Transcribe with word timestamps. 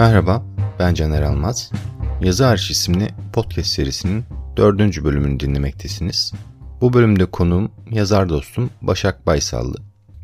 Merhaba, 0.00 0.42
ben 0.78 0.94
Caner 0.94 1.22
Almaz. 1.22 1.70
Yazı 2.22 2.46
Arş 2.46 2.70
isimli 2.70 3.08
podcast 3.32 3.68
serisinin 3.68 4.24
dördüncü 4.56 5.04
bölümünü 5.04 5.40
dinlemektesiniz. 5.40 6.32
Bu 6.80 6.92
bölümde 6.92 7.26
konuğum 7.26 7.70
yazar 7.90 8.28
dostum 8.28 8.70
Başak 8.82 9.26
Baysallı. 9.26 9.76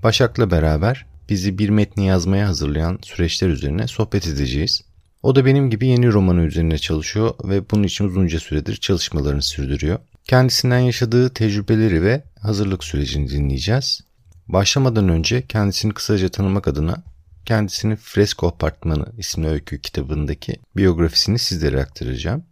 Başak'la 0.02 0.50
beraber 0.50 1.06
bizi 1.28 1.58
bir 1.58 1.68
metni 1.68 2.06
yazmaya 2.06 2.48
hazırlayan 2.48 2.98
süreçler 3.02 3.48
üzerine 3.48 3.86
sohbet 3.86 4.26
edeceğiz. 4.26 4.82
O 5.22 5.36
da 5.36 5.44
benim 5.44 5.70
gibi 5.70 5.86
yeni 5.86 6.12
romanı 6.12 6.42
üzerine 6.42 6.78
çalışıyor 6.78 7.34
ve 7.44 7.70
bunun 7.70 7.82
için 7.82 8.04
uzunca 8.04 8.40
süredir 8.40 8.76
çalışmalarını 8.76 9.42
sürdürüyor. 9.42 9.98
Kendisinden 10.24 10.78
yaşadığı 10.78 11.28
tecrübeleri 11.28 12.02
ve 12.02 12.22
hazırlık 12.40 12.84
sürecini 12.84 13.30
dinleyeceğiz. 13.30 14.00
Başlamadan 14.48 15.08
önce 15.08 15.46
kendisini 15.46 15.94
kısaca 15.94 16.28
tanımak 16.28 16.68
adına 16.68 17.02
kendisinin 17.46 17.96
Fresko 17.96 18.48
Apartmanı 18.48 19.12
isimli 19.18 19.48
öykü 19.48 19.80
kitabındaki 19.80 20.56
biyografisini 20.76 21.38
sizlere 21.38 21.80
aktaracağım. 21.80 22.44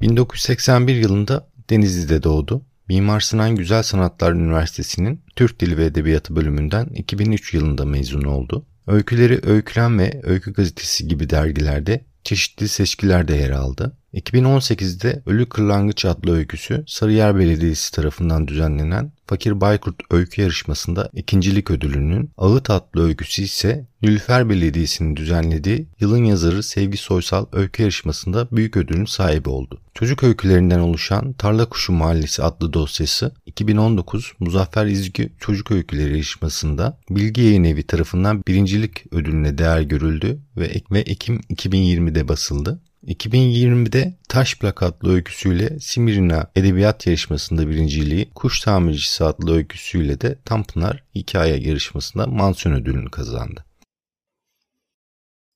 1981 0.00 0.94
yılında 0.94 1.48
Denizli'de 1.70 2.22
doğdu. 2.22 2.62
Mimar 2.88 3.20
Sinan 3.20 3.56
Güzel 3.56 3.82
Sanatlar 3.82 4.32
Üniversitesi'nin 4.32 5.24
Türk 5.36 5.60
Dili 5.60 5.76
ve 5.76 5.84
Edebiyatı 5.84 6.36
bölümünden 6.36 6.86
2003 6.86 7.54
yılında 7.54 7.84
mezun 7.84 8.22
oldu. 8.22 8.66
Öyküleri 8.86 9.40
Öykülen 9.42 9.98
ve 9.98 10.20
Öykü 10.22 10.52
Gazetesi 10.52 11.08
gibi 11.08 11.30
dergilerde 11.30 12.04
çeşitli 12.24 12.68
seçkilerde 12.68 13.34
yer 13.34 13.50
aldı. 13.50 13.96
2018'de 14.14 15.22
Ölü 15.26 15.48
Kırlangıç 15.48 16.04
adlı 16.04 16.36
öyküsü 16.36 16.84
Sarıyer 16.86 17.36
Belediyesi 17.38 17.92
tarafından 17.92 18.48
düzenlenen 18.48 19.12
Fakir 19.32 19.60
Baykurt 19.60 19.96
Öykü 20.10 20.42
Yarışması'nda 20.42 21.10
ikincilik 21.12 21.70
ödülünün, 21.70 22.30
Ağıt 22.36 22.70
adlı 22.70 23.04
öyküsü 23.06 23.42
ise 23.42 23.86
Nülfer 24.02 24.48
Belediyesi'nin 24.48 25.16
düzenlediği 25.16 25.88
Yılın 26.00 26.24
Yazarı 26.24 26.62
Sevgi 26.62 26.96
Soysal 26.96 27.46
Öykü 27.52 27.82
Yarışması'nda 27.82 28.48
büyük 28.52 28.76
ödülün 28.76 29.04
sahibi 29.04 29.48
oldu. 29.48 29.80
Çocuk 29.94 30.22
öykülerinden 30.22 30.78
oluşan 30.78 31.32
Tarla 31.32 31.68
Kuşu 31.68 31.92
Mahallesi 31.92 32.42
adlı 32.42 32.72
dosyası 32.72 33.34
2019 33.46 34.32
Muzaffer 34.38 34.86
İzgi 34.86 35.32
Çocuk 35.40 35.70
Öyküleri 35.70 36.10
Yarışması'nda 36.10 36.98
Bilgi 37.10 37.42
Yayın 37.42 37.64
Evi 37.64 37.82
tarafından 37.82 38.42
birincilik 38.48 39.12
ödülüne 39.12 39.58
değer 39.58 39.80
görüldü 39.80 40.38
ve, 40.56 40.98
Ekim 41.00 41.36
2020'de 41.36 42.28
basıldı. 42.28 42.80
2020'de 43.06 44.14
Taş 44.28 44.58
Plak 44.58 44.82
adlı 44.82 45.12
öyküsüyle 45.12 45.80
Simirina 45.80 46.50
Edebiyat 46.56 47.06
Yarışması'nda 47.06 47.68
birinciliği, 47.68 48.30
Kuş 48.34 48.60
Tamircisi 48.60 49.24
adlı 49.24 49.56
öyküsüyle 49.56 50.20
de 50.20 50.38
Tanpınar 50.44 51.04
Hikaye 51.14 51.56
Yarışması'nda 51.56 52.26
mansiyon 52.26 52.74
ödülünü 52.74 53.10
kazandı. 53.10 53.64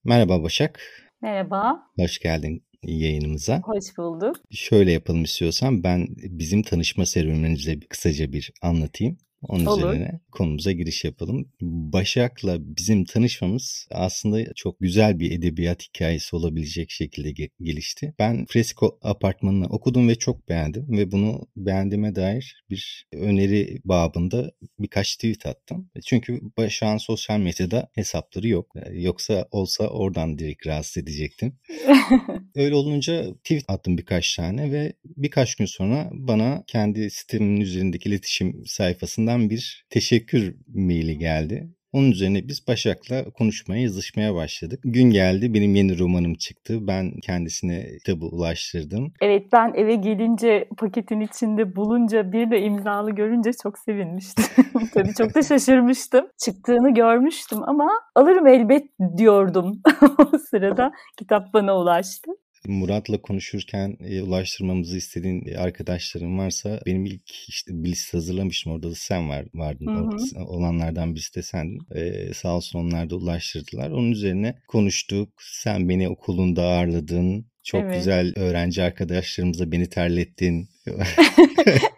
Merhaba 0.05 0.43
Başak. 0.43 0.81
Merhaba. 1.23 1.83
Hoş 1.99 2.19
geldin 2.19 2.65
yayınımıza. 2.83 3.61
Hoş 3.61 3.99
bulduk. 3.99 4.37
Şöyle 4.51 4.93
yapalım 4.93 5.25
istiyorsan 5.25 5.83
ben 5.85 6.07
bizim 6.17 6.63
tanışma 6.63 7.07
serüvenimize 7.07 7.81
kısaca 7.81 8.33
bir 8.33 8.53
anlatayım. 8.63 9.19
Onun 9.49 9.67
Olur. 9.67 9.79
üzerine 9.79 10.21
konumuza 10.33 10.73
giriş 10.73 11.05
yapalım. 11.05 11.49
Başak'la 11.61 12.57
bizim 12.61 13.05
tanışmamız 13.05 13.89
aslında 13.91 14.55
çok 14.55 14.81
güzel 14.81 15.21
bir 15.21 15.31
edebiyat 15.31 15.83
hikayesi 15.83 16.37
olabilecek 16.37 16.91
şekilde 16.91 17.49
gelişti. 17.61 18.15
Ben 18.19 18.47
Fresko 18.47 18.99
apartmanını 19.03 19.67
okudum 19.67 20.09
ve 20.09 20.15
çok 20.15 20.49
beğendim 20.49 20.87
ve 20.89 21.13
bunu 21.13 21.47
beğendiğime 21.57 22.15
dair 22.15 22.65
bir 22.71 23.07
öneri 23.13 23.81
babında 23.85 24.53
birkaç 24.79 25.17
tweet 25.17 25.47
attım. 25.47 25.91
Çünkü 26.05 26.41
Başak'ın 26.57 26.99
sosyal 26.99 27.39
medyada 27.39 27.89
hesapları 27.93 28.49
yok. 28.49 28.73
Yoksa 28.93 29.49
olsa 29.51 29.89
oradan 29.89 30.39
direkt 30.39 30.67
rahatsız 30.67 31.03
edecektim. 31.03 31.59
Öyle 32.55 32.75
olunca 32.75 33.35
tweet 33.35 33.65
attım 33.69 33.99
birkaç 33.99 34.37
tane 34.37 34.73
ve 34.73 34.93
birkaç 35.05 35.55
gün 35.55 35.67
sonra 35.67 36.11
bana 36.13 36.65
kendi 36.67 37.11
sitemin 37.11 37.61
üzerindeki 37.61 38.09
iletişim 38.09 38.67
sayfasından 38.67 39.36
bir 39.41 39.87
teşekkür 39.91 40.57
maili 40.75 41.19
geldi. 41.19 41.77
Onun 41.97 42.11
üzerine 42.11 42.49
biz 42.49 42.69
Başak'la 42.69 43.25
konuşmaya, 43.31 43.83
yazışmaya 43.83 44.35
başladık. 44.35 44.81
Gün 44.85 45.11
geldi 45.11 45.55
benim 45.55 45.75
yeni 45.75 45.99
romanım 45.99 46.35
çıktı. 46.35 46.87
Ben 46.87 47.13
kendisine 47.23 47.87
kitabı 47.99 48.27
ulaştırdım. 48.27 49.13
Evet 49.21 49.47
ben 49.53 49.73
eve 49.75 49.95
gelince 49.95 50.69
paketin 50.79 51.21
içinde 51.21 51.77
bulunca 51.77 52.33
bir 52.33 52.51
de 52.51 52.61
imzalı 52.61 53.11
görünce 53.11 53.51
çok 53.63 53.79
sevinmiştim. 53.79 54.45
Tabii 54.95 55.15
çok 55.15 55.35
da 55.35 55.43
şaşırmıştım. 55.49 56.27
Çıktığını 56.39 56.95
görmüştüm 56.95 57.59
ama 57.63 57.91
alırım 58.15 58.47
elbet 58.47 58.87
diyordum. 59.17 59.83
o 60.19 60.39
sırada 60.39 60.93
kitap 61.19 61.55
bana 61.55 61.79
ulaştı. 61.79 62.31
Murat'la 62.69 63.21
konuşurken 63.21 63.97
e, 64.01 64.23
ulaştırmamızı 64.23 64.97
istediğin 64.97 65.47
e, 65.47 65.57
arkadaşların 65.57 66.39
varsa 66.39 66.81
benim 66.87 67.07
ilk 67.07 67.49
işte 67.49 67.85
bir 67.85 67.89
liste 67.89 68.19
hazırlamıştım. 68.19 68.73
Orada 68.73 68.91
da 68.91 68.95
sen 68.95 69.29
var, 69.29 69.47
vardın. 69.55 69.87
Hı 69.87 70.41
hı. 70.41 70.45
Olanlardan 70.45 71.15
birisi 71.15 71.35
de 71.35 71.43
sendin. 71.43 71.81
Ee, 71.95 72.35
sağ 72.35 72.57
olsun 72.57 72.79
onlar 72.79 73.11
da 73.11 73.17
ulaştırdılar. 73.17 73.91
Onun 73.91 74.11
üzerine 74.11 74.59
konuştuk. 74.69 75.29
Sen 75.43 75.89
beni 75.89 76.09
okulunda 76.09 76.63
ağırladın. 76.63 77.47
Çok 77.67 77.81
evet. 77.81 77.95
güzel 77.95 78.33
öğrenci 78.37 78.83
arkadaşlarımıza 78.83 79.73
beni 79.73 79.89
terlettin. 79.89 80.69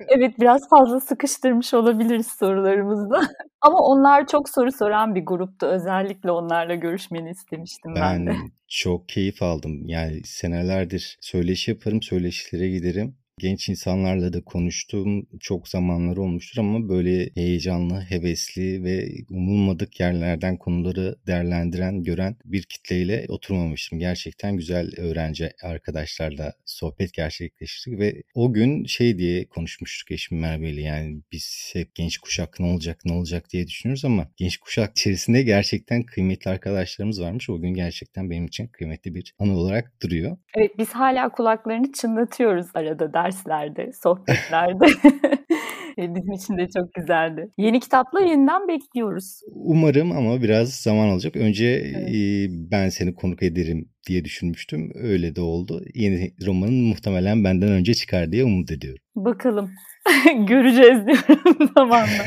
evet 0.08 0.34
biraz 0.40 0.68
fazla 0.68 1.00
sıkıştırmış 1.00 1.74
olabiliriz 1.74 2.26
sorularımızda. 2.26 3.20
Ama 3.60 3.78
onlar 3.78 4.26
çok 4.26 4.48
soru 4.48 4.72
soran 4.72 5.14
bir 5.14 5.26
gruptu. 5.26 5.66
Özellikle 5.66 6.30
onlarla 6.30 6.74
görüşmeni 6.74 7.30
istemiştim 7.30 7.94
ben, 7.94 8.26
ben 8.26 8.26
de. 8.26 8.38
çok 8.68 9.08
keyif 9.08 9.42
aldım. 9.42 9.88
Yani 9.88 10.20
senelerdir 10.24 11.18
söyleşi 11.20 11.70
yaparım, 11.70 12.02
söyleşilere 12.02 12.68
giderim 12.68 13.16
genç 13.38 13.68
insanlarla 13.68 14.32
da 14.32 14.40
konuştuğum 14.44 15.26
çok 15.40 15.68
zamanlar 15.68 16.16
olmuştur 16.16 16.60
ama 16.60 16.88
böyle 16.88 17.30
heyecanlı, 17.34 18.00
hevesli 18.00 18.84
ve 18.84 19.08
umulmadık 19.30 20.00
yerlerden 20.00 20.56
konuları 20.56 21.16
değerlendiren, 21.26 22.02
gören 22.02 22.36
bir 22.44 22.62
kitleyle 22.62 23.26
oturmamıştım. 23.28 23.98
Gerçekten 23.98 24.56
güzel 24.56 24.90
öğrenci 24.96 25.50
arkadaşlarla 25.62 26.52
sohbet 26.64 27.12
gerçekleştirdik 27.12 28.00
ve 28.00 28.22
o 28.34 28.52
gün 28.52 28.84
şey 28.84 29.18
diye 29.18 29.44
konuşmuştuk 29.44 30.10
eşim 30.10 30.38
Merve'yle 30.40 30.80
yani 30.80 31.22
biz 31.32 31.70
hep 31.72 31.94
genç 31.94 32.18
kuşak 32.18 32.60
ne 32.60 32.66
olacak 32.66 33.00
ne 33.04 33.12
olacak 33.12 33.50
diye 33.50 33.66
düşünüyoruz 33.66 34.04
ama 34.04 34.28
genç 34.36 34.56
kuşak 34.56 34.90
içerisinde 34.90 35.42
gerçekten 35.42 36.02
kıymetli 36.02 36.50
arkadaşlarımız 36.50 37.22
varmış. 37.22 37.50
O 37.50 37.60
gün 37.60 37.74
gerçekten 37.74 38.30
benim 38.30 38.46
için 38.46 38.66
kıymetli 38.66 39.14
bir 39.14 39.34
anı 39.38 39.58
olarak 39.58 39.92
duruyor. 40.02 40.36
Evet 40.54 40.78
biz 40.78 40.90
hala 40.90 41.28
kulaklarını 41.28 41.92
çınlatıyoruz 41.92 42.66
arada 42.74 43.12
der 43.12 43.27
derslerde, 43.28 43.92
sohbetlerde. 43.92 44.86
Bizim 45.98 46.32
için 46.32 46.58
de 46.58 46.68
çok 46.76 46.94
güzeldi. 46.94 47.50
Yeni 47.58 47.80
kitapla 47.80 48.20
yeniden 48.20 48.68
bekliyoruz. 48.68 49.40
Umarım 49.52 50.12
ama 50.12 50.42
biraz 50.42 50.74
zaman 50.74 51.08
alacak. 51.08 51.36
Önce 51.36 51.66
evet. 51.66 52.14
e, 52.14 52.46
ben 52.50 52.88
seni 52.88 53.14
konuk 53.14 53.42
ederim 53.42 53.88
diye 54.08 54.24
düşünmüştüm. 54.24 54.92
Öyle 54.94 55.36
de 55.36 55.40
oldu. 55.40 55.84
Yeni 55.94 56.34
romanın 56.46 56.84
muhtemelen 56.84 57.44
benden 57.44 57.68
önce 57.68 57.94
çıkar 57.94 58.32
diye 58.32 58.44
umut 58.44 58.70
ediyorum. 58.70 59.02
Bakalım. 59.16 59.70
Göreceğiz 60.46 61.06
diyorum 61.06 61.70
zamanla. 61.76 62.24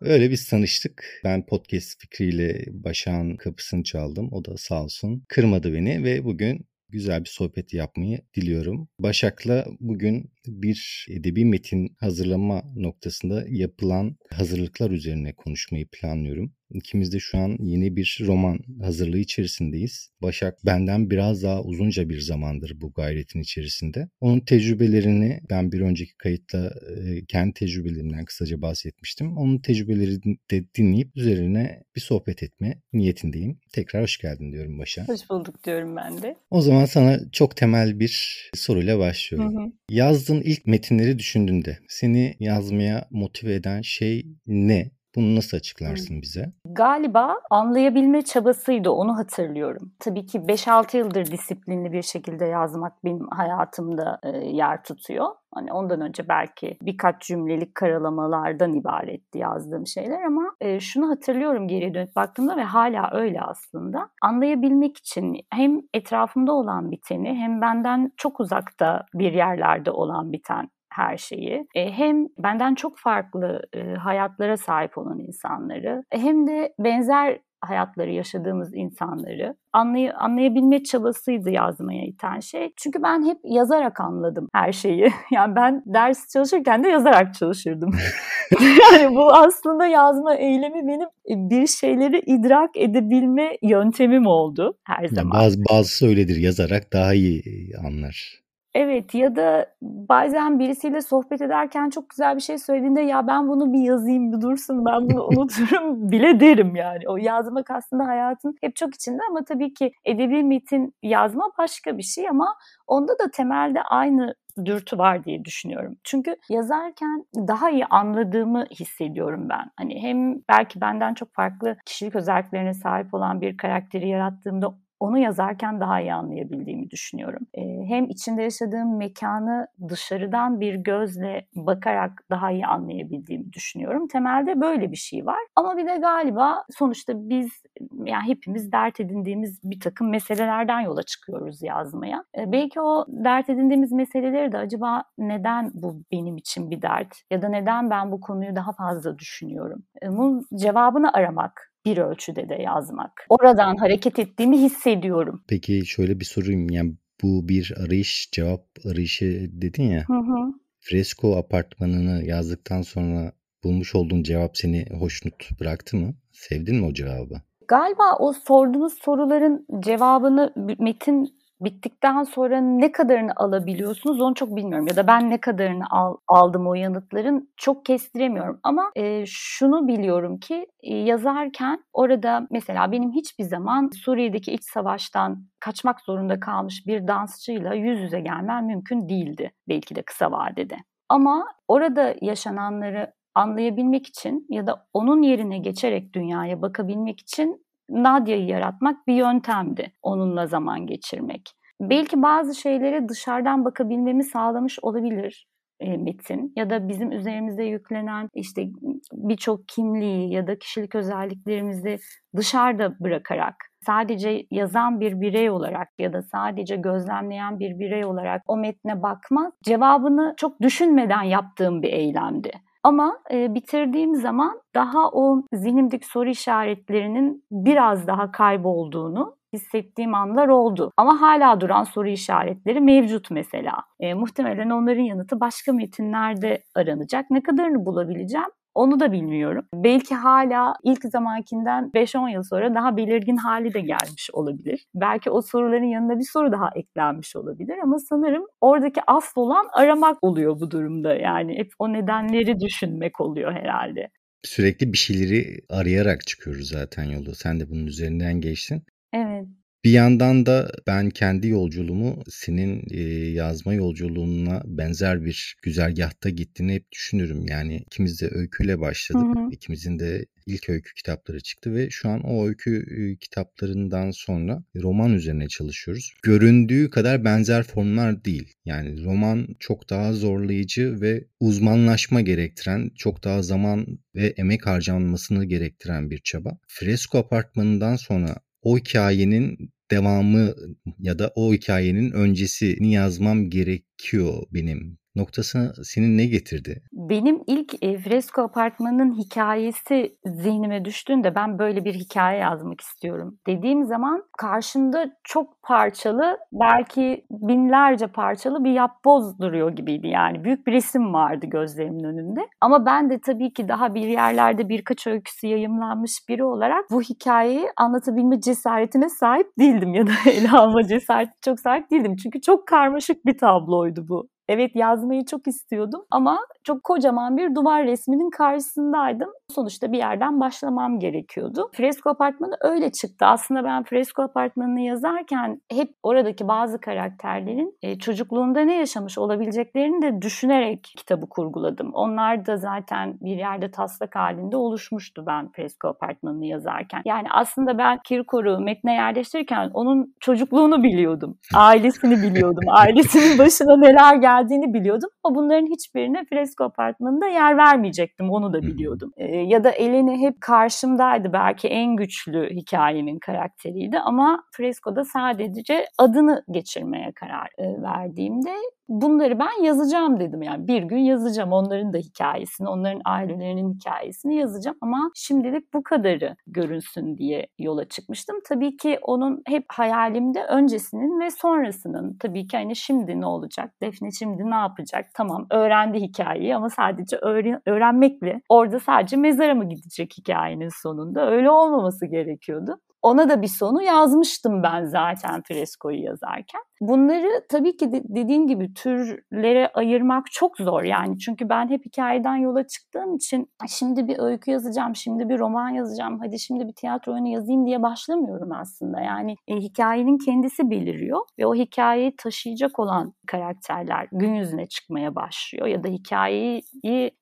Öyle 0.00 0.30
biz 0.30 0.48
tanıştık. 0.48 1.20
Ben 1.24 1.46
podcast 1.46 2.00
fikriyle 2.00 2.64
Başak'ın 2.70 3.36
kapısını 3.36 3.82
çaldım. 3.82 4.28
O 4.32 4.44
da 4.44 4.56
sağ 4.56 4.82
olsun 4.84 5.24
kırmadı 5.28 5.74
beni 5.74 6.04
ve 6.04 6.24
bugün 6.24 6.67
güzel 6.88 7.20
bir 7.24 7.28
sohbet 7.28 7.74
yapmayı 7.74 8.20
diliyorum. 8.36 8.88
Başak'la 8.98 9.66
bugün 9.80 10.32
bir 10.46 11.06
edebi 11.10 11.44
metin 11.44 11.96
hazırlama 12.00 12.62
noktasında 12.76 13.44
yapılan 13.48 14.16
hazırlıklar 14.30 14.90
üzerine 14.90 15.32
konuşmayı 15.32 15.86
planlıyorum. 15.92 16.54
İkimiz 16.70 17.12
de 17.12 17.18
şu 17.18 17.38
an 17.38 17.56
yeni 17.60 17.96
bir 17.96 18.18
roman 18.26 18.58
hazırlığı 18.82 19.18
içerisindeyiz. 19.18 20.10
Başak 20.22 20.66
benden 20.66 21.10
biraz 21.10 21.42
daha 21.42 21.62
uzunca 21.62 22.08
bir 22.08 22.20
zamandır 22.20 22.80
bu 22.80 22.92
gayretin 22.92 23.40
içerisinde. 23.40 24.08
Onun 24.20 24.40
tecrübelerini 24.40 25.40
ben 25.50 25.72
bir 25.72 25.80
önceki 25.80 26.16
kayıtta 26.16 26.74
e, 26.96 27.24
kendi 27.24 27.52
tecrübelerimden 27.52 28.24
kısaca 28.24 28.62
bahsetmiştim. 28.62 29.36
Onun 29.36 29.58
tecrübelerini 29.58 30.38
de 30.50 30.64
dinleyip 30.74 31.16
üzerine 31.16 31.82
bir 31.96 32.00
sohbet 32.00 32.42
etme 32.42 32.82
niyetindeyim. 32.92 33.60
Tekrar 33.72 34.02
hoş 34.02 34.18
geldin 34.18 34.52
diyorum 34.52 34.78
Başak. 34.78 35.08
Hoş 35.08 35.30
bulduk 35.30 35.64
diyorum 35.64 35.96
ben 35.96 36.22
de. 36.22 36.36
O 36.50 36.60
zaman 36.60 36.84
sana 36.84 37.20
çok 37.32 37.56
temel 37.56 38.00
bir 38.00 38.44
soruyla 38.54 38.98
başlıyorum. 38.98 39.56
Hı 39.56 39.60
hı. 39.60 39.72
Yazdığın 39.90 40.40
ilk 40.40 40.66
metinleri 40.66 41.18
düşündüğünde 41.18 41.78
seni 41.88 42.36
yazmaya 42.40 43.08
motive 43.10 43.54
eden 43.54 43.82
şey 43.82 44.26
ne? 44.46 44.97
Bunu 45.16 45.36
nasıl 45.36 45.56
açıklarsın 45.56 46.22
bize? 46.22 46.52
Galiba 46.64 47.40
anlayabilme 47.50 48.22
çabasıydı 48.22 48.90
onu 48.90 49.16
hatırlıyorum. 49.18 49.92
Tabii 49.98 50.26
ki 50.26 50.38
5-6 50.38 50.96
yıldır 50.96 51.26
disiplinli 51.26 51.92
bir 51.92 52.02
şekilde 52.02 52.44
yazmak 52.44 53.04
benim 53.04 53.28
hayatımda 53.28 54.20
e, 54.22 54.28
yer 54.38 54.82
tutuyor. 54.82 55.26
Hani 55.54 55.72
ondan 55.72 56.00
önce 56.00 56.28
belki 56.28 56.78
birkaç 56.82 57.22
cümlelik 57.22 57.74
karalamalardan 57.74 58.74
ibaretti 58.74 59.38
yazdığım 59.38 59.86
şeyler 59.86 60.22
ama 60.22 60.42
e, 60.60 60.80
şunu 60.80 61.10
hatırlıyorum 61.10 61.68
geri 61.68 61.94
dönüp 61.94 62.16
baktığımda 62.16 62.56
ve 62.56 62.62
hala 62.62 63.10
öyle 63.12 63.40
aslında. 63.40 64.08
Anlayabilmek 64.22 64.96
için 64.96 65.36
hem 65.50 65.80
etrafımda 65.94 66.52
olan 66.52 66.90
biteni 66.90 67.34
hem 67.34 67.60
benden 67.60 68.12
çok 68.16 68.40
uzakta 68.40 69.06
bir 69.14 69.32
yerlerde 69.32 69.90
olan 69.90 70.32
biten 70.32 70.68
her 70.92 71.16
şeyi. 71.16 71.66
E, 71.74 71.92
hem 71.92 72.26
benden 72.38 72.74
çok 72.74 72.98
farklı 72.98 73.62
e, 73.72 73.94
hayatlara 73.94 74.56
sahip 74.56 74.98
olan 74.98 75.18
insanları 75.18 76.04
e, 76.12 76.18
hem 76.18 76.46
de 76.46 76.74
benzer 76.78 77.38
hayatları 77.60 78.10
yaşadığımız 78.10 78.74
insanları 78.74 79.54
anlay 79.72 80.10
anlayabilme 80.18 80.82
çabasıydı 80.82 81.50
yazmaya 81.50 82.04
iten 82.04 82.40
şey. 82.40 82.72
Çünkü 82.76 83.02
ben 83.02 83.26
hep 83.26 83.38
yazarak 83.44 84.00
anladım 84.00 84.48
her 84.54 84.72
şeyi. 84.72 85.08
Yani 85.32 85.56
ben 85.56 85.82
ders 85.86 86.32
çalışırken 86.32 86.84
de 86.84 86.88
yazarak 86.88 87.34
çalışırdım. 87.34 87.90
yani 88.92 89.16
bu 89.16 89.34
aslında 89.34 89.86
yazma 89.86 90.34
eylemi 90.34 90.86
benim 90.88 91.08
bir 91.50 91.66
şeyleri 91.66 92.18
idrak 92.18 92.76
edebilme 92.76 93.56
yöntemim 93.62 94.26
oldu 94.26 94.78
her 94.84 95.08
zaman. 95.08 95.38
Yani 95.38 95.44
bazı 95.44 95.64
bazısı 95.70 96.06
öyledir 96.06 96.36
yazarak 96.36 96.92
daha 96.92 97.14
iyi 97.14 97.42
anlar. 97.86 98.47
Evet 98.74 99.14
ya 99.14 99.36
da 99.36 99.66
bazen 99.82 100.58
birisiyle 100.58 101.00
sohbet 101.00 101.42
ederken 101.42 101.90
çok 101.90 102.10
güzel 102.10 102.36
bir 102.36 102.40
şey 102.40 102.58
söylediğinde 102.58 103.00
ya 103.00 103.26
ben 103.26 103.48
bunu 103.48 103.72
bir 103.72 103.80
yazayım 103.80 104.32
bir 104.32 104.40
dursun 104.40 104.84
ben 104.84 105.10
bunu 105.10 105.26
unuturum 105.36 106.10
bile 106.10 106.40
derim 106.40 106.76
yani. 106.76 107.08
O 107.08 107.16
yazmak 107.16 107.70
aslında 107.70 108.06
hayatın 108.06 108.54
hep 108.60 108.76
çok 108.76 108.94
içinde 108.94 109.22
ama 109.30 109.44
tabii 109.44 109.74
ki 109.74 109.92
edebi 110.04 110.42
metin 110.44 110.94
yazma 111.02 111.50
başka 111.58 111.98
bir 111.98 112.02
şey 112.02 112.28
ama 112.28 112.54
onda 112.86 113.12
da 113.12 113.30
temelde 113.32 113.82
aynı 113.82 114.34
dürtü 114.64 114.98
var 114.98 115.24
diye 115.24 115.44
düşünüyorum. 115.44 115.96
Çünkü 116.04 116.36
yazarken 116.50 117.24
daha 117.36 117.70
iyi 117.70 117.86
anladığımı 117.86 118.64
hissediyorum 118.80 119.48
ben. 119.48 119.70
Hani 119.76 120.02
hem 120.02 120.34
belki 120.48 120.80
benden 120.80 121.14
çok 121.14 121.34
farklı 121.34 121.76
kişilik 121.86 122.14
özelliklerine 122.16 122.74
sahip 122.74 123.14
olan 123.14 123.40
bir 123.40 123.56
karakteri 123.56 124.08
yarattığımda 124.08 124.74
onu 125.00 125.18
yazarken 125.18 125.80
daha 125.80 126.00
iyi 126.00 126.14
anlayabildiğimi 126.14 126.90
düşünüyorum. 126.90 127.46
E, 127.54 127.62
hem 127.88 128.04
içinde 128.10 128.42
yaşadığım 128.42 128.96
mekanı 128.96 129.66
dışarıdan 129.88 130.60
bir 130.60 130.74
gözle 130.74 131.46
bakarak 131.54 132.24
daha 132.30 132.50
iyi 132.50 132.66
anlayabildiğimi 132.66 133.52
düşünüyorum. 133.52 134.08
Temelde 134.08 134.60
böyle 134.60 134.92
bir 134.92 134.96
şey 134.96 135.26
var. 135.26 135.38
Ama 135.56 135.76
bir 135.76 135.86
de 135.86 135.96
galiba 135.96 136.64
sonuçta 136.70 137.12
biz 137.16 137.62
yani 138.04 138.28
hepimiz 138.28 138.72
dert 138.72 139.00
edindiğimiz 139.00 139.60
bir 139.64 139.80
takım 139.80 140.10
meselelerden 140.10 140.80
yola 140.80 141.02
çıkıyoruz 141.02 141.62
yazmaya. 141.62 142.24
E, 142.38 142.52
belki 142.52 142.80
o 142.80 143.06
dert 143.08 143.50
edindiğimiz 143.50 143.92
meseleleri 143.92 144.52
de 144.52 144.58
acaba 144.58 145.04
neden 145.18 145.70
bu 145.74 146.02
benim 146.12 146.36
için 146.36 146.70
bir 146.70 146.82
dert 146.82 147.14
ya 147.30 147.42
da 147.42 147.48
neden 147.48 147.90
ben 147.90 148.12
bu 148.12 148.20
konuyu 148.20 148.56
daha 148.56 148.72
fazla 148.72 149.18
düşünüyorum? 149.18 149.82
E, 150.02 150.08
bunun 150.08 150.46
cevabını 150.54 151.12
aramak 151.12 151.72
bir 151.88 151.98
ölçüde 151.98 152.48
de 152.48 152.54
yazmak. 152.54 153.26
Oradan 153.28 153.76
hareket 153.76 154.18
ettiğimi 154.18 154.58
hissediyorum. 154.58 155.42
Peki 155.48 155.86
şöyle 155.86 156.20
bir 156.20 156.24
sorayım. 156.24 156.70
Yani 156.70 156.94
bu 157.22 157.48
bir 157.48 157.74
arayış, 157.84 158.28
cevap 158.32 158.64
arayışı 158.90 159.48
dedin 159.52 159.90
ya. 159.90 160.04
Hı 160.06 160.12
hı. 160.12 160.52
Fresko 160.80 161.36
apartmanını 161.36 162.24
yazdıktan 162.24 162.82
sonra 162.82 163.32
bulmuş 163.64 163.94
olduğun 163.94 164.22
cevap 164.22 164.56
seni 164.56 164.86
hoşnut 164.98 165.60
bıraktı 165.60 165.96
mı? 165.96 166.14
Sevdin 166.32 166.76
mi 166.76 166.86
o 166.86 166.92
cevabı? 166.92 167.34
Galiba 167.68 168.16
o 168.18 168.32
sorduğunuz 168.32 168.94
soruların 168.94 169.66
cevabını 169.80 170.52
metin 170.78 171.37
bittikten 171.60 172.22
sonra 172.22 172.60
ne 172.60 172.92
kadarını 172.92 173.32
alabiliyorsunuz 173.36 174.20
onu 174.20 174.34
çok 174.34 174.56
bilmiyorum. 174.56 174.86
Ya 174.86 174.96
da 174.96 175.06
ben 175.06 175.30
ne 175.30 175.40
kadarını 175.40 175.84
al, 175.90 176.16
aldım 176.28 176.66
o 176.66 176.74
yanıtların 176.74 177.50
çok 177.56 177.84
kestiremiyorum. 177.84 178.60
Ama 178.62 178.90
e, 178.96 179.24
şunu 179.26 179.88
biliyorum 179.88 180.38
ki 180.38 180.66
e, 180.82 180.96
yazarken 180.96 181.84
orada 181.92 182.46
mesela 182.50 182.92
benim 182.92 183.12
hiçbir 183.12 183.44
zaman 183.44 183.90
Suriye'deki 184.04 184.52
iç 184.52 184.64
savaştan 184.64 185.46
kaçmak 185.60 186.00
zorunda 186.00 186.40
kalmış 186.40 186.86
bir 186.86 187.06
dansçıyla 187.06 187.74
yüz 187.74 188.00
yüze 188.00 188.20
gelmem 188.20 188.66
mümkün 188.66 189.08
değildi. 189.08 189.52
Belki 189.68 189.94
de 189.94 190.02
kısa 190.02 190.30
vadede. 190.30 190.76
Ama 191.08 191.46
orada 191.68 192.14
yaşananları 192.22 193.12
anlayabilmek 193.34 194.06
için 194.06 194.46
ya 194.48 194.66
da 194.66 194.86
onun 194.92 195.22
yerine 195.22 195.58
geçerek 195.58 196.12
dünyaya 196.14 196.62
bakabilmek 196.62 197.20
için 197.20 197.66
Nadia'yı 197.90 198.46
yaratmak 198.46 199.06
bir 199.06 199.14
yöntemdi. 199.14 199.92
Onunla 200.02 200.46
zaman 200.46 200.86
geçirmek. 200.86 201.52
Belki 201.80 202.22
bazı 202.22 202.54
şeylere 202.54 203.08
dışarıdan 203.08 203.64
bakabilmemi 203.64 204.24
sağlamış 204.24 204.78
olabilir 204.82 205.46
e, 205.80 205.96
metin 205.96 206.52
ya 206.56 206.70
da 206.70 206.88
bizim 206.88 207.12
üzerimizde 207.12 207.64
yüklenen 207.64 208.28
işte 208.34 208.66
birçok 209.12 209.68
kimliği 209.68 210.32
ya 210.32 210.46
da 210.46 210.58
kişilik 210.58 210.94
özelliklerimizi 210.94 211.98
dışarıda 212.36 213.00
bırakarak 213.00 213.54
sadece 213.86 214.46
yazan 214.50 215.00
bir 215.00 215.20
birey 215.20 215.50
olarak 215.50 215.88
ya 215.98 216.12
da 216.12 216.22
sadece 216.22 216.76
gözlemleyen 216.76 217.58
bir 217.58 217.78
birey 217.78 218.04
olarak 218.04 218.42
o 218.46 218.56
metne 218.56 219.02
bakmak 219.02 219.52
cevabını 219.62 220.34
çok 220.36 220.60
düşünmeden 220.60 221.22
yaptığım 221.22 221.82
bir 221.82 221.92
eylemdi. 221.92 222.50
Ama 222.82 223.18
e, 223.32 223.54
bitirdiğim 223.54 224.14
zaman 224.14 224.60
daha 224.74 225.10
o 225.12 225.42
zihnimdeki 225.52 226.06
soru 226.06 226.28
işaretlerinin 226.30 227.44
biraz 227.50 228.06
daha 228.06 228.32
kaybolduğunu 228.32 229.36
hissettiğim 229.52 230.14
anlar 230.14 230.48
oldu. 230.48 230.92
Ama 230.96 231.20
hala 231.20 231.60
duran 231.60 231.84
soru 231.84 232.08
işaretleri 232.08 232.80
mevcut 232.80 233.30
mesela. 233.30 233.74
E, 234.00 234.14
muhtemelen 234.14 234.70
onların 234.70 235.02
yanıtı 235.02 235.40
başka 235.40 235.72
metinlerde 235.72 236.62
aranacak. 236.74 237.30
Ne 237.30 237.42
kadarını 237.42 237.86
bulabileceğim? 237.86 238.48
Onu 238.78 239.00
da 239.00 239.12
bilmiyorum. 239.12 239.64
Belki 239.74 240.14
hala 240.14 240.74
ilk 240.84 241.02
zamankinden 241.04 241.90
5-10 241.94 242.32
yıl 242.32 242.42
sonra 242.42 242.74
daha 242.74 242.96
belirgin 242.96 243.36
hali 243.36 243.74
de 243.74 243.80
gelmiş 243.80 244.30
olabilir. 244.32 244.86
Belki 244.94 245.30
o 245.30 245.42
soruların 245.42 245.84
yanına 245.84 246.18
bir 246.18 246.28
soru 246.32 246.52
daha 246.52 246.70
eklenmiş 246.74 247.36
olabilir 247.36 247.78
ama 247.82 247.98
sanırım 247.98 248.46
oradaki 248.60 249.00
asıl 249.06 249.40
olan 249.40 249.66
aramak 249.72 250.24
oluyor 250.24 250.60
bu 250.60 250.70
durumda. 250.70 251.14
Yani 251.14 251.58
hep 251.58 251.72
o 251.78 251.92
nedenleri 251.92 252.60
düşünmek 252.60 253.20
oluyor 253.20 253.52
herhalde. 253.52 254.08
Sürekli 254.44 254.92
bir 254.92 254.98
şeyleri 254.98 255.60
arayarak 255.70 256.26
çıkıyoruz 256.26 256.68
zaten 256.68 257.04
yolu. 257.04 257.34
Sen 257.34 257.60
de 257.60 257.70
bunun 257.70 257.86
üzerinden 257.86 258.40
geçtin. 258.40 258.82
Evet. 259.12 259.46
Bir 259.84 259.90
yandan 259.90 260.46
da 260.46 260.70
ben 260.86 261.10
kendi 261.10 261.48
yolculuğumu 261.48 262.22
senin 262.28 262.82
e, 262.90 263.00
yazma 263.30 263.74
yolculuğuna 263.74 264.62
benzer 264.64 265.24
bir 265.24 265.56
güzergahta 265.62 266.30
gittiğini 266.30 266.74
hep 266.74 266.92
düşünürüm. 266.92 267.46
Yani 267.46 267.76
ikimiz 267.76 268.20
de 268.20 268.28
öyküyle 268.32 268.80
başladık. 268.80 269.36
Hı 269.36 269.40
hı. 269.40 269.48
İkimizin 269.52 269.98
de 269.98 270.26
ilk 270.46 270.68
öykü 270.68 270.94
kitapları 270.94 271.40
çıktı 271.40 271.74
ve 271.74 271.90
şu 271.90 272.08
an 272.08 272.22
o 272.22 272.46
öykü 272.46 273.16
kitaplarından 273.20 274.10
sonra 274.10 274.64
roman 274.76 275.12
üzerine 275.12 275.48
çalışıyoruz. 275.48 276.14
Göründüğü 276.22 276.90
kadar 276.90 277.24
benzer 277.24 277.62
formlar 277.62 278.24
değil. 278.24 278.52
Yani 278.64 279.04
roman 279.04 279.48
çok 279.60 279.90
daha 279.90 280.12
zorlayıcı 280.12 281.00
ve 281.00 281.24
uzmanlaşma 281.40 282.20
gerektiren, 282.20 282.90
çok 282.96 283.24
daha 283.24 283.42
zaman 283.42 283.86
ve 284.14 284.26
emek 284.26 284.66
harcanmasını 284.66 285.44
gerektiren 285.44 286.10
bir 286.10 286.18
çaba. 286.18 286.58
Fresko 286.68 287.18
apartmanından 287.18 287.96
sonra 287.96 288.36
o 288.62 288.78
hikayenin 288.78 289.72
devamı 289.90 290.54
ya 290.98 291.18
da 291.18 291.32
o 291.34 291.54
hikayenin 291.54 292.10
öncesini 292.12 292.92
yazmam 292.92 293.50
gerekiyor 293.50 294.42
benim 294.52 294.98
noktası 295.18 295.72
senin 295.82 296.18
ne 296.18 296.26
getirdi? 296.26 296.82
Benim 296.92 297.40
ilk 297.46 297.74
e, 297.82 297.98
Fresko 297.98 298.42
Apartmanı'nın 298.42 299.18
hikayesi 299.18 300.16
zihnime 300.26 300.84
düştüğünde 300.84 301.34
ben 301.34 301.58
böyle 301.58 301.84
bir 301.84 301.94
hikaye 301.94 302.38
yazmak 302.38 302.80
istiyorum 302.80 303.38
dediğim 303.46 303.84
zaman 303.84 304.24
karşımda 304.38 305.10
çok 305.24 305.62
parçalı 305.62 306.38
belki 306.52 307.24
binlerce 307.30 308.06
parçalı 308.06 308.64
bir 308.64 308.72
yapboz 308.72 309.38
duruyor 309.38 309.70
gibiydi. 309.70 310.06
Yani 310.06 310.44
büyük 310.44 310.66
bir 310.66 310.72
resim 310.72 311.14
vardı 311.14 311.46
gözlerimin 311.46 312.04
önünde. 312.04 312.40
Ama 312.60 312.86
ben 312.86 313.10
de 313.10 313.20
tabii 313.20 313.52
ki 313.52 313.68
daha 313.68 313.94
bir 313.94 314.08
yerlerde 314.08 314.68
birkaç 314.68 315.06
öyküsü 315.06 315.46
yayımlanmış 315.46 316.12
biri 316.28 316.44
olarak 316.44 316.84
bu 316.90 317.02
hikayeyi 317.02 317.68
anlatabilme 317.76 318.40
cesaretine 318.40 319.08
sahip 319.08 319.46
değildim 319.58 319.94
ya 319.94 320.06
da 320.06 320.10
ele 320.30 320.50
alma 320.50 320.82
cesareti 320.82 321.32
çok 321.44 321.60
sahip 321.60 321.90
değildim. 321.90 322.16
Çünkü 322.16 322.40
çok 322.40 322.68
karmaşık 322.68 323.26
bir 323.26 323.38
tabloydu 323.38 324.08
bu 324.08 324.28
Evet 324.48 324.76
yazmayı 324.76 325.24
çok 325.24 325.46
istiyordum 325.48 326.04
ama 326.10 326.38
çok 326.64 326.84
kocaman 326.84 327.36
bir 327.36 327.54
duvar 327.54 327.84
resminin 327.84 328.30
karşısındaydım. 328.30 329.28
Sonuçta 329.54 329.92
bir 329.92 329.98
yerden 329.98 330.40
başlamam 330.40 330.98
gerekiyordu. 330.98 331.70
Fresko 331.74 332.10
Apartmanı 332.10 332.56
öyle 332.60 332.92
çıktı. 332.92 333.26
Aslında 333.26 333.64
ben 333.64 333.84
Fresko 333.84 334.22
Apartmanı'nı 334.22 334.80
yazarken 334.80 335.60
hep 335.72 335.90
oradaki 336.02 336.48
bazı 336.48 336.80
karakterlerin 336.80 337.78
e, 337.82 337.98
çocukluğunda 337.98 338.60
ne 338.60 338.78
yaşamış 338.78 339.18
olabileceklerini 339.18 340.02
de 340.02 340.22
düşünerek 340.22 340.92
kitabı 340.96 341.28
kurguladım. 341.28 341.90
Onlar 341.94 342.46
da 342.46 342.56
zaten 342.56 343.18
bir 343.20 343.36
yerde 343.36 343.70
taslak 343.70 344.16
halinde 344.16 344.56
oluşmuştu 344.56 345.24
ben 345.26 345.52
Fresko 345.52 345.88
Apartmanı'nı 345.88 346.46
yazarken. 346.46 347.02
Yani 347.04 347.28
aslında 347.30 347.78
ben 347.78 347.98
Kirkor'u 348.04 348.60
metne 348.60 348.92
yerleştirirken 348.92 349.70
onun 349.74 350.14
çocukluğunu 350.20 350.82
biliyordum. 350.82 351.38
Ailesini 351.54 352.22
biliyordum. 352.22 352.64
Ailesinin 352.68 353.38
başına 353.38 353.76
neler 353.76 354.14
geldiğini 354.38 354.74
biliyordum. 354.74 355.10
Ama 355.24 355.34
bunların 355.34 355.66
hiçbirine 355.66 356.24
Fresko 356.24 356.64
Apartmanı'nda 356.64 357.26
yer 357.26 357.56
vermeyecektim. 357.56 358.30
Onu 358.30 358.52
da 358.52 358.62
biliyordum. 358.62 359.12
E, 359.16 359.36
ya 359.36 359.64
da 359.64 359.70
Eleni 359.70 360.20
hep 360.20 360.40
karşımdaydı. 360.40 361.32
Belki 361.32 361.68
en 361.68 361.96
güçlü 361.96 362.50
hikayenin 362.50 363.18
karakteriydi. 363.18 363.98
Ama 363.98 364.42
Fresko'da 364.56 365.04
sadece 365.04 365.84
adını 365.98 366.42
geçirmeye 366.50 367.12
karar 367.12 367.48
e, 367.58 367.82
verdiğimde 367.82 368.50
bunları 368.88 369.38
ben 369.38 369.64
yazacağım 369.64 370.20
dedim 370.20 370.42
yani 370.42 370.68
bir 370.68 370.82
gün 370.82 370.98
yazacağım 370.98 371.52
onların 371.52 371.92
da 371.92 371.98
hikayesini 371.98 372.68
onların 372.68 373.00
ailelerinin 373.04 373.74
hikayesini 373.74 374.36
yazacağım 374.36 374.76
ama 374.80 375.10
şimdilik 375.14 375.74
bu 375.74 375.82
kadarı 375.82 376.36
görünsün 376.46 377.16
diye 377.16 377.46
yola 377.58 377.88
çıkmıştım. 377.88 378.36
Tabii 378.48 378.76
ki 378.76 378.98
onun 379.02 379.42
hep 379.46 379.64
hayalimde 379.68 380.44
öncesinin 380.44 381.20
ve 381.20 381.30
sonrasının 381.30 382.16
tabii 382.20 382.46
ki 382.46 382.56
hani 382.56 382.76
şimdi 382.76 383.20
ne 383.20 383.26
olacak 383.26 383.72
Defne 383.82 384.10
şimdi 384.28 384.50
ne 384.50 384.54
yapacak 384.54 385.06
tamam 385.14 385.46
öğrendi 385.50 386.00
hikayeyi 386.00 386.56
ama 386.56 386.70
sadece 386.70 387.16
öğren 387.16 387.60
öğrenmekle 387.66 388.40
orada 388.48 388.80
sadece 388.80 389.16
mezara 389.16 389.54
mı 389.54 389.68
gidecek 389.68 390.12
hikayenin 390.18 390.70
sonunda 390.82 391.30
öyle 391.30 391.50
olmaması 391.50 392.06
gerekiyordu. 392.06 392.78
Ona 393.02 393.28
da 393.28 393.42
bir 393.42 393.48
sonu 393.48 393.82
yazmıştım 393.82 394.62
ben 394.62 394.84
zaten 394.84 395.42
freskoyu 395.42 396.02
yazarken. 396.02 396.60
Bunları 396.80 397.46
tabii 397.48 397.76
ki 397.76 397.92
de 397.92 398.02
dediğin 398.04 398.46
gibi 398.46 398.74
türlere 398.74 399.70
ayırmak 399.74 400.26
çok 400.32 400.56
zor 400.58 400.82
yani. 400.82 401.18
Çünkü 401.18 401.48
ben 401.48 401.68
hep 401.68 401.86
hikayeden 401.86 402.36
yola 402.36 402.66
çıktığım 402.66 403.16
için 403.16 403.50
şimdi 403.68 404.08
bir 404.08 404.18
öykü 404.18 404.50
yazacağım, 404.50 404.96
şimdi 404.96 405.28
bir 405.28 405.38
roman 405.38 405.68
yazacağım, 405.68 406.18
hadi 406.18 406.38
şimdi 406.38 406.68
bir 406.68 406.72
tiyatro 406.72 407.12
oyunu 407.12 407.28
yazayım 407.28 407.66
diye 407.66 407.82
başlamıyorum 407.82 408.52
aslında. 408.52 409.00
Yani 409.00 409.36
e, 409.48 409.56
hikayenin 409.56 410.18
kendisi 410.18 410.70
beliriyor 410.70 411.20
ve 411.38 411.46
o 411.46 411.54
hikayeyi 411.54 412.16
taşıyacak 412.16 412.78
olan 412.78 413.12
karakterler 413.26 414.08
gün 414.12 414.34
yüzüne 414.34 414.66
çıkmaya 414.66 415.14
başlıyor 415.14 415.66
ya 415.66 415.84
da 415.84 415.88
hikayeyi 415.88 416.62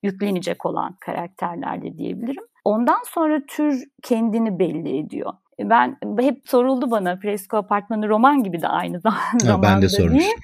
yüklenecek 0.03 0.65
olan 0.65 0.95
karakterler 1.01 1.81
de 1.81 1.97
diyebilirim. 1.97 2.43
Ondan 2.65 2.99
sonra 3.05 3.41
tür 3.47 3.83
kendini 4.03 4.59
belli 4.59 4.97
ediyor. 4.97 5.33
Ben 5.59 5.97
hep 6.19 6.41
soruldu 6.45 6.91
bana 6.91 7.17
Fresko 7.17 7.57
Apartmanı 7.57 8.09
roman 8.09 8.43
gibi 8.43 8.61
de 8.61 8.67
aynı 8.67 8.99
zamanda. 8.99 9.53
Ha, 9.57 9.61
ben 9.61 9.81
de 9.81 9.89
sormuştum. 9.89 10.41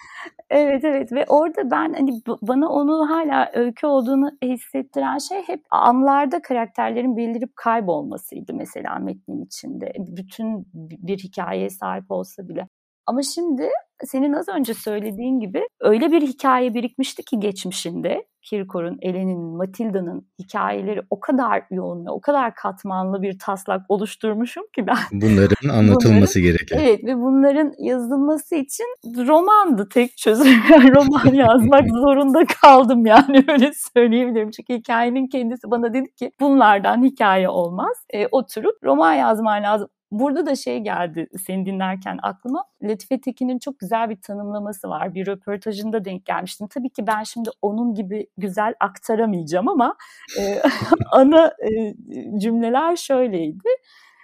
Evet 0.50 0.84
evet 0.84 1.12
ve 1.12 1.25
orada 1.27 1.72
ben 1.72 1.93
hani 1.93 2.22
bana 2.41 2.70
onu 2.70 3.10
hala 3.10 3.51
öykü 3.53 3.88
olduğunu 3.88 4.32
hissettiren 4.43 5.17
şey 5.17 5.41
hep 5.48 5.62
anlarda 5.70 6.41
karakterlerin 6.41 7.17
belirip 7.17 7.55
kaybolmasıydı 7.55 8.53
mesela 8.53 8.96
metnin 8.96 9.46
içinde. 9.46 9.93
Bütün 9.98 10.67
bir 10.74 11.17
hikayeye 11.17 11.70
sahip 11.70 12.12
olsa 12.12 12.48
bile. 12.48 12.67
Ama 13.05 13.22
şimdi 13.24 13.69
senin 14.05 14.33
az 14.33 14.50
önce 14.50 14.74
söylediğin 14.74 15.39
gibi 15.39 15.67
öyle 15.81 16.12
bir 16.12 16.22
hikaye 16.22 16.74
birikmişti 16.74 17.24
ki 17.24 17.39
geçmişinde 17.39 18.25
Kirkor'un, 18.43 18.98
Eleni'nin, 19.01 19.57
Matilda'nın 19.57 20.27
hikayeleri 20.39 21.01
o 21.10 21.19
kadar 21.19 21.63
yoğun 21.72 22.05
ve 22.05 22.10
o 22.10 22.22
kadar 22.22 22.55
katmanlı 22.55 23.22
bir 23.22 23.39
taslak 23.39 23.81
oluşturmuşum 23.89 24.63
ki 24.75 24.88
ben. 24.88 24.98
Bunların 25.12 25.69
anlatılması 25.77 26.39
bunların, 26.39 26.41
gerekiyor. 26.41 26.81
Evet 26.83 27.03
ve 27.03 27.17
bunların 27.17 27.74
yazılması 27.79 28.55
için 28.55 28.86
romandı 29.27 29.89
tek 29.89 30.17
çözüm. 30.17 30.45
Roman 30.69 31.33
yazmak 31.33 31.89
zorunda 31.89 32.45
kaldım 32.62 33.05
yani 33.05 33.43
öyle 33.48 33.72
söyleyebilirim. 33.95 34.51
Çünkü 34.51 34.74
hikayenin 34.74 35.27
kendisi 35.27 35.72
bana 35.72 35.93
dedi 35.93 36.13
ki 36.15 36.31
bunlardan 36.39 37.03
hikaye 37.03 37.50
olmaz. 37.50 37.98
E, 38.10 38.27
oturup 38.27 38.83
roman 38.83 39.13
yazman 39.13 39.63
lazım. 39.63 39.88
Burada 40.13 40.46
da 40.46 40.55
şey 40.55 40.79
geldi 40.79 41.27
seni 41.46 41.65
dinlerken 41.65 42.20
aklıma. 42.24 42.65
Latife 42.84 43.22
Tekin'in 43.22 43.60
çok 43.60 43.79
güzel 43.79 44.10
bir 44.10 44.22
tanımlaması 44.22 44.89
var. 44.89 45.13
Bir 45.13 45.27
röportajında 45.27 46.05
denk 46.05 46.25
gelmiştim. 46.25 46.67
Tabii 46.67 46.89
ki 46.89 47.08
ben 47.08 47.24
şimdi 47.24 47.50
onun 47.62 47.93
gibi 47.93 48.27
güzel 48.38 48.74
aktaramayacağım 48.79 49.70
ama 49.70 49.96
e, 50.39 50.62
ana 51.12 51.48
e, 51.48 51.93
cümleler 52.39 52.96
şöyleydi. 52.96 53.70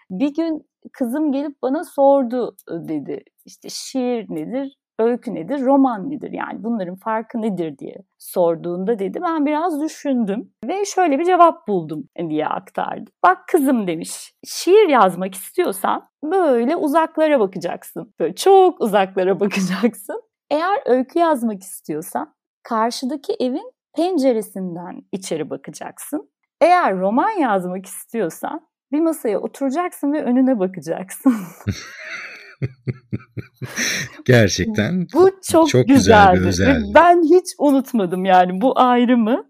Bir 0.09 0.33
gün 0.33 0.67
kızım 0.93 1.31
gelip 1.31 1.61
bana 1.61 1.83
sordu 1.83 2.55
dedi. 2.69 3.23
İşte 3.45 3.69
şiir 3.69 4.25
nedir, 4.29 4.77
öykü 4.99 5.35
nedir, 5.35 5.61
roman 5.61 6.09
nedir 6.09 6.31
yani 6.31 6.63
bunların 6.63 6.95
farkı 6.95 7.41
nedir 7.41 7.77
diye 7.77 7.95
sorduğunda 8.17 8.99
dedi 8.99 9.21
ben 9.21 9.45
biraz 9.45 9.81
düşündüm 9.81 10.51
ve 10.65 10.85
şöyle 10.85 11.19
bir 11.19 11.25
cevap 11.25 11.67
buldum 11.67 12.03
diye 12.29 12.47
aktardı. 12.47 13.11
Bak 13.23 13.37
kızım 13.47 13.87
demiş 13.87 14.33
şiir 14.45 14.89
yazmak 14.89 15.35
istiyorsan 15.35 16.09
böyle 16.23 16.75
uzaklara 16.75 17.39
bakacaksın. 17.39 18.13
Böyle 18.19 18.35
çok 18.35 18.81
uzaklara 18.81 19.39
bakacaksın. 19.39 20.21
Eğer 20.51 20.79
öykü 20.85 21.19
yazmak 21.19 21.61
istiyorsan 21.61 22.33
karşıdaki 22.63 23.33
evin 23.39 23.71
penceresinden 23.95 25.01
içeri 25.11 25.49
bakacaksın. 25.49 26.29
Eğer 26.61 26.97
roman 26.97 27.29
yazmak 27.29 27.85
istiyorsan 27.85 28.69
bir 28.91 28.99
masaya 28.99 29.39
oturacaksın 29.39 30.13
ve 30.13 30.23
önüne 30.23 30.59
bakacaksın. 30.59 31.33
Gerçekten 34.25 35.07
bu 35.13 35.31
çok, 35.51 35.69
çok 35.69 35.87
güzel 35.87 36.33
bir 36.33 36.41
özellik. 36.41 36.95
Ben 36.95 37.23
hiç 37.23 37.45
unutmadım 37.59 38.25
yani 38.25 38.61
bu 38.61 38.79
ayrımı. 38.79 39.49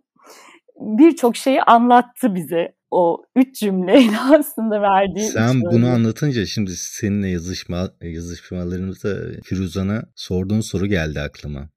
Birçok 0.80 1.38
şeyi 1.38 1.62
anlattı 1.62 2.36
bize 2.36 2.76
o 2.92 3.24
üç 3.36 3.60
cümleyle 3.60 4.18
aslında 4.40 4.82
verdiği. 4.82 5.28
Sen 5.28 5.62
bunu 5.62 5.88
anlatınca 5.88 6.46
şimdi 6.46 6.76
seninle 6.76 7.28
yazışma 7.28 7.92
yazışmalarımızda 8.02 9.42
Firuzan'a 9.44 10.04
sorduğun 10.16 10.62
soru 10.62 10.88
geldi 10.88 11.22
aklıma. 11.22 11.70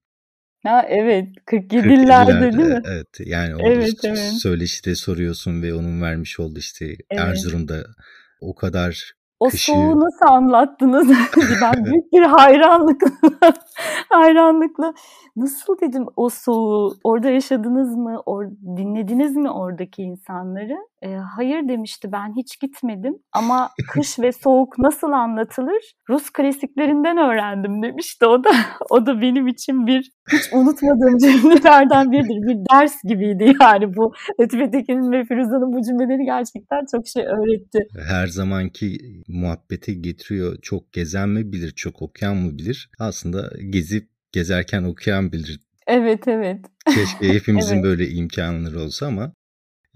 Ha 0.65 0.87
evet 0.89 1.29
47'lerde 1.47 2.43
değil 2.43 2.69
mi? 2.69 2.83
Evet 2.87 3.09
yani 3.21 3.57
o 3.57 3.69
evet, 3.69 3.95
evet. 4.05 4.19
söyleşide 4.19 4.95
soruyorsun 4.95 5.63
ve 5.63 5.75
onun 5.75 6.03
vermiş 6.03 6.41
olduğu 6.41 6.59
işte 6.59 6.85
evet. 6.87 7.23
Erzurum'da 7.23 7.87
o 8.41 8.55
kadar 8.55 9.13
o 9.43 9.49
Kışı... 9.49 9.73
soğuğu 9.73 10.01
nasıl 10.01 10.27
anlattınız? 10.27 11.09
ben 11.63 11.85
büyük 11.85 12.13
bir 12.13 12.23
hayranlıkla, 12.23 13.09
hayranlıkla 14.09 14.95
nasıl 15.37 15.81
dedim 15.81 16.07
o 16.17 16.29
soğuğu 16.29 16.95
orada 17.05 17.29
yaşadınız 17.31 17.97
mı? 17.97 18.23
Or 18.27 18.45
dinlediniz 18.77 19.37
mi 19.37 19.51
oradaki 19.51 20.03
insanları? 20.03 20.77
E, 21.03 21.17
hayır 21.37 21.69
demişti 21.69 22.13
ben 22.13 22.37
hiç 22.37 22.61
gitmedim 22.61 23.15
ama 23.33 23.71
kış 23.89 24.19
ve 24.19 24.33
soğuk 24.33 24.79
nasıl 24.79 25.13
anlatılır? 25.13 25.95
Rus 26.09 26.31
klasiklerinden 26.31 27.17
öğrendim 27.17 27.83
demişti 27.83 28.27
o 28.27 28.45
da. 28.45 28.51
O 28.91 29.07
da 29.07 29.21
benim 29.21 29.47
için 29.47 29.87
bir 29.87 30.11
hiç 30.33 30.53
unutmadığım 30.53 31.19
cümlelerden 31.19 32.13
biridir. 32.13 32.49
Bir 32.49 32.57
ders 32.73 32.95
gibiydi 33.05 33.53
yani 33.61 33.97
bu. 33.97 34.13
Latife 34.41 34.71
Tekin'in 34.71 35.13
ve 35.13 35.25
Firuza'nın 35.25 35.73
bu 35.73 35.83
cümleleri 35.83 36.25
gerçekten 36.25 36.85
çok 36.91 37.09
şey 37.09 37.23
öğretti. 37.23 37.79
Her 38.09 38.27
zamanki 38.27 38.99
muhabbeti 39.29 40.03
getiriyor. 40.03 40.57
Çok 40.63 40.93
gezen 40.93 41.29
mi 41.29 41.53
bilir, 41.53 41.71
çok 41.71 42.03
okuyan 42.03 42.37
mı 42.37 42.59
bilir? 42.59 42.91
Aslında 42.99 43.51
gezip 43.71 44.09
gezerken 44.33 44.83
okuyan 44.83 45.33
bilir. 45.33 45.61
Evet 45.87 46.29
evet. 46.29 46.61
Keşke 46.95 47.35
hepimizin 47.35 47.75
evet. 47.75 47.85
böyle 47.85 48.09
imkanları 48.09 48.81
olsa 48.81 49.07
ama 49.07 49.33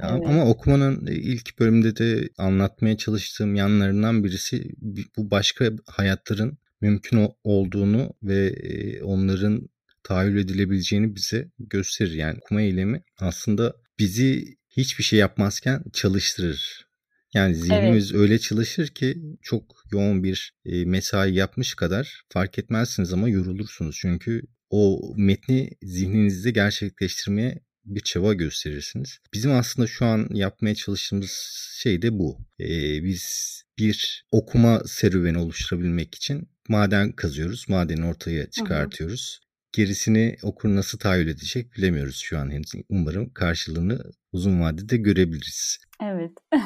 Evet. 0.00 0.22
Ama 0.26 0.46
okumanın 0.46 1.06
ilk 1.06 1.58
bölümde 1.58 1.96
de 1.96 2.28
anlatmaya 2.38 2.96
çalıştığım 2.96 3.54
yanlarından 3.54 4.24
birisi 4.24 4.74
bu 5.16 5.30
başka 5.30 5.70
hayatların 5.86 6.58
mümkün 6.80 7.28
olduğunu 7.44 8.14
ve 8.22 8.54
onların 9.02 9.68
tahayyül 10.02 10.38
edilebileceğini 10.38 11.16
bize 11.16 11.50
gösterir. 11.58 12.14
Yani 12.14 12.38
okuma 12.38 12.62
eylemi 12.62 13.02
aslında 13.18 13.76
bizi 13.98 14.56
hiçbir 14.68 15.04
şey 15.04 15.18
yapmazken 15.18 15.84
çalıştırır. 15.92 16.86
Yani 17.34 17.54
zihnimiz 17.54 18.10
evet. 18.10 18.20
öyle 18.20 18.38
çalışır 18.38 18.88
ki 18.88 19.22
çok 19.42 19.62
yoğun 19.92 20.24
bir 20.24 20.54
mesai 20.64 21.34
yapmış 21.34 21.74
kadar 21.74 22.22
fark 22.28 22.58
etmezsiniz 22.58 23.12
ama 23.12 23.28
yorulursunuz. 23.28 23.98
Çünkü 24.00 24.42
o 24.70 25.12
metni 25.16 25.70
zihninizde 25.82 26.50
gerçekleştirmeye 26.50 27.60
bir 27.86 28.00
çaba 28.00 28.34
gösterirsiniz. 28.34 29.18
Bizim 29.34 29.52
aslında 29.52 29.88
şu 29.88 30.06
an 30.06 30.28
yapmaya 30.30 30.74
çalıştığımız 30.74 31.30
şey 31.82 32.02
de 32.02 32.18
bu. 32.18 32.38
Ee, 32.60 33.04
biz 33.04 33.56
bir 33.78 34.26
okuma 34.30 34.80
serüveni 34.86 35.38
oluşturabilmek 35.38 36.14
için 36.14 36.48
maden 36.68 37.12
kazıyoruz, 37.12 37.68
madeni 37.68 38.06
ortaya 38.06 38.50
çıkartıyoruz. 38.50 39.40
Hı 39.40 39.46
hı. 39.46 39.46
gerisini 39.72 40.36
okur 40.42 40.68
nasıl 40.68 40.98
tahayyül 40.98 41.28
edecek 41.28 41.72
bilemiyoruz 41.76 42.16
şu 42.16 42.38
an 42.38 42.50
henüz. 42.50 42.72
Umarım 42.88 43.32
karşılığını 43.32 43.98
uzun 44.32 44.60
vadede 44.60 44.96
görebiliriz. 44.96 45.78
Evet. 46.02 46.32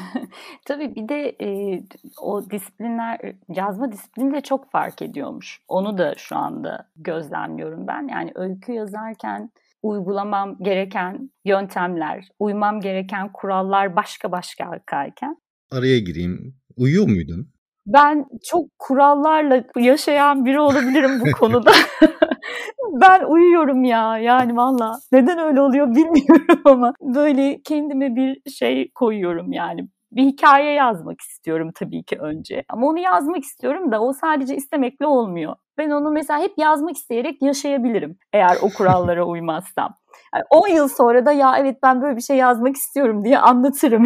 Tabii 0.65 0.95
bir 0.95 1.09
de 1.09 1.35
e, 1.41 1.81
o 2.21 2.49
disiplinler, 2.49 3.19
yazma 3.49 3.91
disiplini 3.91 4.33
de 4.33 4.41
çok 4.41 4.71
fark 4.71 5.01
ediyormuş. 5.01 5.61
Onu 5.67 5.97
da 5.97 6.15
şu 6.17 6.35
anda 6.35 6.89
gözlemliyorum 6.95 7.87
ben. 7.87 8.07
Yani 8.07 8.31
öykü 8.35 8.71
yazarken 8.71 9.51
uygulamam 9.83 10.57
gereken 10.61 11.31
yöntemler, 11.45 12.27
uymam 12.39 12.81
gereken 12.81 13.31
kurallar 13.33 13.95
başka 13.95 14.31
başka 14.31 14.65
arkayken. 14.65 15.37
Araya 15.71 15.99
gireyim. 15.99 16.55
Uyuyor 16.77 17.07
muydun? 17.07 17.47
Ben 17.85 18.25
çok 18.43 18.65
kurallarla 18.79 19.63
yaşayan 19.77 20.45
biri 20.45 20.59
olabilirim 20.59 21.19
bu 21.19 21.31
konuda. 21.39 21.71
ben 23.01 23.23
uyuyorum 23.23 23.83
ya 23.83 24.17
yani 24.17 24.55
valla. 24.57 24.99
Neden 25.11 25.39
öyle 25.39 25.61
oluyor 25.61 25.95
bilmiyorum 25.95 26.61
ama 26.65 26.93
böyle 27.01 27.61
kendime 27.61 28.15
bir 28.15 28.51
şey 28.51 28.91
koyuyorum 28.95 29.51
yani. 29.53 29.87
Bir 30.11 30.23
hikaye 30.23 30.73
yazmak 30.73 31.21
istiyorum 31.21 31.71
tabii 31.75 32.03
ki 32.03 32.17
önce. 32.19 32.63
Ama 32.69 32.87
onu 32.87 32.99
yazmak 32.99 33.43
istiyorum 33.43 33.91
da 33.91 34.01
o 34.01 34.13
sadece 34.13 34.55
istemekle 34.55 35.05
olmuyor. 35.05 35.55
Ben 35.81 35.89
onu 35.89 36.11
mesela 36.11 36.39
hep 36.39 36.53
yazmak 36.57 36.95
isteyerek 36.95 37.41
yaşayabilirim 37.41 38.17
eğer 38.33 38.57
o 38.61 38.69
kurallara 38.77 39.23
uymazsam. 39.25 39.95
Yani 40.35 40.43
10 40.49 40.67
yıl 40.67 40.87
sonra 40.87 41.25
da 41.25 41.31
ya 41.31 41.57
evet 41.57 41.77
ben 41.83 42.01
böyle 42.01 42.15
bir 42.15 42.21
şey 42.21 42.37
yazmak 42.37 42.75
istiyorum 42.75 43.25
diye 43.25 43.39
anlatırım. 43.39 44.05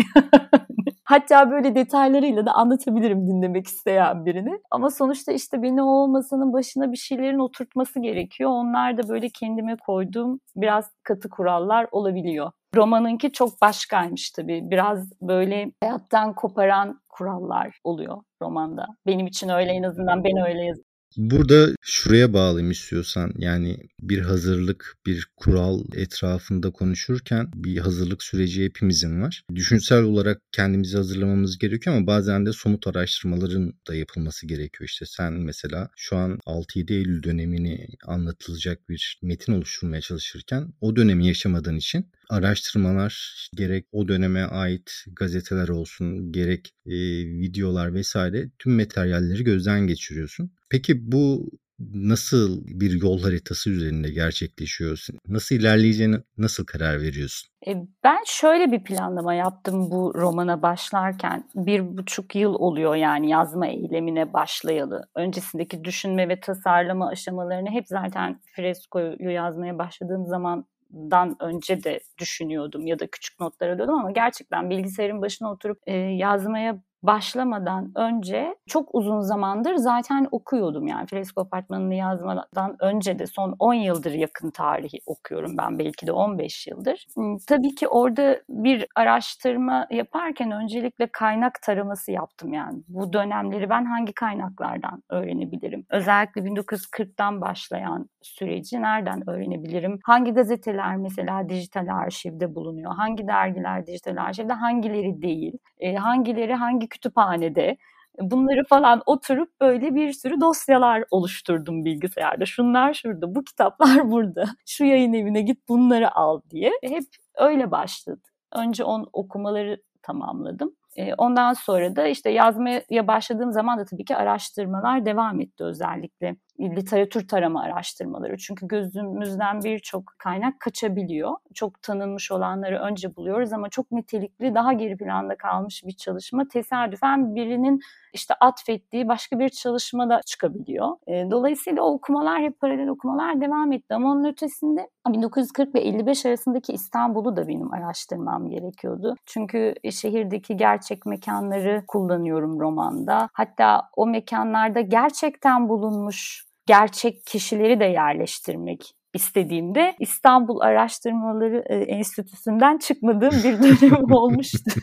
Hatta 1.03 1.51
böyle 1.51 1.75
detaylarıyla 1.75 2.45
da 2.45 2.51
anlatabilirim 2.51 3.27
dinlemek 3.27 3.67
isteyen 3.67 4.25
birini. 4.25 4.59
Ama 4.71 4.89
sonuçta 4.89 5.31
işte 5.31 5.61
beni 5.61 5.83
o 5.83 5.85
olmasının 5.85 6.53
başına 6.53 6.91
bir 6.91 6.97
şeylerin 6.97 7.39
oturtması 7.39 7.99
gerekiyor. 7.99 8.49
Onlar 8.49 8.97
da 8.97 9.09
böyle 9.09 9.29
kendime 9.29 9.77
koyduğum 9.77 10.39
biraz 10.55 10.91
katı 11.03 11.29
kurallar 11.29 11.87
olabiliyor. 11.91 12.51
Romanınki 12.75 13.31
çok 13.31 13.61
başkaymış 13.61 14.31
tabii. 14.31 14.61
Biraz 14.63 15.11
böyle 15.21 15.71
hayattan 15.83 16.33
koparan 16.33 16.99
kurallar 17.09 17.79
oluyor 17.83 18.17
romanda. 18.41 18.87
Benim 19.07 19.27
için 19.27 19.49
öyle 19.49 19.71
en 19.71 19.83
azından 19.83 20.23
ben 20.23 20.47
öyle 20.47 20.65
yazıyorum. 20.65 20.94
Burada 21.17 21.69
şuraya 21.81 22.33
bağlayayım 22.33 22.71
istiyorsan 22.71 23.33
yani 23.37 23.77
bir 24.01 24.19
hazırlık, 24.19 24.95
bir 25.05 25.27
kural 25.35 25.83
etrafında 25.93 26.71
konuşurken 26.71 27.51
bir 27.55 27.77
hazırlık 27.77 28.23
süreci 28.23 28.65
hepimizin 28.65 29.21
var. 29.21 29.43
Düşünsel 29.55 30.03
olarak 30.03 30.41
kendimizi 30.51 30.97
hazırlamamız 30.97 31.57
gerekiyor 31.57 31.95
ama 31.95 32.07
bazen 32.07 32.45
de 32.45 32.53
somut 32.53 32.87
araştırmaların 32.87 33.73
da 33.87 33.95
yapılması 33.95 34.47
gerekiyor. 34.47 34.89
İşte 34.89 35.05
sen 35.05 35.33
mesela 35.33 35.89
şu 35.95 36.17
an 36.17 36.39
6-7 36.45 36.93
Eylül 36.93 37.23
dönemini 37.23 37.87
anlatılacak 38.05 38.89
bir 38.89 39.19
metin 39.21 39.53
oluşturmaya 39.53 40.01
çalışırken 40.01 40.73
o 40.81 40.95
dönemi 40.95 41.27
yaşamadığın 41.27 41.77
için 41.77 42.11
araştırmalar 42.29 43.47
gerek 43.55 43.85
o 43.91 44.07
döneme 44.07 44.43
ait 44.43 44.91
gazeteler 45.07 45.67
olsun 45.67 46.31
gerek 46.31 46.73
e, 46.85 46.95
videolar 47.39 47.93
vesaire 47.93 48.49
tüm 48.59 48.75
materyalleri 48.75 49.43
gözden 49.43 49.87
geçiriyorsun. 49.87 50.51
Peki 50.69 51.11
bu 51.11 51.51
nasıl 51.79 52.61
bir 52.65 53.01
yol 53.01 53.21
haritası 53.21 53.69
üzerinde 53.69 54.11
gerçekleşiyor? 54.11 55.07
Nasıl 55.27 55.55
ilerleyeceğine 55.55 56.15
nasıl 56.37 56.65
karar 56.65 57.01
veriyorsun? 57.01 57.49
E, 57.67 57.75
ben 58.03 58.23
şöyle 58.25 58.71
bir 58.71 58.83
planlama 58.83 59.33
yaptım 59.33 59.91
bu 59.91 60.13
romana 60.15 60.61
başlarken. 60.61 61.49
Bir 61.55 61.97
buçuk 61.97 62.35
yıl 62.35 62.53
oluyor 62.53 62.95
yani 62.95 63.29
yazma 63.29 63.67
eylemine 63.67 64.33
başlayalı. 64.33 65.01
Öncesindeki 65.15 65.83
düşünme 65.83 66.29
ve 66.29 66.39
tasarlama 66.39 67.07
aşamalarını 67.07 67.69
hep 67.69 67.87
zaten 67.87 68.39
freskoyu 68.55 69.29
yazmaya 69.31 69.77
başladığım 69.77 70.25
zaman 70.25 70.65
dan 70.95 71.35
önce 71.39 71.83
de 71.83 71.99
düşünüyordum 72.17 72.87
ya 72.87 72.99
da 72.99 73.07
küçük 73.07 73.39
notlar 73.39 73.69
alıyordum 73.69 73.99
ama 73.99 74.11
gerçekten 74.11 74.69
bilgisayarın 74.69 75.21
başına 75.21 75.51
oturup 75.51 75.79
e, 75.87 75.93
yazmaya 75.95 76.81
başlamadan 77.07 77.91
önce 77.95 78.55
çok 78.67 78.95
uzun 78.95 79.19
zamandır 79.19 79.75
zaten 79.75 80.27
okuyordum 80.31 80.87
yani 80.87 81.07
Fresko 81.07 81.41
Apartmanı'nı 81.41 81.95
yazmadan 81.95 82.75
önce 82.79 83.19
de 83.19 83.25
son 83.27 83.55
10 83.59 83.73
yıldır 83.73 84.11
yakın 84.11 84.51
tarihi 84.51 84.99
okuyorum 85.05 85.57
ben 85.57 85.79
belki 85.79 86.07
de 86.07 86.11
15 86.11 86.67
yıldır. 86.67 87.05
Hmm, 87.13 87.37
tabii 87.47 87.75
ki 87.75 87.87
orada 87.87 88.39
bir 88.49 88.87
araştırma 88.95 89.87
yaparken 89.91 90.51
öncelikle 90.51 91.07
kaynak 91.07 91.61
taraması 91.61 92.11
yaptım 92.11 92.53
yani. 92.53 92.83
Bu 92.87 93.13
dönemleri 93.13 93.69
ben 93.69 93.85
hangi 93.85 94.13
kaynaklardan 94.13 95.03
öğrenebilirim? 95.09 95.85
Özellikle 95.89 96.41
1940'tan 96.41 97.41
başlayan 97.41 98.09
süreci 98.21 98.81
nereden 98.81 99.29
öğrenebilirim? 99.29 99.99
Hangi 100.03 100.31
gazeteler 100.31 100.97
mesela 100.97 101.49
dijital 101.49 101.87
arşivde 101.87 102.55
bulunuyor? 102.55 102.95
Hangi 102.95 103.27
dergiler 103.27 103.87
dijital 103.87 104.17
arşivde? 104.17 104.53
Hangileri 104.53 105.21
değil? 105.21 105.57
E, 105.79 105.95
hangileri 105.95 106.53
hangi 106.53 106.89
kütüphanede? 106.95 107.77
Bunları 108.21 108.63
falan 108.69 109.03
oturup 109.05 109.61
böyle 109.61 109.95
bir 109.95 110.13
sürü 110.13 110.41
dosyalar 110.41 111.03
oluşturdum 111.11 111.85
bilgisayarda. 111.85 112.45
Şunlar 112.45 112.93
şurada, 112.93 113.35
bu 113.35 113.43
kitaplar 113.43 114.11
burada. 114.11 114.45
Şu 114.65 114.85
yayın 114.85 115.13
evine 115.13 115.41
git 115.41 115.69
bunları 115.69 116.15
al 116.15 116.41
diye. 116.49 116.71
Hep 116.83 117.03
öyle 117.35 117.71
başladı. 117.71 118.21
Önce 118.53 118.83
on 118.83 119.09
okumaları 119.13 119.81
tamamladım. 120.01 120.75
Ondan 121.17 121.53
sonra 121.53 121.95
da 121.95 122.07
işte 122.07 122.29
yazmaya 122.29 123.07
başladığım 123.07 123.51
zaman 123.51 123.79
da 123.79 123.85
tabii 123.85 124.05
ki 124.05 124.15
araştırmalar 124.15 125.05
devam 125.05 125.41
etti 125.41 125.63
özellikle 125.63 126.35
literatür 126.59 127.27
tarama 127.27 127.61
araştırmaları. 127.61 128.37
Çünkü 128.37 128.67
gözümüzden 128.67 129.61
birçok 129.63 130.13
kaynak 130.17 130.59
kaçabiliyor. 130.59 131.31
Çok 131.53 131.81
tanınmış 131.81 132.31
olanları 132.31 132.79
önce 132.79 133.15
buluyoruz 133.15 133.53
ama 133.53 133.69
çok 133.69 133.91
nitelikli, 133.91 134.55
daha 134.55 134.73
geri 134.73 134.97
planda 134.97 135.35
kalmış 135.35 135.83
bir 135.85 135.95
çalışma 135.95 136.47
tesadüfen 136.47 137.35
birinin 137.35 137.79
işte 138.13 138.33
atfettiği 138.39 139.07
başka 139.07 139.39
bir 139.39 139.49
çalışmada 139.49 140.21
çıkabiliyor. 140.25 140.87
Dolayısıyla 141.07 141.83
o 141.83 141.93
okumalar 141.93 142.41
hep 142.41 142.59
paralel 142.59 142.87
okumalar 142.87 143.41
devam 143.41 143.71
etti 143.71 143.95
ama 143.95 144.11
onun 144.11 144.25
ötesinde 144.25 144.89
1940 145.07 145.75
ve 145.75 145.79
55 145.79 146.25
arasındaki 146.25 146.73
İstanbul'u 146.73 147.35
da 147.35 147.47
benim 147.47 147.73
araştırmam 147.73 148.49
gerekiyordu. 148.49 149.15
Çünkü 149.25 149.73
şehirdeki 149.91 150.57
gerçek 150.57 151.05
mekanları 151.05 151.83
kullanıyorum 151.87 152.59
romanda. 152.59 153.29
Hatta 153.33 153.89
o 153.95 154.07
mekanlarda 154.07 154.81
gerçekten 154.81 155.69
bulunmuş 155.69 156.44
gerçek 156.65 157.25
kişileri 157.25 157.79
de 157.79 157.85
yerleştirmek 157.85 158.95
istediğimde 159.13 159.95
İstanbul 159.99 160.59
Araştırmaları 160.59 161.57
Enstitüsü'nden 161.69 162.77
çıkmadığım 162.77 163.43
bir 163.43 163.81
dönem 163.81 164.11
olmuştu. 164.11 164.71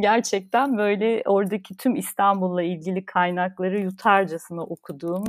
gerçekten 0.00 0.78
böyle 0.78 1.22
oradaki 1.26 1.76
tüm 1.76 1.96
İstanbul'la 1.96 2.62
ilgili 2.62 3.04
kaynakları 3.04 3.80
yutarcasına 3.80 4.62
okuduğum, 4.62 5.24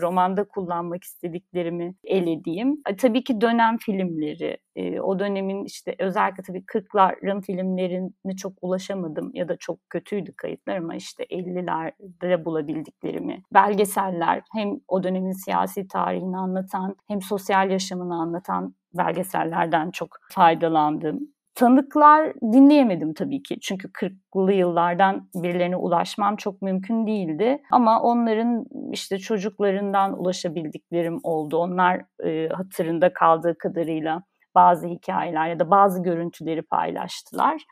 romanda 0.00 0.44
kullanmak 0.44 1.04
istediklerimi 1.04 1.94
elediğim. 2.04 2.82
Tabii 2.98 3.24
ki 3.24 3.40
dönem 3.40 3.76
filmleri, 3.78 4.58
o 5.02 5.18
dönemin 5.18 5.64
işte 5.64 5.94
özellikle 5.98 6.42
tabii 6.42 6.64
40'ların 6.64 7.42
filmlerine 7.42 8.36
çok 8.36 8.52
ulaşamadım 8.62 9.30
ya 9.34 9.48
da 9.48 9.56
çok 9.56 9.90
kötüydü 9.90 10.32
kayıtlar 10.36 10.76
ama 10.76 10.94
işte 10.94 11.24
50'lerde 11.24 12.44
bulabildiklerimi. 12.44 13.42
Belgeseller 13.54 14.42
hem 14.54 14.70
o 14.88 15.02
dönemin 15.02 15.32
siyasi 15.32 15.88
tarihini 15.88 16.36
anlatan 16.36 16.96
hem 17.08 17.22
sosyal 17.22 17.70
yaşamını 17.70 18.14
anlatan 18.14 18.74
belgesellerden 18.94 19.90
çok 19.90 20.18
faydalandım 20.30 21.35
tanıklar 21.56 22.34
dinleyemedim 22.34 23.14
tabii 23.14 23.42
ki. 23.42 23.60
Çünkü 23.60 23.88
40'lı 23.88 24.52
yıllardan 24.52 25.28
birilerine 25.34 25.76
ulaşmam 25.76 26.36
çok 26.36 26.62
mümkün 26.62 27.06
değildi. 27.06 27.62
Ama 27.70 28.02
onların 28.02 28.64
işte 28.92 29.18
çocuklarından 29.18 30.20
ulaşabildiklerim 30.20 31.20
oldu. 31.22 31.56
Onlar 31.56 32.02
e, 32.24 32.48
hatırında 32.48 33.12
kaldığı 33.12 33.58
kadarıyla 33.58 34.22
bazı 34.54 34.88
hikayeler 34.88 35.48
ya 35.48 35.58
da 35.58 35.70
bazı 35.70 36.02
görüntüleri 36.02 36.62
paylaştılar. 36.62 37.62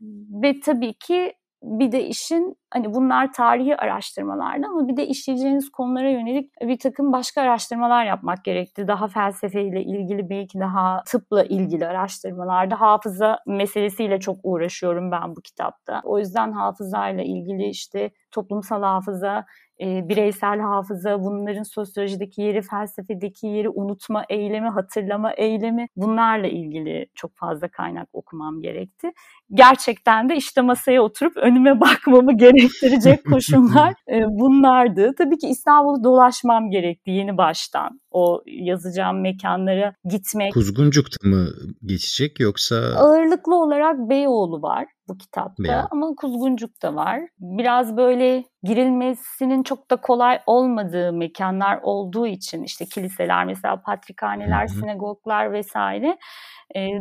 Ve 0.42 0.60
tabii 0.60 0.94
ki 0.94 1.32
bir 1.64 1.92
de 1.92 2.06
işin 2.06 2.56
hani 2.70 2.94
bunlar 2.94 3.32
tarihi 3.32 3.76
araştırmalardı 3.76 4.66
ama 4.66 4.88
bir 4.88 4.96
de 4.96 5.06
işleyeceğiniz 5.06 5.70
konulara 5.70 6.10
yönelik 6.10 6.52
bir 6.60 6.78
takım 6.78 7.12
başka 7.12 7.42
araştırmalar 7.42 8.04
yapmak 8.04 8.44
gerekti. 8.44 8.88
Daha 8.88 9.08
felsefeyle 9.08 9.82
ilgili 9.84 10.30
belki 10.30 10.60
daha 10.60 11.02
tıpla 11.06 11.44
ilgili 11.44 11.86
araştırmalarda 11.86 12.80
hafıza 12.80 13.38
meselesiyle 13.46 14.20
çok 14.20 14.36
uğraşıyorum 14.42 15.10
ben 15.10 15.36
bu 15.36 15.40
kitapta. 15.40 16.00
O 16.04 16.18
yüzden 16.18 16.52
hafızayla 16.52 17.24
ilgili 17.24 17.68
işte 17.68 18.10
toplumsal 18.30 18.82
hafıza, 18.82 19.44
e, 19.80 20.08
bireysel 20.08 20.60
hafıza, 20.60 21.20
bunların 21.20 21.62
sosyolojideki 21.62 22.42
yeri, 22.42 22.62
felsefedeki 22.62 23.46
yeri, 23.46 23.68
unutma 23.68 24.24
eylemi, 24.28 24.68
hatırlama 24.68 25.32
eylemi 25.32 25.86
bunlarla 25.96 26.46
ilgili 26.46 27.06
çok 27.14 27.36
fazla 27.36 27.68
kaynak 27.68 28.08
okumam 28.12 28.60
gerekti. 28.60 29.10
Gerçekten 29.54 30.28
de 30.28 30.36
işte 30.36 30.60
masaya 30.60 31.02
oturup 31.02 31.36
önüme 31.36 31.80
bakmamı 31.80 32.36
gerek 32.36 32.54
gerektirecek 32.54 33.26
koşullar 33.26 33.94
e, 34.08 34.24
bunlardı. 34.28 35.12
Tabii 35.18 35.38
ki 35.38 35.48
İstanbul'u 35.48 36.04
dolaşmam 36.04 36.70
gerekti 36.70 37.10
yeni 37.10 37.36
baştan. 37.36 38.00
O 38.10 38.42
yazacağım 38.46 39.20
mekanlara 39.20 39.94
gitmek. 40.04 40.52
Kuzguncuk'ta 40.52 41.28
mı 41.28 41.48
geçecek 41.84 42.40
yoksa? 42.40 42.76
Ağırlıklı 42.76 43.54
olarak 43.54 43.98
Beyoğlu 43.98 44.62
var 44.62 44.86
bu 45.08 45.18
kitapta 45.18 45.62
Beyoğlu. 45.64 45.88
ama 45.90 46.14
Kuzguncuk 46.16 46.82
da 46.82 46.94
var. 46.94 47.20
Biraz 47.38 47.96
böyle 47.96 48.44
girilmesinin 48.62 49.62
çok 49.62 49.90
da 49.90 49.96
kolay 49.96 50.40
olmadığı 50.46 51.12
mekanlar 51.12 51.78
olduğu 51.82 52.26
için 52.26 52.62
işte 52.62 52.86
kiliseler 52.86 53.44
mesela 53.44 53.82
patrikhaneler, 53.82 54.68
Hı 54.68 54.72
hı. 54.72 54.78
sinagoglar 54.78 55.52
vesaire 55.52 56.18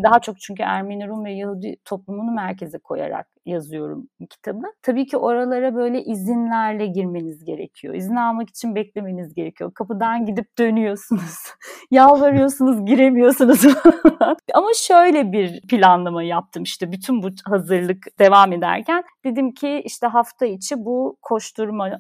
daha 0.04 0.20
çok 0.20 0.40
çünkü 0.40 0.64
Ermeni, 0.64 1.08
Rum 1.08 1.26
ve 1.26 1.32
Yahudi 1.32 1.76
toplumunu 1.86 2.32
merkeze 2.32 2.78
koyarak 2.78 3.33
yazıyorum 3.46 4.08
kitabı. 4.30 4.64
Tabii 4.82 5.06
ki 5.06 5.18
oralara 5.18 5.76
böyle 5.76 6.04
izinlerle 6.04 6.86
girmeniz 6.86 7.46
gerekiyor. 7.46 7.94
İzin 7.94 8.16
almak 8.16 8.50
için 8.50 8.76
beklemeniz 8.76 9.34
gerekiyor. 9.34 9.74
Kapıdan 9.74 10.26
gidip 10.26 10.58
dönüyorsunuz. 10.58 11.36
Yalvarıyorsunuz, 11.92 12.86
giremiyorsunuz. 12.86 13.66
Ama 14.54 14.70
şöyle 14.76 15.32
bir 15.32 15.62
planlama 15.62 16.24
yaptım 16.24 16.64
işte 16.64 16.92
bütün 16.92 17.24
bu 17.24 17.30
hazırlık 17.46 18.20
devam 18.20 18.54
ederken. 18.54 19.04
Dedim 19.24 19.54
ki 19.54 19.82
işte 19.86 20.08
hafta 20.08 20.46
içi 20.46 20.76
bu 20.78 21.18
koşturma, 21.22 21.98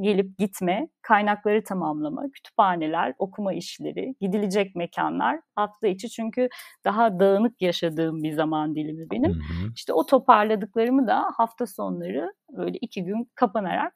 gelip 0.00 0.38
gitme, 0.38 0.88
kaynakları 1.02 1.64
tamamlama, 1.64 2.22
kütüphaneler, 2.34 3.14
okuma 3.18 3.52
işleri, 3.52 4.14
gidilecek 4.20 4.76
mekanlar 4.76 5.40
hafta 5.54 5.88
içi 5.88 6.08
çünkü 6.08 6.48
daha 6.84 7.20
dağınık 7.20 7.62
yaşadığım 7.62 8.22
bir 8.22 8.32
zaman 8.32 8.74
dilimi 8.74 9.10
benim. 9.10 9.30
Hı 9.30 9.38
hı. 9.38 9.72
İşte 9.76 9.92
o 9.92 10.06
toparladıklarımı 10.06 11.06
da 11.06 11.24
hafta 11.36 11.66
sonları 11.66 12.32
böyle 12.56 12.78
iki 12.78 13.04
gün 13.04 13.30
kapanarak 13.34 13.92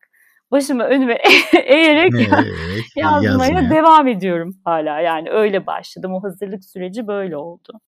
başımı 0.50 0.82
önüme 0.82 1.14
eğerek 1.64 2.12
Evet, 2.14 2.84
yazmaya 2.96 3.52
yazmaya. 3.52 3.70
devam 3.70 4.08
ediyorum 4.08 4.56
hala. 4.64 5.00
Yani 5.00 5.30
öyle 5.30 5.66
başladım. 5.66 6.12
O 6.14 6.22
hazırlık 6.22 6.64
süreci 6.64 7.06
böyle 7.06 7.36
oldu. 7.36 7.80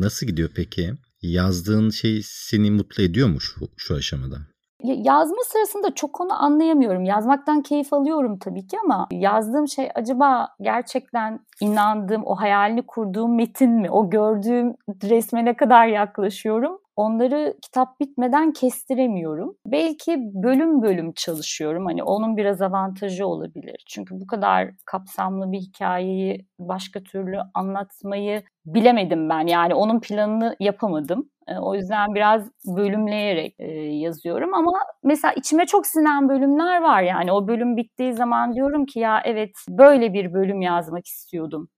Nasıl 0.00 0.26
gidiyor 0.26 0.50
peki? 0.56 0.90
Yazdığın 1.24 1.90
şey 1.90 2.22
seni 2.24 2.70
mutlu 2.70 3.02
ediyor 3.02 3.28
mu 3.28 3.40
şu, 3.40 3.68
şu 3.76 3.94
aşamada? 3.94 4.46
Ya- 4.82 4.94
Yazma 4.98 5.36
sırasında 5.44 5.94
çok 5.94 6.20
onu 6.20 6.42
anlayamıyorum. 6.42 7.04
Yazmaktan 7.04 7.62
keyif 7.62 7.92
alıyorum 7.92 8.38
tabii 8.38 8.66
ki 8.66 8.76
ama 8.84 9.06
yazdığım 9.10 9.68
şey 9.68 9.88
acaba 9.94 10.48
gerçekten 10.60 11.40
inandığım, 11.60 12.22
o 12.26 12.34
hayalini 12.34 12.82
kurduğum 12.86 13.36
metin 13.36 13.70
mi? 13.70 13.90
O 13.90 14.10
gördüğüm 14.10 14.74
resme 15.02 15.44
ne 15.44 15.56
kadar 15.56 15.86
yaklaşıyorum? 15.86 16.78
Onları 16.96 17.56
kitap 17.62 18.00
bitmeden 18.00 18.52
kestiremiyorum. 18.52 19.56
Belki 19.66 20.16
bölüm 20.34 20.82
bölüm 20.82 21.12
çalışıyorum. 21.12 21.86
Hani 21.86 22.02
onun 22.02 22.36
biraz 22.36 22.62
avantajı 22.62 23.26
olabilir. 23.26 23.84
Çünkü 23.88 24.20
bu 24.20 24.26
kadar 24.26 24.70
kapsamlı 24.86 25.52
bir 25.52 25.58
hikayeyi 25.58 26.46
başka 26.58 27.02
türlü 27.02 27.38
anlatmayı 27.54 28.42
bilemedim 28.66 29.28
ben. 29.28 29.46
Yani 29.46 29.74
onun 29.74 30.00
planını 30.00 30.56
yapamadım. 30.60 31.28
E, 31.48 31.54
O 31.58 31.74
yüzden 31.74 32.14
biraz 32.14 32.50
bölümleyerek 32.66 33.54
e, 33.58 33.70
yazıyorum 33.80 34.54
ama 34.54 34.72
mesela 35.04 35.34
içime 35.34 35.66
çok 35.66 35.86
sinen 35.86 36.28
bölümler 36.28 36.82
var 36.82 37.02
yani 37.02 37.32
o 37.32 37.48
bölüm 37.48 37.76
bittiği 37.76 38.14
zaman 38.14 38.54
diyorum 38.54 38.86
ki 38.86 38.98
ya 38.98 39.22
evet 39.24 39.50
böyle 39.68 40.12
bir 40.12 40.32
bölüm 40.32 40.60
yazmak 40.60 41.06
istiyordum 41.06 41.68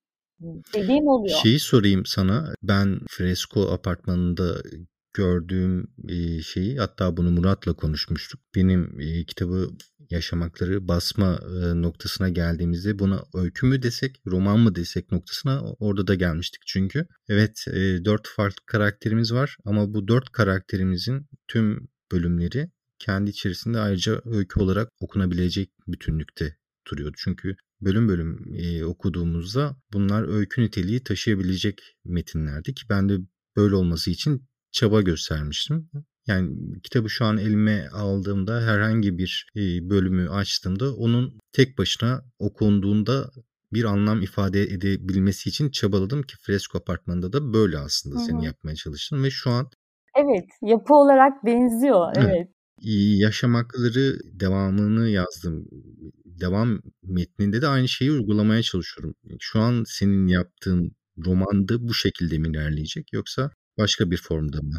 dediğim 0.74 1.09
oluyor. 1.09 1.38
Şeyi 1.42 1.61
sorayım 1.61 2.07
sana. 2.07 2.44
Ben 2.62 2.98
Fresko 3.11 3.61
apartmanında 3.61 4.55
gördüğüm 5.14 5.88
şeyi 6.42 6.79
hatta 6.79 7.16
bunu 7.16 7.31
Murat'la 7.31 7.72
konuşmuştuk. 7.72 8.40
Benim 8.55 8.98
kitabı 9.29 9.68
yaşamakları 10.11 10.88
basma 10.88 11.35
e, 11.35 11.83
noktasına 11.83 12.29
geldiğimizde 12.29 12.99
buna 12.99 13.25
öykü 13.35 13.66
mü 13.66 13.83
desek, 13.83 14.21
roman 14.27 14.61
mı 14.61 14.75
desek 14.75 15.12
noktasına 15.12 15.62
orada 15.62 16.07
da 16.07 16.14
gelmiştik 16.14 16.62
çünkü. 16.66 17.07
Evet 17.29 17.64
e, 17.69 18.05
dört 18.05 18.29
farklı 18.29 18.66
karakterimiz 18.66 19.33
var 19.33 19.57
ama 19.64 19.95
bu 19.95 20.09
dört 20.09 20.33
karakterimizin 20.33 21.27
tüm 21.49 21.88
bölümleri 22.12 22.71
kendi 22.99 23.31
içerisinde 23.31 23.79
ayrıca 23.79 24.21
öykü 24.25 24.61
olarak 24.61 24.88
okunabilecek 25.01 25.71
bütünlükte 25.88 26.57
duruyordu. 26.90 27.16
Çünkü 27.19 27.57
bölüm 27.81 28.09
bölüm 28.09 28.55
e, 28.55 28.85
okuduğumuzda 28.85 29.77
bunlar 29.92 30.29
öykü 30.29 30.62
niteliği 30.62 31.03
taşıyabilecek 31.03 31.97
metinlerdi 32.05 32.75
ki 32.75 32.83
ben 32.90 33.09
de 33.09 33.19
böyle 33.57 33.75
olması 33.75 34.11
için 34.11 34.49
çaba 34.73 35.03
göstermiştim. 35.03 35.90
Yani 36.27 36.57
kitabı 36.83 37.11
şu 37.11 37.25
an 37.25 37.39
elime 37.39 37.89
aldığımda 37.89 38.61
herhangi 38.61 39.19
bir 39.19 39.47
e, 39.57 39.61
bölümü 39.91 40.29
açtığımda 40.31 40.95
onun 40.95 41.39
tek 41.53 41.79
başına 41.79 42.23
okunduğunda 42.39 43.31
bir 43.73 43.85
anlam 43.85 44.23
ifade 44.23 44.62
edebilmesi 44.62 45.49
için 45.49 45.71
çabaladım 45.71 46.23
ki 46.23 46.35
Fresko 46.41 46.79
Apartmanı'nda 46.79 47.33
da 47.33 47.53
böyle 47.53 47.79
aslında 47.79 48.19
seni 48.19 48.45
yapmaya 48.45 48.75
çalıştım 48.75 49.25
ve 49.25 49.31
şu 49.31 49.51
an 49.51 49.71
Evet 50.17 50.45
yapı 50.62 50.95
olarak 50.95 51.45
benziyor 51.45 52.12
Evet. 52.17 52.29
evet. 52.29 52.49
Yaşamakları 53.19 54.19
devamını 54.41 55.09
yazdım. 55.09 55.69
Devam 56.25 56.81
metninde 57.03 57.62
de 57.62 57.67
aynı 57.67 57.89
şeyi 57.89 58.12
uygulamaya 58.12 58.62
çalışıyorum. 58.62 59.15
Şu 59.41 59.61
an 59.61 59.85
senin 59.87 60.27
yaptığın 60.27 60.91
romanda 61.25 61.89
bu 61.89 61.95
şekilde 61.95 62.39
mi 62.39 62.49
ilerleyecek 62.49 63.12
yoksa 63.12 63.51
başka 63.79 64.11
bir 64.11 64.17
formda 64.17 64.62
mı? 64.62 64.79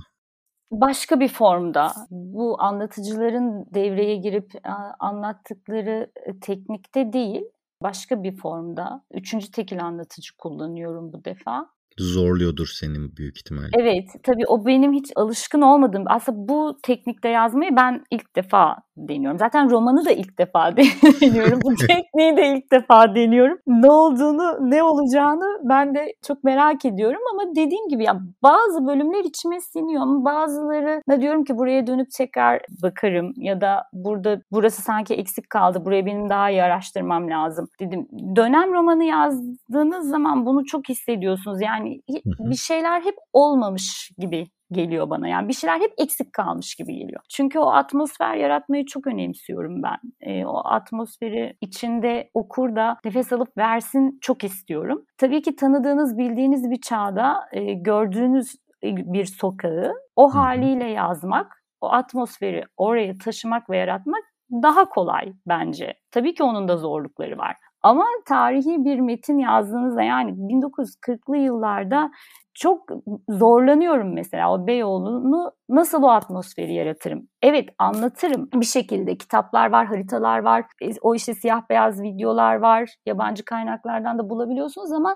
Başka 0.71 1.19
bir 1.19 1.27
formda 1.27 1.91
bu 2.11 2.61
anlatıcıların 2.61 3.65
devreye 3.73 4.15
girip 4.15 4.51
anlattıkları 4.99 6.11
e, 6.25 6.39
teknikte 6.39 7.13
değil 7.13 7.43
başka 7.83 8.23
bir 8.23 8.37
formda. 8.37 9.03
Üçüncü 9.11 9.51
tekil 9.51 9.85
anlatıcı 9.85 10.37
kullanıyorum 10.37 11.13
bu 11.13 11.25
defa. 11.25 11.76
Zorluyordur 11.99 12.67
senin 12.67 13.17
büyük 13.17 13.37
ihtimalle. 13.37 13.69
Evet, 13.73 14.05
tabii 14.23 14.45
o 14.47 14.65
benim 14.65 14.93
hiç 14.93 15.11
alışkın 15.15 15.61
olmadığım. 15.61 16.03
Aslında 16.07 16.47
bu 16.49 16.77
teknikte 16.83 17.29
yazmayı 17.29 17.75
ben 17.75 18.03
ilk 18.11 18.35
defa 18.35 18.75
deniyorum. 18.97 19.39
Zaten 19.39 19.69
romanı 19.69 20.05
da 20.05 20.11
ilk 20.11 20.39
defa 20.39 20.77
deniyorum. 21.21 21.59
bu 21.63 21.75
tekniği 21.87 22.37
de 22.37 22.57
ilk 22.57 22.71
defa 22.71 23.15
deniyorum. 23.15 23.57
Ne 23.67 23.91
olduğunu, 23.91 24.71
ne 24.71 24.83
olacağını 24.83 25.59
ben 25.63 25.95
de 25.95 26.13
çok 26.27 26.43
merak 26.43 26.85
ediyorum 26.85 27.21
ama 27.33 27.55
dediğim 27.55 27.87
gibi 27.89 28.03
ya 28.03 28.19
bazı 28.43 28.87
bölümler 28.87 29.23
içime 29.23 29.61
siniyor 29.61 30.01
ama 30.01 30.25
bazıları 30.25 31.01
ne 31.07 31.21
diyorum 31.21 31.43
ki 31.43 31.57
buraya 31.57 31.87
dönüp 31.87 32.07
tekrar 32.17 32.61
bakarım 32.83 33.33
ya 33.35 33.61
da 33.61 33.83
burada 33.93 34.41
burası 34.51 34.81
sanki 34.81 35.13
eksik 35.13 35.49
kaldı. 35.49 35.85
Buraya 35.85 36.05
benim 36.05 36.29
daha 36.29 36.49
iyi 36.49 36.63
araştırmam 36.63 37.29
lazım 37.29 37.67
dedim. 37.79 38.07
Dönem 38.35 38.73
romanı 38.73 39.03
yazdığınız 39.03 40.09
zaman 40.09 40.45
bunu 40.45 40.65
çok 40.65 40.89
hissediyorsunuz. 40.89 41.61
Yani 41.61 41.86
Hı. 42.09 42.49
bir 42.51 42.55
şeyler 42.55 43.01
hep 43.01 43.15
olmamış 43.33 44.11
gibi 44.17 44.47
geliyor 44.71 45.09
bana. 45.09 45.27
Yani 45.27 45.47
bir 45.47 45.53
şeyler 45.53 45.79
hep 45.79 45.93
eksik 45.97 46.33
kalmış 46.33 46.75
gibi 46.75 46.95
geliyor. 46.95 47.21
Çünkü 47.29 47.59
o 47.59 47.67
atmosfer 47.67 48.35
yaratmayı 48.35 48.85
çok 48.85 49.07
önemsiyorum 49.07 49.83
ben. 49.83 49.97
E, 50.21 50.45
o 50.45 50.61
atmosferi 50.65 51.57
içinde 51.61 52.29
okur 52.33 52.75
da 52.75 52.97
nefes 53.05 53.33
alıp 53.33 53.57
versin 53.57 54.17
çok 54.21 54.43
istiyorum. 54.43 55.05
Tabii 55.17 55.41
ki 55.41 55.55
tanıdığınız, 55.55 56.17
bildiğiniz 56.17 56.71
bir 56.71 56.81
çağda 56.81 57.39
e, 57.51 57.73
gördüğünüz 57.73 58.55
bir 58.83 59.25
sokağı 59.25 59.93
o 60.15 60.35
haliyle 60.35 60.85
yazmak, 60.85 61.63
o 61.81 61.91
atmosferi 61.91 62.63
oraya 62.77 63.17
taşımak 63.17 63.69
ve 63.69 63.77
yaratmak 63.77 64.23
daha 64.51 64.89
kolay 64.89 65.33
bence. 65.47 65.93
Tabii 66.11 66.33
ki 66.33 66.43
onun 66.43 66.67
da 66.67 66.77
zorlukları 66.77 67.37
var. 67.37 67.55
Ama 67.81 68.05
tarihi 68.25 68.85
bir 68.85 68.99
metin 68.99 69.37
yazdığınızda 69.37 70.01
yani 70.01 70.31
1940'lı 70.31 71.37
yıllarda 71.37 72.11
çok 72.53 72.89
zorlanıyorum 73.29 74.13
mesela 74.13 74.53
o 74.53 74.67
Beyoğlu'nu 74.67 75.51
nasıl 75.69 76.03
o 76.03 76.09
atmosferi 76.09 76.73
yaratırım? 76.73 77.27
Evet 77.41 77.69
anlatırım 77.77 78.49
bir 78.53 78.65
şekilde 78.65 79.17
kitaplar 79.17 79.71
var, 79.71 79.85
haritalar 79.85 80.39
var, 80.39 80.65
e, 80.81 80.91
o 81.01 81.15
işte 81.15 81.33
siyah 81.33 81.61
beyaz 81.69 82.01
videolar 82.01 82.55
var, 82.55 82.95
yabancı 83.05 83.45
kaynaklardan 83.45 84.19
da 84.19 84.29
bulabiliyorsunuz 84.29 84.91
ama 84.91 85.15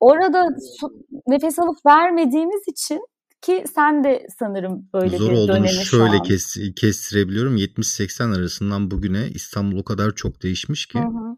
orada 0.00 0.44
nefes 1.26 1.58
alıp 1.58 1.76
vermediğimiz 1.86 2.62
için 2.68 3.00
ki 3.42 3.64
sen 3.74 4.04
de 4.04 4.26
sanırım 4.38 4.88
böyle 4.94 5.16
Zor 5.16 5.30
bir 5.30 5.48
dönemi 5.48 5.68
şöyle 5.68 6.22
kes, 6.22 6.56
kestirebiliyorum. 6.80 7.56
70-80 7.56 8.38
arasından 8.38 8.90
bugüne 8.90 9.28
İstanbul 9.28 9.78
o 9.78 9.84
kadar 9.84 10.14
çok 10.14 10.42
değişmiş 10.42 10.86
ki. 10.86 10.98
Hı 10.98 11.02
hı. 11.02 11.36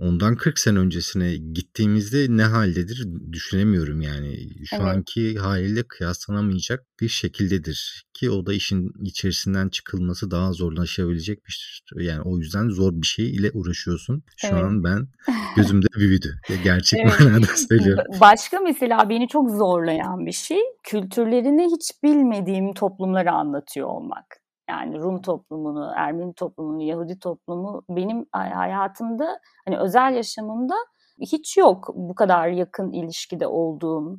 Ondan 0.00 0.36
40 0.36 0.58
sene 0.58 0.78
öncesine 0.78 1.36
gittiğimizde 1.36 2.26
ne 2.28 2.42
haldedir 2.42 3.08
düşünemiyorum 3.32 4.00
yani. 4.00 4.36
Şu 4.66 4.76
Evet. 4.76 4.86
anki 4.86 5.38
haliyle 5.38 5.82
kıyaslanamayacak 5.82 6.86
bir 7.00 7.08
şekildedir. 7.08 8.04
Ki 8.14 8.30
o 8.30 8.46
da 8.46 8.52
işin 8.52 8.92
içerisinden 9.04 9.68
çıkılması 9.68 10.30
daha 10.30 10.52
zorlaşabilecek 10.52 11.38
bir. 11.46 11.82
Yani 11.96 12.22
o 12.22 12.38
yüzden 12.38 12.68
zor 12.68 12.92
bir 12.92 13.06
şey 13.06 13.30
ile 13.30 13.50
uğraşıyorsun. 13.54 14.22
Şu 14.36 14.46
Evet. 14.46 14.62
an 14.64 14.84
ben 14.84 15.08
gözümde 15.56 15.86
büyüdü. 15.96 16.34
Gerçek 16.64 17.00
Evet. 17.00 17.20
manada 17.20 17.46
söylüyorum. 17.68 18.04
Ba- 18.08 18.20
Başka 18.20 18.60
mesela 18.60 19.08
beni 19.08 19.28
çok 19.28 19.50
zorlayan 19.50 20.26
bir 20.26 20.32
şey 20.32 20.60
kültürlerini 20.82 21.66
hiç 21.74 21.90
bilmediğim 22.02 22.72
toplumları 22.74 23.32
anlatıyor 23.32 23.88
olmak. 23.88 24.26
Yani 24.70 24.98
Rum 24.98 25.22
toplumunu, 25.22 25.92
Ermeni 25.96 26.34
toplumunu, 26.34 26.82
Yahudi 26.82 27.18
toplumu 27.18 27.82
benim 27.88 28.26
hayatımda 28.32 29.38
hani 29.66 29.78
özel 29.78 30.14
yaşamımda 30.14 30.74
hiç 31.20 31.56
yok 31.56 31.88
bu 31.94 32.14
kadar 32.14 32.48
yakın 32.48 32.92
ilişkide 32.92 33.46
olduğum 33.46 34.18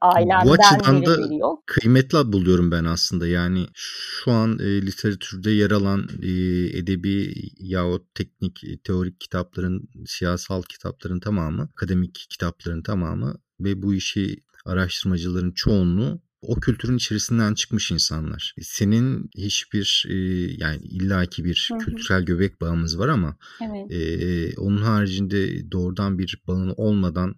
ailemden 0.00 0.46
Bu 0.46 0.52
açıdan 0.52 1.06
da 1.06 1.34
yok. 1.34 1.62
kıymetli 1.66 2.32
buluyorum 2.32 2.70
ben 2.70 2.84
aslında. 2.84 3.26
Yani 3.26 3.66
şu 3.74 4.32
an 4.32 4.58
e, 4.58 4.82
literatürde 4.82 5.50
yer 5.50 5.70
alan 5.70 6.08
e, 6.22 6.30
edebi 6.78 7.32
yahut 7.58 8.14
teknik, 8.14 8.64
e, 8.64 8.78
teorik 8.78 9.20
kitapların, 9.20 9.88
siyasal 10.06 10.62
kitapların 10.62 11.20
tamamı, 11.20 11.62
akademik 11.62 12.26
kitapların 12.30 12.82
tamamı 12.82 13.34
ve 13.60 13.82
bu 13.82 13.94
işi 13.94 14.36
araştırmacıların 14.66 15.52
çoğunluğu 15.52 16.20
o 16.46 16.60
kültürün 16.60 16.96
içerisinden 16.96 17.54
çıkmış 17.54 17.90
insanlar. 17.90 18.54
Senin 18.60 19.30
hiçbir 19.36 20.06
e, 20.08 20.14
yani 20.58 20.82
illaki 20.82 21.44
bir 21.44 21.68
hı 21.70 21.74
hı. 21.74 21.78
kültürel 21.78 22.22
göbek 22.22 22.60
bağımız 22.60 22.98
var 22.98 23.08
ama 23.08 23.36
evet. 23.60 23.92
e, 23.92 24.56
onun 24.56 24.82
haricinde 24.82 25.70
doğrudan 25.72 26.18
bir 26.18 26.42
bağın 26.46 26.74
olmadan 26.76 27.34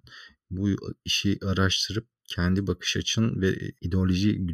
bu 0.50 0.68
işi 1.04 1.38
araştırıp 1.44 2.06
kendi 2.24 2.66
bakış 2.66 2.96
açın 2.96 3.40
ve 3.40 3.72
ideoloji 3.80 4.46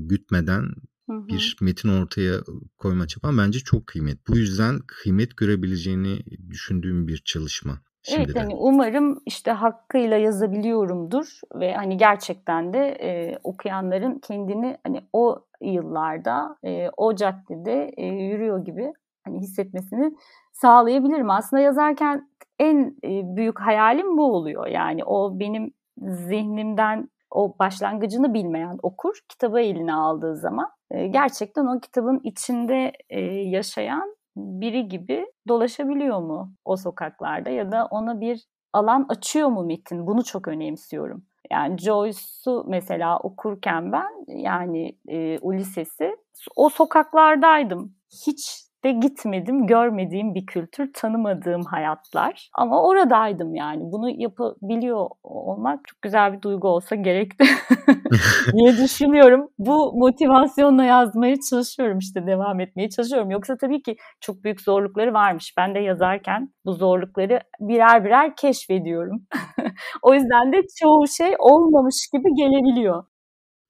gütmeden 0.00 0.62
hı 1.06 1.12
hı. 1.12 1.28
bir 1.28 1.56
metin 1.60 1.88
ortaya 1.88 2.40
koyma 2.78 3.06
çaban 3.06 3.38
bence 3.38 3.58
çok 3.58 3.86
kıymet. 3.86 4.28
Bu 4.28 4.36
yüzden 4.36 4.80
kıymet 4.86 5.36
görebileceğini 5.36 6.24
düşündüğüm 6.50 7.08
bir 7.08 7.18
çalışma. 7.24 7.82
Şimdiden. 8.02 8.24
Evet 8.24 8.36
hani 8.36 8.54
umarım 8.54 9.22
işte 9.26 9.50
hakkıyla 9.50 10.16
yazabiliyorumdur 10.16 11.40
ve 11.54 11.74
hani 11.74 11.96
gerçekten 11.96 12.72
de 12.72 12.88
e, 12.88 13.38
okuyanların 13.44 14.18
kendini 14.18 14.76
hani 14.84 15.00
o 15.12 15.44
yıllarda 15.60 16.56
e, 16.64 16.90
o 16.96 17.14
caddede 17.14 17.90
e, 17.96 18.06
yürüyor 18.06 18.64
gibi 18.64 18.92
hani 19.24 19.40
hissetmesini 19.40 20.16
sağlayabilirim. 20.52 21.30
Aslında 21.30 21.62
yazarken 21.62 22.28
en 22.58 22.96
e, 23.04 23.36
büyük 23.36 23.60
hayalim 23.60 24.16
bu 24.16 24.34
oluyor. 24.34 24.66
Yani 24.66 25.04
o 25.04 25.38
benim 25.38 25.72
zihnimden 25.98 27.08
o 27.30 27.58
başlangıcını 27.58 28.34
bilmeyen 28.34 28.78
okur 28.82 29.20
kitabı 29.28 29.60
eline 29.60 29.94
aldığı 29.94 30.36
zaman 30.36 30.70
e, 30.90 31.06
gerçekten 31.06 31.66
o 31.66 31.80
kitabın 31.80 32.20
içinde 32.24 32.92
e, 33.10 33.20
yaşayan 33.30 34.16
biri 34.36 34.88
gibi 34.88 35.26
dolaşabiliyor 35.48 36.20
mu 36.20 36.52
o 36.64 36.76
sokaklarda 36.76 37.50
ya 37.50 37.72
da 37.72 37.88
ona 37.90 38.20
bir 38.20 38.46
alan 38.72 39.06
açıyor 39.08 39.48
mu 39.48 39.64
metin? 39.64 40.06
Bunu 40.06 40.24
çok 40.24 40.48
önemsiyorum. 40.48 41.24
Yani 41.50 41.78
Joyce'u 41.78 42.64
mesela 42.68 43.18
okurken 43.18 43.92
ben 43.92 44.10
yani 44.28 44.98
e, 45.08 45.38
Ulysses'i 45.38 46.16
o 46.56 46.68
sokaklardaydım. 46.68 47.94
Hiç 48.26 48.71
de 48.84 48.92
gitmedim, 48.92 49.66
görmediğim 49.66 50.34
bir 50.34 50.46
kültür, 50.46 50.92
tanımadığım 50.92 51.62
hayatlar. 51.62 52.50
Ama 52.54 52.82
oradaydım 52.82 53.54
yani. 53.54 53.80
Bunu 53.92 54.10
yapabiliyor 54.10 55.06
olmak 55.22 55.80
çok 55.88 56.02
güzel 56.02 56.32
bir 56.32 56.42
duygu 56.42 56.68
olsa 56.68 56.96
gerekti 56.96 57.44
diye 58.52 58.76
düşünüyorum. 58.76 59.48
Bu 59.58 59.92
motivasyonla 59.98 60.84
yazmaya 60.84 61.36
çalışıyorum 61.50 61.98
işte 61.98 62.26
devam 62.26 62.60
etmeye 62.60 62.90
çalışıyorum. 62.90 63.30
Yoksa 63.30 63.56
tabii 63.56 63.82
ki 63.82 63.96
çok 64.20 64.44
büyük 64.44 64.60
zorlukları 64.60 65.12
varmış. 65.12 65.54
Ben 65.58 65.74
de 65.74 65.78
yazarken 65.78 66.48
bu 66.64 66.72
zorlukları 66.72 67.40
birer 67.60 68.04
birer 68.04 68.36
keşfediyorum. 68.36 69.26
o 70.02 70.14
yüzden 70.14 70.52
de 70.52 70.56
çoğu 70.80 71.08
şey 71.08 71.34
olmamış 71.38 72.08
gibi 72.12 72.34
gelebiliyor 72.34 73.04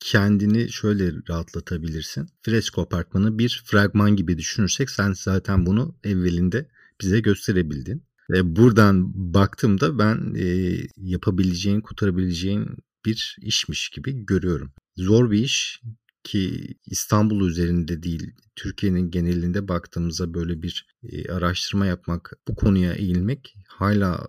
kendini 0.04 0.72
şöyle 0.72 1.12
rahatlatabilirsin. 1.28 2.28
Fresko 2.42 2.82
apartmanı 2.82 3.38
bir 3.38 3.62
fragman 3.66 4.16
gibi 4.16 4.38
düşünürsek 4.38 4.90
sen 4.90 5.12
zaten 5.12 5.66
bunu 5.66 5.94
evvelinde 6.04 6.68
bize 7.00 7.20
gösterebildin. 7.20 8.02
Ve 8.30 8.56
buradan 8.56 9.12
baktığımda 9.34 9.98
ben 9.98 10.34
e, 10.38 10.76
yapabileceğin, 10.96 11.80
kurtarabileceğin 11.80 12.66
bir 13.04 13.36
işmiş 13.40 13.88
gibi 13.88 14.26
görüyorum. 14.26 14.72
Zor 14.96 15.30
bir 15.30 15.38
iş 15.38 15.80
ki 16.24 16.74
İstanbul 16.86 17.48
üzerinde 17.48 18.02
değil, 18.02 18.30
Türkiye'nin 18.56 19.10
genelinde 19.10 19.68
baktığımızda 19.68 20.34
böyle 20.34 20.62
bir 20.62 20.86
e, 21.02 21.32
araştırma 21.32 21.86
yapmak, 21.86 22.32
bu 22.48 22.54
konuya 22.54 22.92
eğilmek 22.92 23.54
hala 23.68 24.28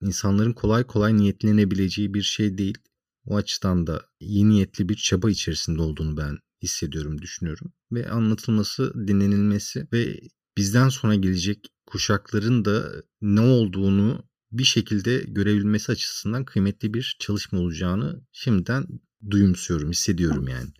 insanların 0.00 0.52
kolay 0.52 0.84
kolay 0.84 1.16
niyetlenebileceği 1.16 2.14
bir 2.14 2.22
şey 2.22 2.58
değil. 2.58 2.78
O 3.26 3.36
açıdan 3.36 3.86
da 3.86 4.02
iyi 4.20 4.48
niyetli 4.48 4.88
bir 4.88 4.96
çaba 4.96 5.30
içerisinde 5.30 5.82
olduğunu 5.82 6.16
ben 6.16 6.38
hissediyorum, 6.62 7.22
düşünüyorum. 7.22 7.72
Ve 7.92 8.10
anlatılması, 8.10 9.08
dinlenilmesi 9.08 9.88
ve 9.92 10.20
bizden 10.56 10.88
sonra 10.88 11.14
gelecek 11.14 11.68
kuşakların 11.86 12.64
da 12.64 13.02
ne 13.20 13.40
olduğunu 13.40 14.24
bir 14.52 14.64
şekilde 14.64 15.18
görebilmesi 15.18 15.92
açısından 15.92 16.44
kıymetli 16.44 16.94
bir 16.94 17.16
çalışma 17.20 17.58
olacağını 17.58 18.26
şimdiden 18.32 18.86
duyumsuyorum, 19.30 19.90
hissediyorum 19.90 20.48
yani. 20.48 20.70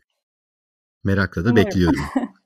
Merakla 1.04 1.44
da 1.44 1.56
bekliyorum. 1.56 2.00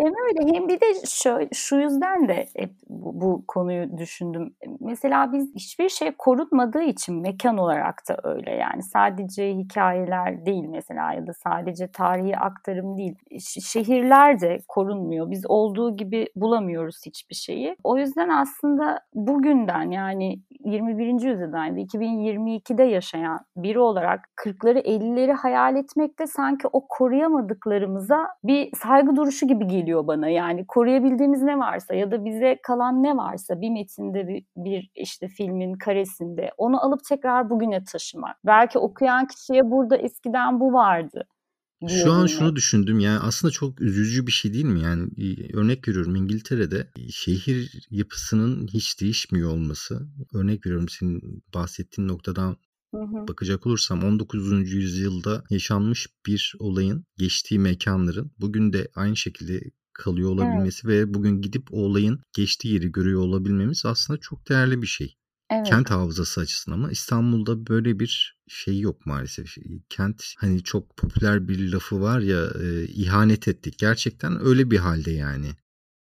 Hem 0.00 0.12
öyle 0.28 0.56
hem 0.56 0.68
bir 0.68 0.80
de 0.80 0.86
şu, 1.06 1.38
şu 1.52 1.76
yüzden 1.76 2.28
de 2.28 2.46
hep 2.56 2.70
bu, 2.88 3.20
bu 3.20 3.44
konuyu 3.48 3.98
düşündüm. 3.98 4.54
Mesela 4.80 5.32
biz 5.32 5.54
hiçbir 5.54 5.88
şey 5.88 6.12
korunmadığı 6.12 6.82
için 6.82 7.20
mekan 7.20 7.58
olarak 7.58 8.02
da 8.08 8.16
öyle 8.24 8.50
yani 8.50 8.82
sadece 8.82 9.54
hikayeler 9.54 10.46
değil 10.46 10.64
mesela 10.68 11.12
ya 11.12 11.26
da 11.26 11.32
sadece 11.32 11.88
tarihi 11.88 12.38
aktarım 12.38 12.96
değil. 12.96 13.14
Şehirler 13.40 14.40
de 14.40 14.58
korunmuyor. 14.68 15.30
Biz 15.30 15.46
olduğu 15.48 15.96
gibi 15.96 16.26
bulamıyoruz 16.36 17.06
hiçbir 17.06 17.34
şeyi. 17.34 17.76
O 17.84 17.98
yüzden 17.98 18.28
aslında 18.28 19.00
bugünden 19.14 19.90
yani 19.90 20.40
21. 20.64 21.06
yüzyıldan 21.06 21.76
2022'de 21.76 22.82
yaşayan 22.82 23.40
biri 23.56 23.78
olarak 23.78 24.28
40'ları 24.36 24.78
50'leri 24.78 25.32
hayal 25.32 25.76
etmekte 25.76 26.26
sanki 26.26 26.68
o 26.72 26.88
koruyamadıklarımıza 26.88 28.28
bir 28.44 28.70
saygı 28.76 29.16
duruşu 29.16 29.46
gibi 29.46 29.55
geliyor 29.64 30.06
bana. 30.06 30.28
Yani 30.28 30.66
koruyabildiğimiz 30.66 31.42
ne 31.42 31.58
varsa 31.58 31.94
ya 31.94 32.10
da 32.10 32.24
bize 32.24 32.58
kalan 32.62 33.02
ne 33.02 33.16
varsa 33.16 33.60
bir 33.60 33.70
metinde 33.70 34.28
bir, 34.28 34.44
bir 34.56 34.90
işte 34.94 35.28
filmin 35.28 35.74
karesinde 35.74 36.50
onu 36.58 36.84
alıp 36.84 37.04
tekrar 37.04 37.50
bugüne 37.50 37.84
taşımak. 37.84 38.36
Belki 38.46 38.78
okuyan 38.78 39.26
kişiye 39.26 39.70
burada 39.70 39.96
eskiden 39.96 40.60
bu 40.60 40.72
vardı. 40.72 41.26
Şu 41.88 42.12
an 42.12 42.26
şunu 42.26 42.56
düşündüm 42.56 42.98
yani 42.98 43.18
aslında 43.18 43.52
çok 43.52 43.80
üzücü 43.80 44.26
bir 44.26 44.32
şey 44.32 44.54
değil 44.54 44.64
mi? 44.64 44.80
Yani 44.80 45.08
örnek 45.54 45.88
veriyorum 45.88 46.16
İngiltere'de 46.16 46.90
şehir 47.10 47.86
yapısının 47.90 48.66
hiç 48.66 49.00
değişmiyor 49.00 49.50
olması. 49.50 50.08
Örnek 50.34 50.66
veriyorum 50.66 50.88
senin 50.88 51.42
bahsettiğin 51.54 52.08
noktadan 52.08 52.56
bakacak 53.28 53.66
olursam 53.66 54.04
19. 54.04 54.72
yüzyılda 54.72 55.44
yaşanmış 55.50 56.06
bir 56.26 56.54
olayın 56.58 57.04
geçtiği 57.18 57.58
mekanların 57.58 58.32
bugün 58.38 58.72
de 58.72 58.88
aynı 58.94 59.16
şekilde 59.16 59.60
kalıyor 59.92 60.30
olabilmesi 60.30 60.86
evet. 60.86 61.08
ve 61.08 61.14
bugün 61.14 61.42
gidip 61.42 61.74
o 61.74 61.76
olayın 61.76 62.20
geçtiği 62.32 62.74
yeri 62.74 62.92
görüyor 62.92 63.20
olabilmemiz 63.20 63.86
aslında 63.86 64.20
çok 64.20 64.48
değerli 64.48 64.82
bir 64.82 64.86
şey. 64.86 65.16
Evet. 65.50 65.66
Kent 65.66 65.90
hafızası 65.90 66.40
açısından 66.40 66.76
ama 66.76 66.90
İstanbul'da 66.90 67.66
böyle 67.66 67.98
bir 67.98 68.38
şey 68.48 68.80
yok 68.80 69.06
maalesef. 69.06 69.54
Kent 69.88 70.24
hani 70.38 70.62
çok 70.62 70.96
popüler 70.96 71.48
bir 71.48 71.72
lafı 71.72 72.00
var 72.00 72.20
ya 72.20 72.44
e, 72.62 72.84
ihanet 72.84 73.48
ettik. 73.48 73.78
Gerçekten 73.78 74.46
öyle 74.46 74.70
bir 74.70 74.78
halde 74.78 75.10
yani. 75.10 75.50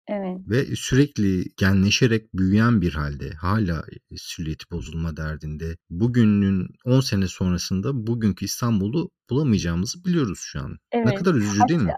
Evet. 0.08 0.38
Ve 0.48 0.63
sürekli 0.76 1.44
genleşerek 1.58 2.34
büyüyen 2.34 2.82
bir 2.82 2.94
halde 2.94 3.30
hala 3.42 3.84
silüeti 4.16 4.66
bozulma 4.72 5.18
derdinde. 5.18 5.66
Bugünün 5.89 6.68
10 6.86 7.00
sene 7.00 7.28
sonrasında 7.28 8.08
bugünkü 8.08 8.46
İstanbul'u 8.46 9.10
bulamayacağımızı 9.30 10.06
biliyoruz 10.06 10.39
şu 10.42 10.60
an. 10.60 10.78
Evet. 10.92 11.06
Ne 11.06 11.16
kadar 11.16 11.34
üzücü 11.34 11.60
Hatta, 11.60 11.68
değil 11.68 11.82
mi? 11.82 11.94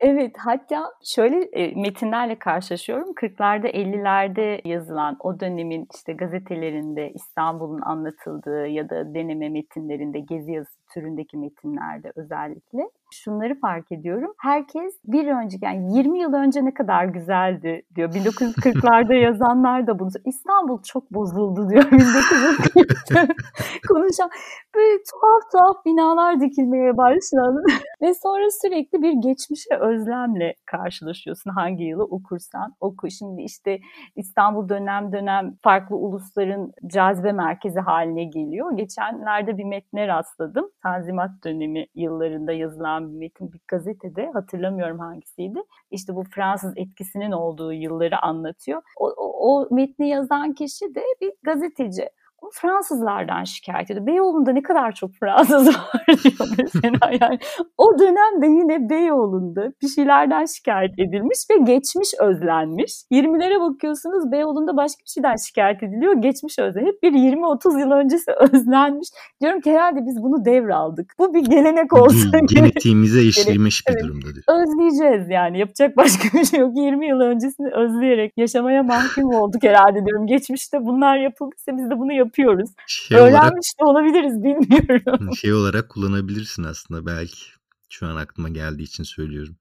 Evet 0.00 0.36
hatta 0.38 0.92
şöyle 1.04 1.36
e, 1.36 1.74
metinlerle 1.74 2.38
karşılaşıyorum. 2.38 3.08
40'larda 3.08 3.66
50'lerde 3.66 4.68
yazılan 4.68 5.16
o 5.20 5.40
dönemin 5.40 5.86
işte 5.94 6.12
gazetelerinde 6.12 7.12
İstanbul'un 7.14 7.80
anlatıldığı 7.80 8.66
ya 8.66 8.90
da 8.90 9.14
deneme 9.14 9.48
metinlerinde 9.48 10.20
gezi 10.20 10.52
yazısı 10.52 10.77
türündeki 10.94 11.36
metinlerde 11.36 12.12
özellikle 12.16 12.90
şunları 13.14 13.60
fark 13.60 13.92
ediyorum. 13.92 14.32
Herkes 14.38 14.94
bir 15.04 15.26
önceki 15.26 15.64
yani 15.64 15.96
20 15.98 16.20
yıl 16.20 16.32
önce 16.32 16.64
ne 16.64 16.74
kadar 16.74 17.04
güzeldi 17.04 17.82
diyor. 17.94 18.12
1940'larda 18.12 19.14
yazanlar 19.24 19.86
da 19.86 19.98
bunu. 19.98 20.08
İstanbul 20.24 20.82
çok 20.82 21.10
bozuldu 21.10 21.70
diyor 21.70 21.82
1940'ta. 21.92 23.26
Konuşan 23.88 24.30
böyle 24.74 25.02
tuhaf 25.10 25.52
tuhaf 25.52 25.84
binalar 25.84 26.40
dikilmeye 26.40 26.96
başladı. 26.96 27.62
Ve 28.02 28.14
sonra 28.14 28.50
sürekli 28.62 29.02
bir 29.02 29.12
geçmişe 29.12 29.74
özlemle 29.80 30.54
karşılaşıyorsun 30.66 31.50
hangi 31.50 31.84
yılı 31.84 32.04
okursan 32.04 32.74
oku. 32.80 33.10
Şimdi 33.10 33.42
işte 33.42 33.78
İstanbul 34.16 34.68
dönem 34.68 35.12
dönem 35.12 35.54
farklı 35.62 35.96
ulusların 35.96 36.72
cazibe 36.86 37.32
merkezi 37.32 37.80
haline 37.80 38.24
geliyor. 38.24 38.76
Geçenlerde 38.76 39.58
bir 39.58 39.64
metne 39.64 40.08
rastladım. 40.08 40.70
Tanzimat 40.82 41.30
dönemi 41.44 41.86
yıllarında 41.94 42.52
yazılan 42.52 43.12
bir 43.12 43.18
metin 43.18 43.52
bir 43.52 43.60
gazetede 43.68 44.30
hatırlamıyorum 44.30 44.98
hangisiydi. 44.98 45.58
İşte 45.90 46.14
bu 46.14 46.24
Fransız 46.24 46.72
etkisinin 46.76 47.32
olduğu 47.32 47.72
yılları 47.72 48.22
anlatıyor. 48.22 48.82
O, 48.96 49.08
o, 49.16 49.50
o 49.50 49.74
metni 49.74 50.08
yazan 50.08 50.54
kişi 50.54 50.94
de 50.94 51.02
bir 51.20 51.32
gazeteci. 51.42 52.08
Fransızlardan 52.52 53.44
şikayet 53.44 53.90
ediyor. 53.90 54.06
Beyoğlu'nda 54.06 54.52
ne 54.52 54.62
kadar 54.62 54.92
çok 54.92 55.10
Fransız 55.20 55.66
var 55.68 56.06
diyor 56.06 56.48
mesela. 56.58 56.98
Yani 57.20 57.38
o 57.78 57.98
dönemde 57.98 58.46
yine 58.46 58.90
Beyoğlu'nda 58.90 59.72
bir 59.82 59.88
şeylerden 59.88 60.44
şikayet 60.44 60.98
edilmiş 60.98 61.38
ve 61.50 61.56
geçmiş 61.56 62.08
özlenmiş. 62.20 62.92
20'lere 63.12 63.60
bakıyorsunuz 63.60 64.32
Beyoğlu'nda 64.32 64.76
başka 64.76 65.04
bir 65.04 65.10
şeyden 65.10 65.36
şikayet 65.36 65.82
ediliyor. 65.82 66.14
Geçmiş 66.14 66.58
özlen. 66.58 66.86
Hep 66.86 67.02
bir 67.02 67.12
20-30 67.12 67.80
yıl 67.80 67.90
öncesi 67.90 68.32
özlenmiş. 68.40 69.08
Diyorum 69.40 69.60
ki 69.60 69.72
herhalde 69.72 70.06
biz 70.06 70.22
bunu 70.22 70.44
devraldık. 70.44 71.14
Bu 71.18 71.34
bir 71.34 71.44
gelenek 71.44 71.92
olsa. 71.92 72.38
Genetiğimize 72.38 73.22
işlemiş 73.22 73.86
bir 73.86 73.92
evet. 73.92 74.04
durumda 74.04 74.26
diyor. 74.34 74.44
Özleyeceğiz 74.48 75.30
yani. 75.30 75.58
Yapacak 75.58 75.96
başka 75.96 76.38
bir 76.38 76.44
şey 76.44 76.60
yok. 76.60 76.76
20 76.76 77.08
yıl 77.08 77.20
öncesini 77.20 77.70
özleyerek 77.74 78.32
yaşamaya 78.36 78.82
mahkum 78.82 79.34
olduk 79.34 79.62
herhalde 79.62 80.06
diyorum. 80.06 80.26
Geçmişte 80.26 80.86
bunlar 80.86 81.16
yapıldıysa 81.16 81.76
biz 81.76 81.90
de 81.90 81.98
bunu 81.98 82.12
yapıyoruz 82.12 82.27
yapıyoruz. 82.28 82.70
Şey 82.86 83.18
Öğrenmiş 83.18 83.72
olarak, 83.78 83.80
de 83.80 83.84
olabiliriz 83.84 84.42
bilmiyorum. 84.44 85.36
Şey 85.36 85.52
olarak 85.52 85.88
kullanabilirsin 85.88 86.64
aslında 86.64 87.06
belki. 87.06 87.42
Şu 87.90 88.06
an 88.06 88.16
aklıma 88.16 88.48
geldiği 88.48 88.82
için 88.82 89.02
söylüyorum. 89.02 89.56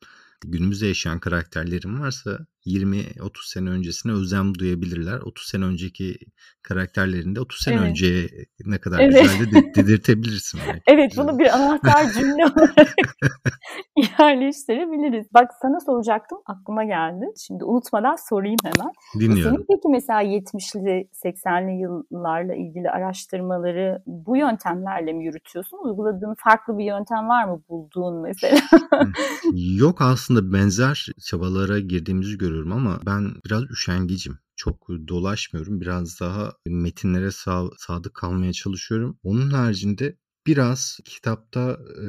Günümüzde 0.46 0.88
yaşayan 0.88 1.20
karakterlerim 1.20 2.02
varsa 2.02 2.40
20-30 2.68 3.30
sene 3.46 3.70
öncesine 3.70 4.12
özlem 4.12 4.60
duyabilirler. 4.60 5.20
30 5.20 5.48
sene 5.48 5.66
önceki 5.66 6.18
karakterlerinde 6.68 7.40
30 7.40 7.62
sene 7.62 7.76
evet. 7.76 7.90
önce 7.90 8.30
ne 8.66 8.78
kadar 8.78 9.00
evet. 9.00 9.22
güzel 9.22 9.52
de 9.52 9.76
dedirtebilirsin. 9.76 10.60
Belki. 10.68 10.82
evet 10.88 11.14
bunu 11.18 11.40
bir 11.40 11.56
anahtar 11.56 12.14
cümle 12.14 12.46
olarak 12.56 12.88
yerleştirebiliriz. 14.20 15.28
Bak 15.34 15.52
sana 15.62 15.80
soracaktım 15.80 16.38
aklıma 16.46 16.84
geldi. 16.84 17.26
Şimdi 17.48 17.64
unutmadan 17.64 18.16
sorayım 18.30 18.58
hemen. 18.64 18.92
Dinliyorum. 19.20 19.56
Senin 19.56 19.66
peki 19.70 19.88
mesela 19.90 20.24
70'li 20.24 21.10
80'li 21.26 21.82
yıllarla 21.82 22.56
ilgili 22.56 22.90
araştırmaları 22.90 24.04
bu 24.08 24.38
yöntemlerle 24.38 25.14
mi 25.14 25.26
yürütüyorsun? 25.26 25.80
Uyguladığın 25.84 26.36
farklı 26.44 26.78
bir 26.78 26.86
yöntem 26.86 27.28
var 27.28 27.46
mı 27.46 27.62
bulduğun 27.70 28.22
mesela? 28.22 28.60
Yok 29.80 30.02
aslında 30.02 30.54
benzer 30.54 31.08
çabalara 31.30 31.80
girdiğimizi 31.80 32.38
görüyorum 32.38 32.57
görüyorum 32.58 32.72
ama 32.88 33.00
ben 33.06 33.34
biraz 33.46 33.64
üşengicim. 33.72 34.40
Çok 34.56 34.90
dolaşmıyorum. 35.08 35.82
Biraz 35.82 36.20
daha 36.20 36.54
metinlere 36.66 37.32
sağ, 37.32 37.70
sadık 37.78 38.14
kalmaya 38.14 38.54
çalışıyorum. 38.54 39.20
Onun 39.24 39.50
haricinde 39.52 40.18
biraz 40.48 41.00
kitapta 41.06 41.80
e, 42.02 42.08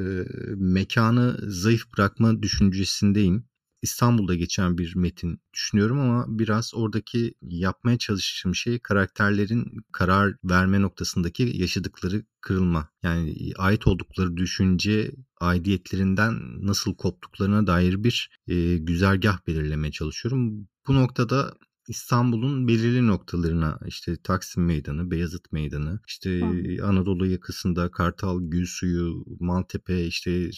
mekanı 0.55 1.37
zayıf 1.47 1.83
bırakma 1.97 2.41
düşüncesindeyim. 2.43 3.48
İstanbul'da 3.81 4.35
geçen 4.35 4.77
bir 4.77 4.95
metin 4.95 5.41
düşünüyorum 5.53 5.99
ama 5.99 6.25
biraz 6.27 6.71
oradaki 6.73 7.33
yapmaya 7.41 7.97
çalıştığım 7.97 8.55
şey 8.55 8.79
karakterlerin 8.79 9.65
karar 9.91 10.35
verme 10.43 10.81
noktasındaki 10.81 11.51
yaşadıkları 11.55 12.23
kırılma. 12.41 12.89
Yani 13.03 13.51
ait 13.57 13.87
oldukları 13.87 14.37
düşünce 14.37 15.11
aidiyetlerinden 15.41 16.65
nasıl 16.67 16.95
koptuklarına 16.95 17.67
dair 17.67 18.03
bir 18.03 18.29
e, 18.47 18.77
güzergah 18.77 19.47
belirlemeye 19.47 19.91
çalışıyorum. 19.91 20.67
Bu 20.87 20.95
noktada 20.95 21.53
İstanbul'un 21.89 22.67
belirli 22.67 23.07
noktalarına 23.07 23.79
işte 23.87 24.17
Taksim 24.23 24.65
Meydanı, 24.65 25.11
Beyazıt 25.11 25.51
Meydanı, 25.51 25.99
işte 26.07 26.39
Hı. 26.39 26.85
Anadolu 26.85 27.27
yakasında 27.27 27.91
Kartal, 27.91 28.39
Gülsuyu, 28.41 29.25
Maltepe, 29.39 30.05
işte 30.05 30.49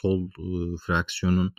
sol 0.00 0.28
e, 0.28 0.76
fraksiyonun 0.86 1.54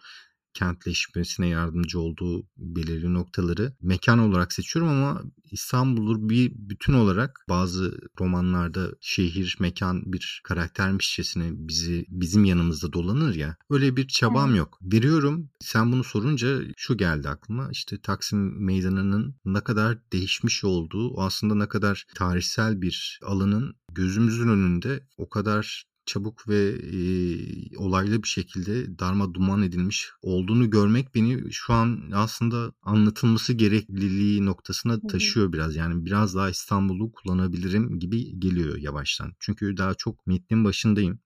kentleşmesine 0.55 1.47
yardımcı 1.47 1.99
olduğu 1.99 2.47
belirli 2.57 3.13
noktaları 3.13 3.73
mekan 3.81 4.19
olarak 4.19 4.53
seçiyorum 4.53 4.91
ama 4.91 5.21
İstanbul'u 5.51 6.29
bir 6.29 6.51
bütün 6.55 6.93
olarak 6.93 7.45
bazı 7.49 7.97
romanlarda 8.19 8.91
şehir, 9.01 9.57
mekan 9.59 10.13
bir 10.13 10.41
karaktermişçesine 10.43 11.49
bizi 11.51 12.05
bizim 12.09 12.45
yanımızda 12.45 12.93
dolanır 12.93 13.35
ya. 13.35 13.55
Öyle 13.69 13.97
bir 13.97 14.07
çabam 14.07 14.49
evet. 14.49 14.57
yok. 14.57 14.79
Veriyorum. 14.81 15.49
Sen 15.59 15.91
bunu 15.91 16.03
sorunca 16.03 16.61
şu 16.77 16.97
geldi 16.97 17.29
aklıma. 17.29 17.69
İşte 17.71 18.01
Taksim 18.01 18.65
Meydanı'nın 18.65 19.35
ne 19.45 19.61
kadar 19.61 19.97
değişmiş 20.13 20.63
olduğu, 20.63 21.21
aslında 21.21 21.55
ne 21.55 21.67
kadar 21.67 22.05
tarihsel 22.15 22.81
bir 22.81 23.19
alanın 23.23 23.75
gözümüzün 23.91 24.47
önünde 24.47 25.07
o 25.17 25.29
kadar 25.29 25.83
çabuk 26.05 26.49
ve 26.49 26.69
e, 26.69 27.77
olaylı 27.77 28.23
bir 28.23 28.27
şekilde 28.27 28.99
darma 28.99 29.33
duman 29.33 29.63
edilmiş 29.63 30.09
olduğunu 30.21 30.69
görmek 30.69 31.15
beni 31.15 31.51
şu 31.51 31.73
an 31.73 32.11
aslında 32.13 32.71
anlatılması 32.81 33.53
gerekliliği 33.53 34.45
noktasına 34.45 35.07
taşıyor 35.07 35.53
biraz. 35.53 35.75
Yani 35.75 36.05
biraz 36.05 36.35
daha 36.35 36.49
İstanbul'u 36.49 37.11
kullanabilirim 37.11 37.99
gibi 37.99 38.39
geliyor 38.39 38.77
yavaştan. 38.77 39.33
Çünkü 39.39 39.77
daha 39.77 39.93
çok 39.93 40.27
metnin 40.27 40.65
başındayım 40.65 41.19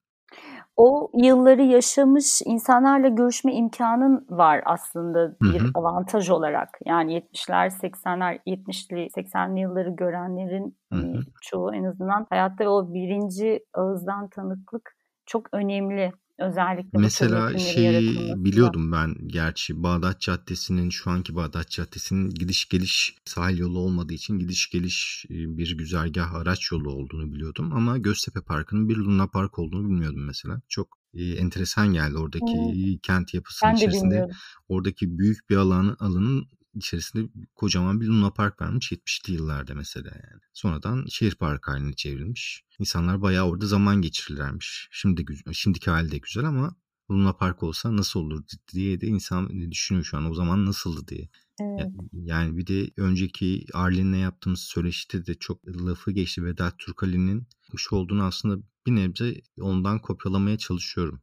o 0.79 1.11
yılları 1.13 1.61
yaşamış 1.61 2.41
insanlarla 2.45 3.07
görüşme 3.07 3.53
imkanın 3.53 4.25
var 4.29 4.61
aslında 4.65 5.35
bir 5.41 5.59
hı 5.59 5.63
hı. 5.63 5.71
avantaj 5.73 6.29
olarak. 6.29 6.69
Yani 6.85 7.17
70'ler, 7.17 7.69
80'ler, 7.69 8.39
70'li, 8.47 9.07
80'li 9.07 9.59
yılları 9.59 9.89
görenlerin 9.89 10.77
hı 10.93 10.99
hı. 10.99 11.19
çoğu 11.41 11.75
en 11.75 11.83
azından 11.83 12.27
hayatta 12.29 12.69
o 12.69 12.93
birinci 12.93 13.59
ağızdan 13.73 14.29
tanıklık 14.29 14.95
çok 15.25 15.53
önemli. 15.53 16.11
Özellikle 16.39 16.99
Mesela 16.99 17.57
şeyi 17.57 18.33
biliyordum 18.35 18.91
ben 18.91 19.15
gerçi 19.27 19.83
Bağdat 19.83 20.21
Caddesi'nin 20.21 20.89
şu 20.89 21.11
anki 21.11 21.35
Bağdat 21.35 21.69
Caddesi'nin 21.69 22.29
gidiş 22.29 22.69
geliş 22.69 23.15
sahil 23.25 23.57
yolu 23.57 23.79
olmadığı 23.79 24.13
için 24.13 24.39
gidiş 24.39 24.69
geliş 24.69 25.25
bir 25.29 25.77
güzergah 25.77 26.33
araç 26.33 26.71
yolu 26.71 26.91
olduğunu 26.91 27.33
biliyordum 27.33 27.73
ama 27.73 27.97
Göztepe 27.97 28.41
Parkı'nın 28.41 28.89
bir 28.89 28.97
Luna 28.97 29.27
Park 29.27 29.59
olduğunu 29.59 29.89
bilmiyordum 29.89 30.25
mesela. 30.25 30.61
Çok 30.69 30.97
e, 31.13 31.23
enteresan 31.23 31.93
geldi 31.93 32.17
oradaki 32.17 32.53
evet. 32.75 33.01
kent 33.01 33.33
yapısının 33.33 33.75
içerisinde. 33.75 34.27
Oradaki 34.69 35.17
büyük 35.17 35.49
bir 35.49 35.55
alanı 35.55 35.95
alanın 35.99 36.47
içerisinde 36.75 37.29
kocaman 37.55 38.01
bir 38.01 38.07
Luna 38.07 38.31
Park 38.31 38.61
varmış 38.61 38.91
70'li 38.91 39.33
yıllarda 39.33 39.75
mesela 39.75 40.09
yani. 40.09 40.41
Sonradan 40.53 41.05
şehir 41.09 41.35
parkı 41.35 41.71
haline 41.71 41.93
çevrilmiş. 41.93 42.63
İnsanlar 42.79 43.21
bayağı 43.21 43.47
orada 43.47 43.67
zaman 43.67 44.01
geçirirlermiş. 44.01 44.87
Şimdi 44.91 45.25
şimdiki 45.53 45.91
hali 45.91 46.11
de 46.11 46.17
güzel 46.17 46.45
ama 46.45 46.75
Luna 47.11 47.33
Park 47.33 47.63
olsa 47.63 47.95
nasıl 47.95 48.19
olur 48.19 48.43
diye 48.73 49.01
de 49.01 49.07
insan 49.07 49.71
düşünüyor 49.71 50.05
şu 50.05 50.17
an 50.17 50.31
o 50.31 50.33
zaman 50.33 50.65
nasıldı 50.65 51.07
diye. 51.07 51.29
Evet. 51.61 51.87
Yani 52.13 52.57
bir 52.57 52.67
de 52.67 52.91
önceki 52.97 53.65
Arlin'le 53.73 54.17
yaptığımız 54.17 54.59
söyleşide 54.59 55.25
de 55.25 55.33
çok 55.33 55.67
lafı 55.67 56.11
geçti 56.11 56.43
Vedat 56.43 56.79
Türkali'nin 56.79 57.47
kuş 57.71 57.93
olduğunu 57.93 58.23
aslında 58.23 58.63
bir 58.87 58.95
nebze 58.95 59.41
ondan 59.61 59.99
kopyalamaya 59.99 60.57
çalışıyorum. 60.57 61.21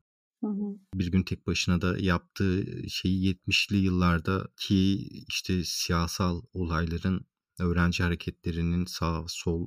Bir 0.95 1.07
gün 1.07 1.23
tek 1.23 1.47
başına 1.47 1.81
da 1.81 1.99
yaptığı 1.99 2.65
şeyi 2.89 3.35
70'li 3.35 3.77
yıllarda 3.77 4.49
ki 4.57 4.97
işte 5.29 5.65
siyasal 5.65 6.43
olayların 6.53 7.27
öğrenci 7.59 8.03
hareketlerinin 8.03 8.85
sağ 8.85 9.25
sol 9.29 9.67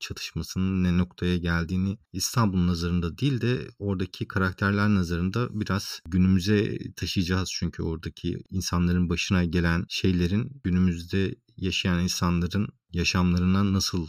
çatışmasının 0.00 0.84
ne 0.84 0.98
noktaya 0.98 1.36
geldiğini 1.36 1.98
İstanbul 2.12 2.66
nazarında 2.66 3.18
değil 3.18 3.40
de 3.40 3.68
oradaki 3.78 4.28
karakterler 4.28 4.88
nazarında 4.88 5.60
biraz 5.60 6.00
günümüze 6.08 6.78
taşıyacağız. 6.96 7.50
Çünkü 7.52 7.82
oradaki 7.82 8.42
insanların 8.50 9.08
başına 9.08 9.44
gelen 9.44 9.84
şeylerin 9.88 10.60
günümüzde 10.64 11.34
yaşayan 11.58 12.02
insanların 12.02 12.68
yaşamlarına 12.92 13.72
nasıl 13.72 14.08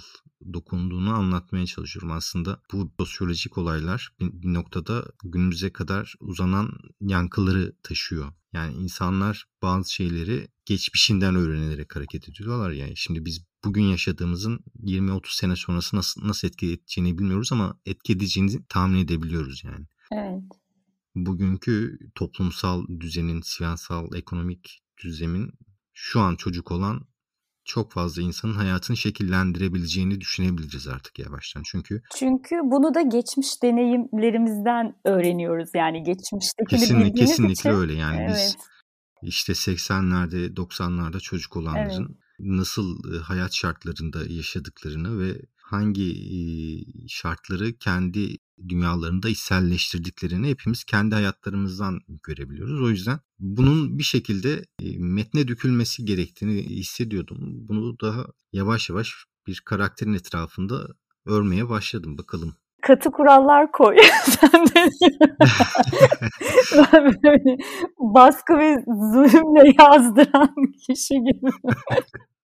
dokunduğunu 0.53 1.13
anlatmaya 1.13 1.65
çalışıyorum 1.65 2.11
aslında. 2.11 2.61
Bu 2.73 2.91
sosyolojik 2.99 3.57
olaylar 3.57 4.09
bir 4.19 4.53
noktada 4.53 5.05
günümüze 5.23 5.73
kadar 5.73 6.15
uzanan 6.19 6.71
yankıları 7.01 7.75
taşıyor. 7.83 8.33
Yani 8.53 8.73
insanlar 8.73 9.45
bazı 9.61 9.93
şeyleri 9.93 10.47
geçmişinden 10.65 11.35
öğrenerek 11.35 11.95
hareket 11.95 12.29
ediyorlar 12.29 12.71
yani. 12.71 12.93
Şimdi 12.95 13.25
biz 13.25 13.45
bugün 13.65 13.83
yaşadığımızın 13.83 14.59
20-30 14.83 15.37
sene 15.37 15.55
sonrası 15.55 15.95
nasıl, 15.95 16.27
nasıl 16.27 16.47
etki 16.47 16.71
edeceğini 16.71 17.17
bilmiyoruz 17.17 17.51
ama 17.51 17.79
etki 17.85 18.13
edeceğini 18.13 18.65
tahmin 18.69 18.99
edebiliyoruz 18.99 19.63
yani. 19.63 19.85
Evet. 20.11 20.43
Bugünkü 21.15 21.99
toplumsal 22.15 22.85
düzenin, 22.99 23.41
siyasal, 23.41 24.15
ekonomik 24.15 24.83
düzemin 25.03 25.51
şu 25.93 26.19
an 26.19 26.35
çocuk 26.35 26.71
olan 26.71 27.08
çok 27.69 27.91
fazla 27.91 28.21
insanın 28.21 28.53
hayatını 28.53 28.97
şekillendirebileceğini 28.97 30.21
düşünebiliriz 30.21 30.87
artık 30.87 31.19
yavaştan. 31.19 31.63
Çünkü 31.65 32.01
Çünkü 32.15 32.55
bunu 32.63 32.93
da 32.93 33.01
geçmiş 33.01 33.63
deneyimlerimizden 33.63 34.95
öğreniyoruz. 35.05 35.69
Yani 35.73 36.03
geçmiştekini 36.03 36.79
kesinlikle, 36.79 37.05
bildiğimiz 37.05 37.29
kesinlikle 37.29 37.69
için. 37.69 37.81
öyle. 37.81 37.93
Yani 37.93 38.21
Evet. 38.21 38.31
biz 38.31 38.57
işte 39.21 39.53
80'lerde 39.53 40.53
90'larda 40.55 41.19
çocuk 41.19 41.53
Evet. 41.55 41.63
olanların 41.63 42.19
nasıl 42.39 43.15
e, 43.15 43.17
hayat 43.17 43.53
şartlarında 43.53 44.19
yaşadıklarını 44.29 45.19
ve 45.19 45.41
hangi 45.69 46.15
şartları 47.07 47.73
kendi 47.73 48.37
dünyalarında 48.69 49.29
içselleştirdiklerini 49.29 50.49
hepimiz 50.49 50.83
kendi 50.83 51.15
hayatlarımızdan 51.15 51.99
görebiliyoruz. 52.23 52.81
O 52.81 52.89
yüzden 52.89 53.19
bunun 53.39 53.99
bir 53.99 54.03
şekilde 54.03 54.65
metne 54.97 55.47
dökülmesi 55.47 56.05
gerektiğini 56.05 56.63
hissediyordum. 56.63 57.37
Bunu 57.41 57.99
daha 57.99 58.25
yavaş 58.53 58.89
yavaş 58.89 59.25
bir 59.47 59.61
karakterin 59.65 60.13
etrafında 60.13 60.87
örmeye 61.25 61.69
başladım. 61.69 62.17
Bakalım. 62.17 62.53
Katı 62.81 63.11
kurallar 63.11 63.71
koy. 63.71 63.97
Sen 64.23 64.65
de 64.65 64.89
ben 66.77 67.05
böyle 67.23 67.57
baskı 67.99 68.57
ve 68.57 68.75
zulümle 68.87 69.73
yazdıran 69.79 70.55
kişi 70.87 71.13
gibi. 71.13 71.51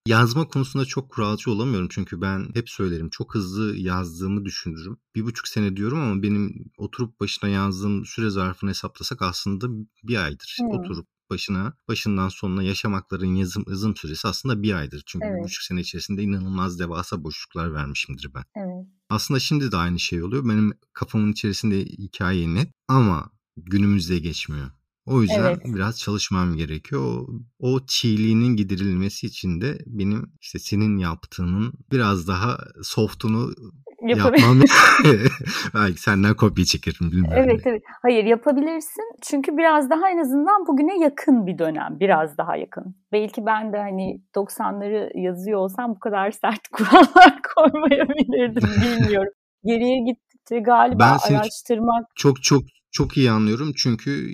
Yazma 0.08 0.47
konusunda 0.47 0.86
çok 0.86 1.10
kuralcı 1.12 1.51
olamıyorum 1.51 1.88
çünkü 1.91 2.22
ben 2.22 2.47
hep 2.53 2.70
söylerim 2.70 3.10
çok 3.10 3.36
hızlı 3.36 3.76
yazdığımı 3.78 4.45
düşünürüm. 4.45 4.97
Bir 5.16 5.24
buçuk 5.24 5.47
sene 5.47 5.76
diyorum 5.76 5.99
ama 5.99 6.24
benim 6.24 6.72
oturup 6.78 7.20
başına 7.20 7.49
yazdığım 7.49 8.06
süre 8.06 8.30
zarfını 8.30 8.70
hesaplasak 8.70 9.22
aslında 9.22 9.68
bir 10.03 10.24
aydır. 10.24 10.58
Hmm. 10.60 10.70
Oturup 10.70 11.08
başına 11.30 11.74
başından 11.88 12.30
sonuna 12.30 12.64
yaşamakların 12.64 13.36
yazım 13.36 13.66
hızım 13.68 13.95
süresi 13.95 14.28
aslında 14.28 14.64
bir 14.64 14.74
aydır. 14.74 15.03
Çünkü 15.06 15.26
Evet. 15.26 15.38
bir 15.39 15.43
buçuk 15.43 15.64
sene 15.64 15.82
içerisinde 15.82 16.24
inanılmaz 16.24 16.80
devasa 16.80 17.24
boşluklar 17.24 17.74
vermişimdir 17.74 18.32
ben. 18.36 18.43
Evet. 18.56 18.88
Aslında 19.10 19.39
şimdi 19.39 19.72
de 19.72 19.78
aynı 19.78 19.99
şey 19.99 20.24
oluyor. 20.24 20.49
Benim 20.49 20.74
kafamın 20.93 21.32
içerisinde 21.32 21.80
hikaye 21.86 22.53
net 22.53 22.72
ama 22.88 23.32
günümüzde 23.58 24.20
geçmiyor. 24.20 24.72
O 25.06 25.22
yüzden 25.22 25.43
Evet. 25.43 25.60
biraz 25.66 25.99
çalışmam 25.99 26.56
gerekiyor. 26.56 27.01
O, 27.01 27.28
o 27.60 27.80
çiğliğinin 27.88 28.56
giderilmesi 28.56 29.28
için 29.28 29.62
de 29.62 29.78
benim 29.86 30.32
işte 30.41 30.60
senin 30.60 30.97
yaptığının 30.97 31.74
biraz 31.91 32.28
daha 32.28 32.58
softunu 32.84 33.53
Yapabil- 34.01 34.39
yapmam. 34.41 34.62
Belki 35.74 36.01
senden 36.01 36.34
kopya 36.36 36.66
çekerim 36.66 37.12
bilmiyorum. 37.12 37.43
Evet 37.45 37.62
evet. 37.66 37.82
Hayır 38.01 38.24
yapabilirsin. 38.24 39.03
Çünkü 39.22 39.58
biraz 39.58 39.89
daha 39.89 40.10
en 40.10 40.18
azından 40.18 40.68
bugüne 40.68 40.99
yakın 41.03 41.45
bir 41.47 41.58
dönem. 41.58 41.97
Biraz 41.99 42.38
daha 42.38 42.56
yakın. 42.56 42.95
Belki 43.12 43.45
ben 43.45 43.74
de 43.74 43.78
hani 43.78 44.22
90'ları 44.36 45.20
yazıyor 45.20 45.60
olsam 45.60 45.95
bu 45.95 45.99
kadar 45.99 46.32
sert 46.32 46.68
kurallar 46.72 47.39
koymayabilirdim. 47.56 48.70
Bilmiyorum. 48.82 49.34
Geriye 49.64 49.99
gittikçe 50.06 50.60
galiba 50.60 50.99
Ben 50.99 51.18
seni- 51.18 51.38
araştırmak 51.39 52.06
Çok 52.16 52.43
çok 52.43 52.62
çok 52.96 53.18
iyi 53.18 53.32
anlıyorum 53.32 53.72
çünkü 53.78 54.30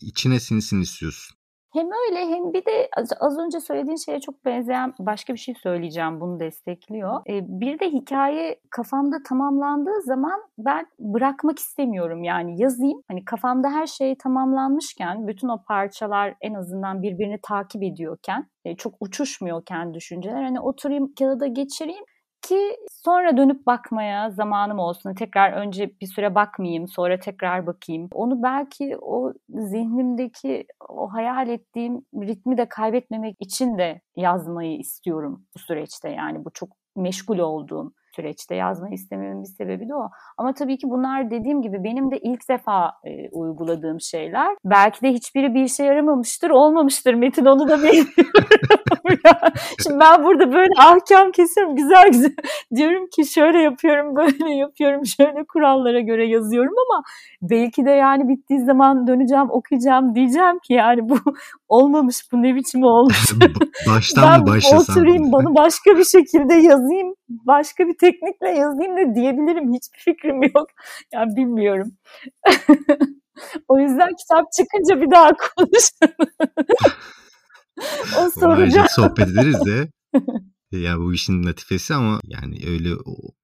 içine 0.00 0.40
sinsin 0.40 0.80
istiyorsun. 0.80 1.36
Hem 1.72 1.86
öyle 1.86 2.20
hem 2.26 2.52
bir 2.52 2.64
de 2.64 2.88
az, 3.20 3.38
önce 3.38 3.60
söylediğin 3.60 3.96
şeye 3.96 4.20
çok 4.20 4.44
benzeyen 4.44 4.94
başka 4.98 5.32
bir 5.34 5.38
şey 5.38 5.54
söyleyeceğim 5.54 6.20
bunu 6.20 6.40
destekliyor. 6.40 7.20
Bir 7.28 7.78
de 7.78 7.90
hikaye 7.90 8.60
kafamda 8.70 9.16
tamamlandığı 9.28 10.02
zaman 10.04 10.40
ben 10.58 10.86
bırakmak 10.98 11.58
istemiyorum 11.58 12.22
yani 12.24 12.62
yazayım. 12.62 13.02
Hani 13.08 13.24
kafamda 13.24 13.70
her 13.70 13.86
şey 13.86 14.16
tamamlanmışken 14.18 15.28
bütün 15.28 15.48
o 15.48 15.62
parçalar 15.68 16.34
en 16.40 16.54
azından 16.54 17.02
birbirini 17.02 17.38
takip 17.42 17.82
ediyorken 17.82 18.46
çok 18.78 18.94
uçuşmuyorken 19.00 19.94
düşünceler 19.94 20.42
hani 20.42 20.60
oturayım 20.60 21.14
kağıda 21.18 21.46
geçireyim 21.46 22.04
ki 22.42 22.76
sonra 23.04 23.36
dönüp 23.36 23.66
bakmaya 23.66 24.30
zamanım 24.30 24.78
olsun. 24.78 25.14
Tekrar 25.14 25.52
önce 25.52 25.90
bir 26.00 26.06
süre 26.06 26.34
bakmayayım, 26.34 26.88
sonra 26.88 27.18
tekrar 27.20 27.66
bakayım. 27.66 28.08
Onu 28.12 28.42
belki 28.42 28.96
o 29.02 29.32
zihnimdeki 29.48 30.66
o 30.88 31.12
hayal 31.12 31.48
ettiğim 31.48 32.06
ritmi 32.14 32.58
de 32.58 32.68
kaybetmemek 32.68 33.36
için 33.40 33.78
de 33.78 34.00
yazmayı 34.16 34.78
istiyorum 34.78 35.46
bu 35.54 35.58
süreçte. 35.58 36.08
Yani 36.08 36.44
bu 36.44 36.50
çok 36.50 36.68
meşgul 36.96 37.38
olduğum 37.38 37.92
süreçte 38.20 38.54
yazmayı 38.54 38.94
istememin 38.94 39.42
bir 39.42 39.48
sebebi 39.48 39.88
de 39.88 39.94
o. 39.94 40.10
Ama 40.38 40.54
tabii 40.54 40.78
ki 40.78 40.86
bunlar 40.90 41.30
dediğim 41.30 41.62
gibi 41.62 41.84
benim 41.84 42.10
de 42.10 42.18
ilk 42.18 42.48
defa 42.48 42.92
e, 43.04 43.30
uyguladığım 43.32 44.00
şeyler. 44.00 44.56
Belki 44.64 45.02
de 45.02 45.12
hiçbiri 45.12 45.54
bir 45.54 45.64
işe 45.64 45.84
yaramamıştır, 45.84 46.50
olmamıştır 46.50 47.14
Metin 47.14 47.44
onu 47.44 47.68
da 47.68 47.78
bilmiyorum. 47.78 48.06
Şimdi 49.82 50.00
ben 50.00 50.24
burada 50.24 50.52
böyle 50.52 50.72
ahkam 50.78 51.30
kesiyorum 51.32 51.76
güzel 51.76 52.08
güzel. 52.08 52.34
Diyorum 52.76 53.06
ki 53.16 53.32
şöyle 53.32 53.58
yapıyorum, 53.62 54.16
böyle 54.16 54.54
yapıyorum, 54.54 55.06
şöyle 55.06 55.44
kurallara 55.48 56.00
göre 56.00 56.26
yazıyorum 56.26 56.74
ama 56.88 57.02
belki 57.42 57.84
de 57.84 57.90
yani 57.90 58.28
bittiği 58.28 58.60
zaman 58.60 59.06
döneceğim, 59.06 59.50
okuyacağım, 59.50 60.14
diyeceğim 60.14 60.58
ki 60.58 60.72
yani 60.72 61.08
bu 61.08 61.18
olmamış, 61.68 62.16
bu 62.32 62.42
ne 62.42 62.54
biçim 62.54 62.82
olmuş. 62.82 63.32
Baştan 63.88 64.24
ben 64.24 64.40
mı 64.40 64.46
başlasan? 64.46 64.96
oturayım 64.96 65.32
bunu 65.32 65.54
başka 65.54 65.90
bir 65.98 66.04
şekilde 66.04 66.54
yazayım, 66.54 67.14
başka 67.28 67.86
bir 67.86 67.96
teknikle 68.10 68.48
yazayım 68.48 68.96
da 68.96 69.14
diyebilirim. 69.14 69.74
Hiçbir 69.74 69.98
fikrim 69.98 70.42
yok. 70.42 70.66
Yani 71.12 71.36
bilmiyorum. 71.36 71.92
o 73.68 73.78
yüzden 73.78 74.08
kitap 74.16 74.52
çıkınca 74.52 75.00
bir 75.00 75.10
daha 75.10 75.30
konuşalım. 75.56 76.32
o 78.18 78.30
soracağım. 78.40 78.86
Sohbet 78.90 79.28
ederiz 79.28 79.66
de. 79.66 79.88
Ya 80.72 80.98
bu 80.98 81.14
işin 81.14 81.44
latifesi 81.44 81.94
ama 81.94 82.20
yani 82.24 82.58
öyle 82.66 82.88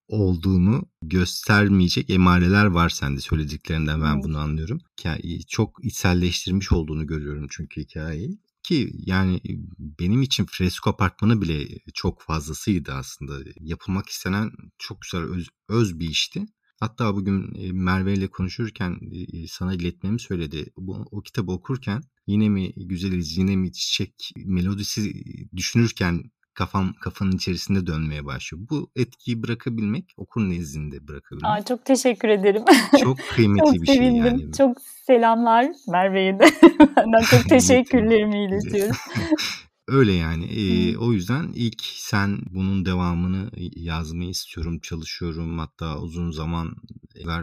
olduğunu 0.09 0.83
göstermeyecek 1.03 2.11
emareler 2.11 2.67
var 2.67 2.89
sende 2.89 3.21
söylediklerinden 3.21 4.03
ben 4.03 4.15
Evet. 4.15 4.25
bunu 4.25 4.39
anlıyorum. 4.39 4.81
Hikayeyi 4.99 5.47
çok 5.47 5.85
içselleştirmiş 5.85 6.73
olduğunu 6.73 7.07
görüyorum 7.07 7.47
çünkü 7.51 7.81
hikayeyi. 7.81 8.39
Ki 8.67 8.93
yani 8.97 9.41
benim 9.79 10.23
için 10.23 10.47
fresko 10.47 10.91
apartmanı 10.91 11.43
bile 11.43 11.69
çok 11.95 12.23
fazlasıydı 12.23 12.93
aslında. 12.93 13.39
Yapılmak 13.61 14.09
istenen 14.09 14.51
çok 14.79 15.03
güzel 15.03 15.23
öz, 15.23 15.49
öz 15.69 15.99
bir 15.99 16.09
işti. 16.09 16.47
Hatta 16.81 17.15
bugün 17.15 17.55
e, 17.55 17.73
Merve 17.73 18.15
ile 18.15 18.29
konuşurken 18.29 19.01
e, 19.13 19.47
sana 19.49 19.75
iletmemi 19.75 20.21
söyledi. 20.21 20.67
Bu, 20.77 21.07
o 21.11 21.23
kitabı 21.23 21.53
okurken 21.53 22.03
yine 22.27 22.49
mi 22.49 22.73
güzeliz 22.77 23.37
yine 23.37 23.57
mi 23.57 23.73
çiçek 23.73 24.33
melodisi 24.37 25.25
düşünürken 25.57 26.31
kafam 26.57 26.93
kafanın 27.01 27.33
içerisinde 27.33 27.87
dönmeye 27.87 28.25
başlıyor. 28.25 28.67
Bu 28.71 28.91
etkiyi 28.97 29.43
bırakabilmek, 29.43 30.15
okur 30.17 30.41
nezdinde 30.41 31.09
bırakabilmek 31.09 31.51
Aa, 31.51 31.65
çok 31.65 31.85
teşekkür 31.85 32.29
ederim. 32.29 32.63
çok 33.03 33.19
kıymetli 33.35 33.65
çok 33.65 33.83
bir 33.83 33.87
şey 33.87 33.97
sevindim. 33.97 34.25
yani. 34.25 34.53
Çok 34.53 34.81
selamlar 34.81 35.67
Merve'ye 35.89 36.39
de. 36.39 36.45
Benden 36.97 37.23
çok 37.31 37.49
teşekkürlerimi 37.49 38.45
iletiyorum. 38.45 38.97
Öyle 39.89 40.13
yani. 40.13 40.45
Ee, 40.45 40.93
Hı. 40.93 40.99
o 40.99 41.13
yüzden 41.13 41.53
ilk 41.55 41.83
sen 41.85 42.39
bunun 42.51 42.85
devamını 42.87 43.51
yazmayı 43.77 44.31
istiyorum, 44.31 44.79
çalışıyorum. 44.79 45.59
Hatta 45.59 45.99
uzun 45.99 46.31
zaman 46.31 46.77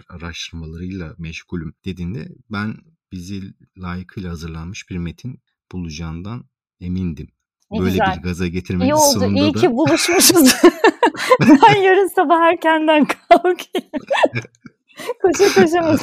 araştırmalarıyla 0.10 1.16
meşgulüm 1.18 1.74
dediğinde 1.86 2.28
ben 2.52 2.76
bizi 3.12 3.54
layıkıyla 3.78 4.32
hazırlanmış 4.32 4.90
bir 4.90 4.98
metin 4.98 5.40
bulacağından 5.72 6.46
emindim. 6.80 7.28
Ne 7.74 7.80
Böyle 7.80 7.92
güzel. 7.92 8.18
bir 8.18 8.22
gaza 8.24 8.46
İyi 8.46 8.52
getirmenin 8.52 8.92
oldu. 8.92 9.20
sonunda 9.20 9.40
İyi 9.40 9.54
da 9.54 9.60
ki 9.60 9.72
buluşmuşuz. 9.72 10.56
ben 11.40 11.82
yarın 11.82 12.16
sabah 12.16 12.42
erkenden 12.42 13.06
kalkayım. 13.06 13.90
koşa 15.22 15.54
koşa 15.62 15.82
mı? 15.82 15.98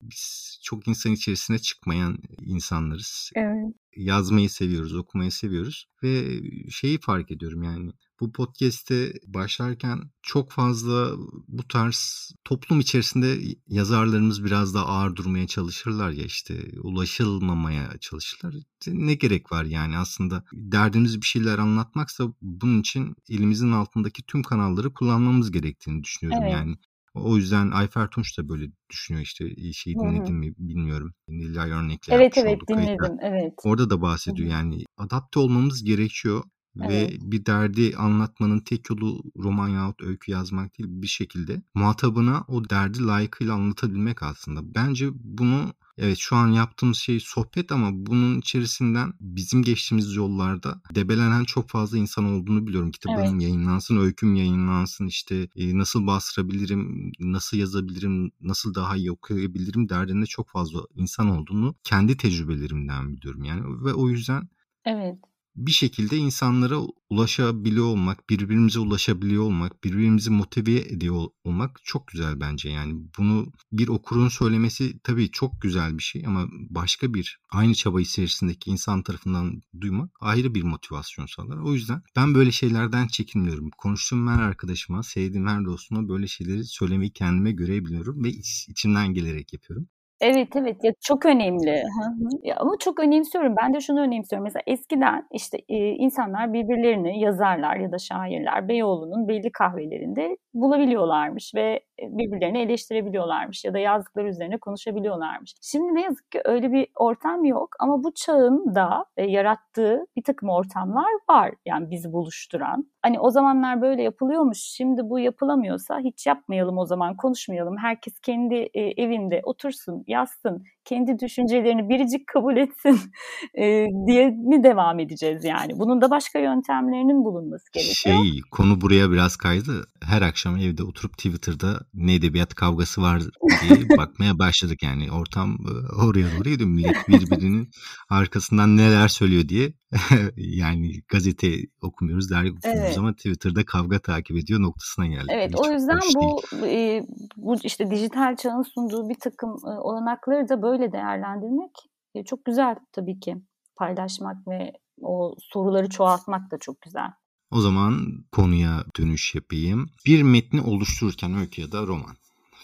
biz 0.00 0.58
çok 0.62 0.88
insan 0.88 1.12
içerisine 1.12 1.58
çıkmayan 1.58 2.18
insanlarız. 2.46 3.30
evet. 3.36 3.74
Yazmayı 3.96 4.50
seviyoruz, 4.50 4.94
okumayı 4.94 5.32
seviyoruz 5.32 5.86
ve 6.02 6.40
şeyi 6.70 7.00
fark 7.00 7.30
ediyorum 7.30 7.62
yani 7.62 7.92
bu 8.20 8.32
podcast'te 8.32 9.12
başlarken 9.26 10.10
çok 10.22 10.52
fazla 10.52 11.16
bu 11.48 11.68
tarz 11.68 12.30
toplum 12.44 12.80
içerisinde 12.80 13.38
yazarlarımız 13.66 14.44
biraz 14.44 14.74
daha 14.74 14.86
ağır 14.86 15.16
durmaya 15.16 15.46
çalışırlar 15.46 16.10
ya 16.10 16.24
işte 16.24 16.54
ulaşılmamaya 16.82 17.98
çalışırlar. 18.00 18.54
Ne 18.86 19.14
gerek 19.14 19.52
var 19.52 19.64
yani 19.64 19.98
aslında 19.98 20.44
derdimiz 20.52 21.20
bir 21.20 21.26
şeyler 21.26 21.58
anlatmaksa 21.58 22.24
bunun 22.42 22.80
için 22.80 23.14
elimizin 23.28 23.72
altındaki 23.72 24.22
tüm 24.22 24.42
kanalları 24.42 24.92
kullanmamız 24.92 25.50
gerektiğini 25.50 26.04
düşünüyorum 26.04 26.42
Evet. 26.42 26.52
yani. 26.52 26.76
O 27.14 27.36
yüzden 27.36 27.70
Ayfer 27.70 28.10
Tunç 28.10 28.38
da 28.38 28.48
böyle 28.48 28.70
düşünüyor 28.90 29.22
işte 29.24 29.72
şeyi 29.72 29.96
dinledin 29.96 30.34
mi 30.34 30.52
bilmiyorum. 30.58 31.14
Nilay 31.28 31.70
Örnek'le 31.70 32.08
Evet 32.08 32.38
evet 32.38 32.56
olduğu 32.56 32.74
kayıtlar. 32.74 33.08
dinledim. 33.10 33.18
Evet. 33.22 33.52
Orada 33.64 33.90
da 33.90 34.02
bahsediyor 34.02 34.50
yani 34.50 34.84
adapte 34.96 35.40
olmamız 35.40 35.84
gerekiyor. 35.84 36.44
Evet. 36.82 37.12
Ve 37.12 37.16
bir 37.32 37.46
derdi 37.46 37.96
anlatmanın 37.96 38.60
tek 38.60 38.90
yolu 38.90 39.22
roman 39.36 39.68
yahut 39.68 40.02
öykü 40.02 40.32
yazmak 40.32 40.78
değil 40.78 40.88
bir 40.90 41.06
şekilde 41.06 41.62
muhatabına 41.74 42.44
o 42.48 42.70
derdi 42.70 43.06
layıkıyla 43.06 43.54
anlatabilmek 43.54 44.22
aslında. 44.22 44.74
Bence 44.74 45.08
bunu 45.14 45.72
Evet 45.98 46.18
şu 46.18 46.36
an 46.36 46.48
yaptığımız 46.48 46.98
şey 46.98 47.20
sohbet 47.20 47.72
ama 47.72 47.90
bunun 47.92 48.38
içerisinden 48.38 49.12
bizim 49.20 49.62
geçtiğimiz 49.62 50.14
yollarda 50.14 50.80
debelenen 50.94 51.44
çok 51.44 51.68
fazla 51.68 51.98
insan 51.98 52.24
olduğunu 52.24 52.66
biliyorum. 52.66 52.90
Kitabım 52.90 53.20
evet. 53.20 53.42
yayınlansın, 53.42 53.96
öyküm 53.96 54.34
yayınlansın, 54.34 55.06
işte 55.06 55.48
e, 55.56 55.78
nasıl 55.78 56.06
bastırabilirim, 56.06 57.12
nasıl 57.20 57.56
yazabilirim, 57.56 58.30
nasıl 58.40 58.74
daha 58.74 58.96
iyi 58.96 59.12
okuyabilirim 59.12 59.88
derdinde 59.88 60.26
çok 60.26 60.48
fazla 60.48 60.80
insan 60.94 61.30
olduğunu 61.30 61.74
kendi 61.84 62.16
tecrübelerimden 62.16 63.16
biliyorum 63.16 63.44
yani 63.44 63.84
ve 63.84 63.94
o 63.94 64.08
yüzden 64.08 64.48
Evet 64.84 65.18
bir 65.56 65.72
şekilde 65.72 66.16
insanlara 66.16 66.78
ulaşabiliyor 67.10 67.84
olmak, 67.84 68.30
birbirimize 68.30 68.78
ulaşabiliyor 68.78 69.42
olmak, 69.42 69.84
birbirimizi 69.84 70.30
motive 70.30 70.76
ediyor 70.76 71.26
olmak 71.44 71.80
çok 71.84 72.06
güzel 72.08 72.40
bence. 72.40 72.68
Yani 72.68 72.94
bunu 73.18 73.52
bir 73.72 73.88
okurun 73.88 74.28
söylemesi 74.28 74.98
tabii 75.04 75.30
çok 75.30 75.62
güzel 75.62 75.98
bir 75.98 76.02
şey 76.02 76.26
ama 76.26 76.46
başka 76.70 77.14
bir 77.14 77.38
aynı 77.50 77.74
çaba 77.74 78.00
içerisindeki 78.00 78.70
insan 78.70 79.02
tarafından 79.02 79.62
duymak 79.80 80.10
ayrı 80.20 80.54
bir 80.54 80.62
motivasyon 80.62 81.26
sağlar. 81.26 81.58
O 81.58 81.72
yüzden 81.74 82.02
ben 82.16 82.34
böyle 82.34 82.52
şeylerden 82.52 83.06
çekinmiyorum. 83.06 83.70
Konuştuğum 83.78 84.28
her 84.28 84.42
arkadaşıma, 84.42 85.02
sevdiğim 85.02 85.46
her 85.46 85.64
dostuma 85.64 86.08
böyle 86.08 86.26
şeyleri 86.26 86.64
söylemeyi 86.64 87.12
kendime 87.12 87.52
görebiliyorum 87.52 88.24
ve 88.24 88.28
içimden 88.28 89.14
gelerek 89.14 89.52
yapıyorum. 89.52 89.88
Evet, 90.20 90.48
evet. 90.56 90.84
Ya, 90.84 90.92
çok 91.00 91.26
önemli. 91.26 91.70
Hı 91.70 92.10
hı. 92.24 92.28
Ya, 92.42 92.56
ama 92.58 92.72
çok 92.80 93.00
önemsiyorum. 93.00 93.54
Ben 93.62 93.74
de 93.74 93.80
şunu 93.80 94.00
önemsiyorum. 94.00 94.44
Mesela 94.44 94.62
eskiden, 94.66 95.26
işte, 95.32 95.58
eee, 95.68 95.90
insanlar 95.98 96.52
birbirlerini, 96.52 97.20
yazarlar 97.20 97.76
ya 97.76 97.92
da 97.92 97.98
şairler 97.98 98.68
Beyoğlu'nun 98.68 99.28
belli 99.28 99.52
kahvelerinde 99.52 100.36
bulabiliyorlarmış 100.54 101.52
ve 101.54 101.80
birbirlerini 102.02 102.58
eleştirebiliyorlarmış 102.58 103.64
ya 103.64 103.74
da 103.74 103.78
yazdıkları 103.78 104.28
üzerine 104.28 104.58
konuşabiliyorlarmış. 104.58 105.54
Şimdi 105.62 105.94
ne 105.94 106.02
yazık 106.02 106.30
ki 106.32 106.40
öyle 106.44 106.72
bir 106.72 106.88
ortam 106.98 107.44
yok 107.44 107.68
ama 107.80 108.04
bu 108.04 108.14
çağın 108.14 108.74
da 108.74 109.04
e, 109.16 109.24
yarattığı 109.24 110.06
bir 110.16 110.22
takım 110.22 110.48
ortamlar 110.48 111.10
var. 111.30 111.52
Yani 111.66 111.90
bizi 111.90 112.12
buluşturan. 112.12 112.86
Hani 113.04 113.20
o 113.20 113.30
zamanlar 113.30 113.82
böyle 113.82 114.02
yapılıyormuş. 114.02 114.58
Şimdi 114.60 115.10
bu 115.10 115.18
yapılamıyorsa 115.18 116.00
hiç 116.00 116.26
yapmayalım 116.26 116.78
o 116.78 116.86
zaman 116.86 117.16
konuşmayalım. 117.16 117.76
Herkes 117.78 118.18
kendi 118.20 118.54
e, 118.54 118.80
evinde 119.02 119.40
otursun, 119.44 120.04
yazsın, 120.06 120.64
kendi 120.84 121.18
düşüncelerini 121.18 121.88
biricik 121.88 122.26
kabul 122.26 122.56
etsin 122.56 123.00
e, 123.58 123.86
diye 124.06 124.26
mi 124.26 124.64
devam 124.64 125.00
edeceğiz 125.00 125.44
yani? 125.44 125.72
Bunun 125.76 126.00
da 126.00 126.10
başka 126.10 126.38
yöntemlerinin 126.38 127.24
bulunması 127.24 127.72
gerekiyor. 127.72 128.24
Şey, 128.24 128.40
konu 128.50 128.80
buraya 128.80 129.10
biraz 129.10 129.36
kaydı. 129.36 129.86
Her 130.04 130.22
akşam 130.22 130.56
evde 130.56 130.82
oturup 130.82 131.12
Twitter'da 131.12 131.80
ne 131.94 132.14
edebiyat 132.14 132.54
kavgası 132.54 133.02
var 133.02 133.22
diye 133.62 133.88
bakmaya 133.98 134.38
başladık 134.38 134.82
yani. 134.82 135.12
Ortam 135.12 135.58
oraya 136.06 136.26
doğru 136.38 136.50
gidiyor. 136.50 136.70
Millet 136.70 137.08
birbirinin 137.08 137.68
arkasından 138.10 138.76
neler 138.76 139.08
söylüyor 139.08 139.48
diye. 139.48 139.72
yani 140.36 140.92
gazete 141.08 141.48
okumuyoruz, 141.82 142.30
dergi 142.30 142.50
okumuyoruz 142.50 142.86
evet. 142.86 142.98
ama 142.98 143.12
Twitter'da 143.12 143.64
kavga 143.64 143.98
takip 143.98 144.36
ediyor 144.36 144.62
noktasına 144.62 145.06
geldik. 145.06 145.30
Evet 145.30 145.50
Hiç 145.52 145.66
o 145.66 145.72
yüzden 145.72 146.00
bu 146.14 146.42
e, 146.66 147.02
bu 147.36 147.56
işte 147.62 147.90
dijital 147.90 148.36
çağın 148.36 148.62
sunduğu 148.62 149.08
bir 149.08 149.18
takım 149.20 149.50
e, 149.50 149.70
olanakları 149.70 150.48
da 150.48 150.62
böyle 150.62 150.73
değerlendirmek 150.92 151.70
e, 152.14 152.24
çok 152.24 152.44
güzel 152.44 152.76
tabii 152.92 153.20
ki. 153.20 153.36
Paylaşmak 153.76 154.48
ve 154.48 154.72
o 155.00 155.34
soruları 155.38 155.88
çoğaltmak 155.88 156.50
da 156.50 156.58
çok 156.58 156.80
güzel. 156.80 157.10
O 157.50 157.60
zaman 157.60 158.24
konuya 158.32 158.84
dönüş 158.98 159.34
yapayım. 159.34 159.90
Bir 160.06 160.22
metni 160.22 160.60
oluştururken 160.60 161.34
öykü 161.34 161.62
ya 161.62 161.72
da 161.72 161.86
roman 161.86 162.16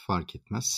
fark 0.07 0.37
etmez. 0.37 0.69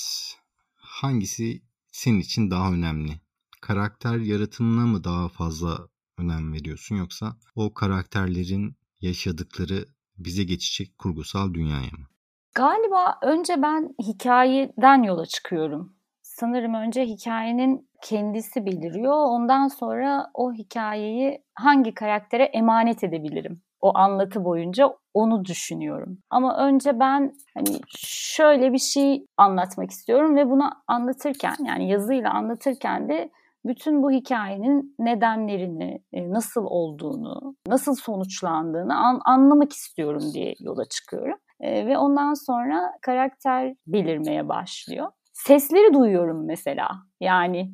Hangisi 0.77 1.63
senin 1.93 2.21
için 2.21 2.51
daha 2.51 2.73
önemli? 2.73 3.21
Karakter 3.61 4.19
yaratımına 4.19 4.87
mı 4.87 5.05
daha 5.05 5.29
fazla 5.29 5.79
önem 6.19 6.53
veriyorsun 6.53 6.97
yoksa 6.97 7.37
o 7.55 7.75
karakterlerin 7.75 8.77
yaşadıkları 9.01 9.87
bize 10.19 10.45
geçecek 10.45 10.99
kurgusal 10.99 11.55
dünyaya 11.55 11.91
mı? 11.91 12.07
Galiba 12.55 13.19
önce 13.23 13.63
ben 13.63 13.95
hikayeden 14.03 15.03
yola 15.03 15.27
çıkıyorum. 15.27 15.97
Sanırım 16.39 16.75
önce 16.75 17.05
hikayenin 17.05 17.89
kendisi 18.03 18.67
beliriyor. 18.67 19.15
Ondan 19.15 19.69
sonra 19.69 20.31
o 20.35 20.53
hikayeyi 20.53 21.45
hangi 21.55 21.95
karaktere 21.95 22.45
emanet 22.45 23.05
edebilirim? 23.05 23.63
o 23.83 23.99
anlatı 23.99 24.45
boyunca 24.45 24.91
onu 25.15 25.45
düşünüyorum. 25.45 26.19
Ama 26.31 26.57
önce 26.57 27.01
ben 27.01 27.33
hani 27.55 27.81
şöyle 27.99 28.73
bir 28.73 28.79
şey 28.79 29.27
anlatmak 29.37 29.91
istiyorum 29.91 30.37
ve 30.37 30.51
bunu 30.51 30.71
anlatırken 30.87 31.57
yani 31.67 31.89
yazıyla 31.89 32.31
anlatırken 32.31 33.09
de 33.09 33.31
bütün 33.65 34.03
bu 34.03 34.11
hikayenin 34.11 34.95
nedenlerini, 34.99 36.03
e, 36.13 36.31
nasıl 36.31 36.65
olduğunu, 36.65 37.57
nasıl 37.67 37.95
sonuçlandığını 37.95 38.97
an, 38.97 39.21
anlamak 39.25 39.73
istiyorum 39.73 40.23
diye 40.35 40.55
yola 40.61 40.85
çıkıyorum. 40.85 41.39
E, 41.61 41.87
ve 41.87 41.99
ondan 41.99 42.35
sonra 42.35 42.93
karakter 43.03 43.75
belirmeye 43.87 44.49
başlıyor. 44.49 45.09
Sesleri 45.47 45.95
duyuyorum 45.95 46.47
mesela. 46.47 46.89
Yani 47.21 47.71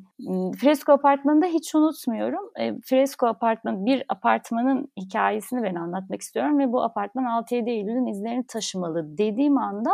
Fresko 0.59 0.91
Apartmanı'nda 0.91 1.45
hiç 1.45 1.75
unutmuyorum. 1.75 2.51
E, 2.59 2.73
Fresko 2.85 3.27
Apartman 3.27 3.85
bir 3.85 4.03
apartmanın 4.09 4.91
hikayesini 4.97 5.63
ben 5.63 5.75
anlatmak 5.75 6.21
istiyorum 6.21 6.59
ve 6.59 6.73
bu 6.73 6.83
apartman 6.83 7.43
6-7 7.43 7.69
Eylül'ün 7.69 8.05
izlerini 8.05 8.47
taşımalı 8.47 9.17
dediğim 9.17 9.57
anda 9.57 9.91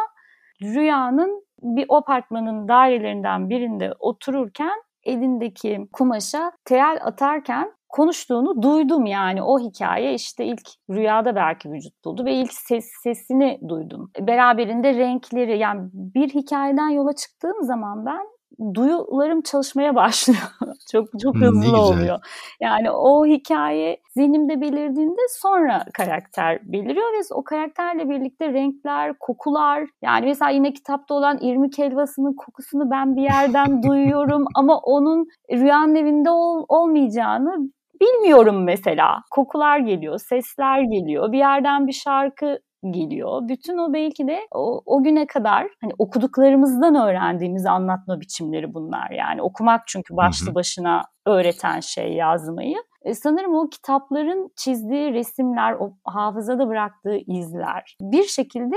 Rüya'nın 0.61 1.45
bir 1.61 1.85
apartmanın 1.89 2.67
dairelerinden 2.67 3.49
birinde 3.49 3.93
otururken 3.99 4.81
elindeki 5.03 5.87
kumaşa 5.93 6.51
teyel 6.65 6.99
atarken 7.01 7.71
konuştuğunu 7.95 8.61
duydum 8.61 9.05
yani 9.05 9.43
o 9.43 9.59
hikaye 9.59 10.13
işte 10.13 10.45
ilk 10.45 10.67
rüyada 10.89 11.35
belki 11.35 11.71
vücut 11.71 12.05
buldu 12.05 12.25
ve 12.25 12.33
ilk 12.33 12.53
ses 12.53 12.85
sesini 13.03 13.59
duydum. 13.69 14.11
Beraberinde 14.19 14.93
renkleri 14.93 15.57
yani 15.57 15.89
bir 15.93 16.29
hikayeden 16.29 16.89
yola 16.89 17.15
çıktığım 17.15 17.63
zaman 17.63 18.05
ben 18.05 18.25
duyularım 18.73 19.41
çalışmaya 19.41 19.95
başlıyor. 20.03 20.39
çok 20.91 21.07
çok 21.21 21.35
hızlı 21.35 21.77
oluyor. 21.77 22.19
Yani 22.61 22.91
o 22.91 23.25
hikaye 23.25 23.97
zihnimde 24.17 24.61
belirdiğinde 24.61 25.21
sonra 25.29 25.85
karakter 25.93 26.59
beliriyor 26.63 27.13
ve 27.13 27.21
o 27.33 27.43
karakterle 27.43 28.09
birlikte 28.09 28.53
renkler, 28.53 29.13
kokular 29.19 29.87
yani 30.01 30.25
mesela 30.25 30.51
yine 30.51 30.73
kitapta 30.73 31.13
olan 31.13 31.37
irmik 31.41 31.77
helvasının 31.77 32.33
kokusunu 32.33 32.91
ben 32.91 33.15
bir 33.15 33.21
yerden 33.21 33.83
duyuyorum 33.89 34.45
ama 34.55 34.77
onun 34.77 35.27
rüyanın 35.51 35.95
evinde 35.95 36.29
ol, 36.29 36.65
olmayacağını 36.69 37.74
bilmiyorum 38.01 38.63
mesela. 38.63 39.21
Kokular 39.31 39.79
geliyor, 39.79 40.19
sesler 40.19 40.81
geliyor, 40.81 41.31
bir 41.31 41.37
yerden 41.37 41.87
bir 41.87 41.93
şarkı 41.93 42.59
geliyor. 42.91 43.41
Bütün 43.47 43.77
o 43.77 43.93
belki 43.93 44.27
de 44.27 44.39
o, 44.51 44.81
o 44.85 45.03
güne 45.03 45.27
kadar 45.27 45.67
hani 45.81 45.91
okuduklarımızdan 45.99 46.95
öğrendiğimiz 46.95 47.65
anlatma 47.65 48.21
biçimleri 48.21 48.73
bunlar. 48.73 49.09
Yani 49.09 49.41
okumak 49.41 49.81
çünkü 49.87 50.15
başlı 50.17 50.55
başına 50.55 51.01
öğreten 51.25 51.79
şey 51.79 52.13
yazmayı. 52.13 52.77
E, 53.01 53.13
sanırım 53.13 53.55
o 53.55 53.69
kitapların 53.69 54.49
çizdiği 54.55 55.13
resimler, 55.13 55.73
o 55.73 55.91
hafızada 56.03 56.67
bıraktığı 56.67 57.17
izler 57.27 57.97
bir 58.01 58.23
şekilde 58.23 58.75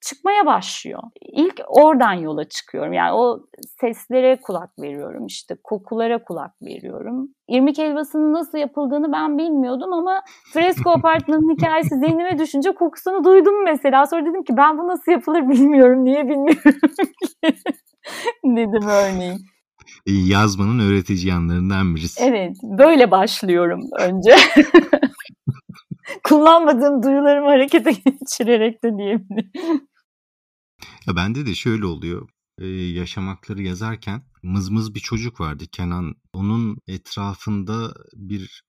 çıkmaya 0.00 0.46
başlıyor. 0.46 1.02
İlk 1.20 1.60
oradan 1.68 2.12
yola 2.12 2.44
çıkıyorum. 2.48 2.92
Yani 2.92 3.12
o 3.12 3.40
seslere 3.80 4.40
kulak 4.40 4.78
veriyorum. 4.78 5.26
işte 5.26 5.56
kokulara 5.64 6.24
kulak 6.24 6.62
veriyorum. 6.62 7.28
İrmik 7.48 7.78
helvasının 7.78 8.32
nasıl 8.32 8.58
yapıldığını 8.58 9.12
ben 9.12 9.38
bilmiyordum 9.38 9.92
ama 9.92 10.22
Fresco 10.52 10.90
Apartman'ın 10.98 11.56
hikayesi 11.56 11.94
zihnime 11.94 12.38
düşünce 12.38 12.74
kokusunu 12.74 13.24
duydum 13.24 13.64
mesela. 13.64 14.06
Sonra 14.06 14.26
dedim 14.26 14.44
ki 14.44 14.56
ben 14.56 14.78
bu 14.78 14.88
nasıl 14.88 15.12
yapılır 15.12 15.48
bilmiyorum. 15.48 16.04
Niye 16.04 16.28
bilmiyorum 16.28 16.80
dedim 18.44 18.88
örneğin. 18.88 19.38
Yazmanın 20.06 20.78
öğretici 20.78 21.28
yanlarından 21.28 21.96
birisi. 21.96 22.24
Evet, 22.24 22.56
böyle 22.62 23.10
başlıyorum 23.10 23.80
önce. 24.00 24.36
Kullanmadığım 26.24 27.02
duyularımı 27.02 27.48
harekete 27.48 27.90
geçirerek 27.90 28.84
de 28.84 28.98
diyebilirim. 28.98 29.89
Ya 31.10 31.16
bende 31.16 31.46
de 31.46 31.54
şöyle 31.54 31.86
oluyor. 31.86 32.28
Ee, 32.58 32.66
yaşamakları 32.66 33.62
yazarken 33.62 34.22
mızmız 34.42 34.94
bir 34.94 35.00
çocuk 35.00 35.40
vardı 35.40 35.64
Kenan. 35.72 36.14
Onun 36.32 36.78
etrafında 36.86 37.94
bir 38.14 38.64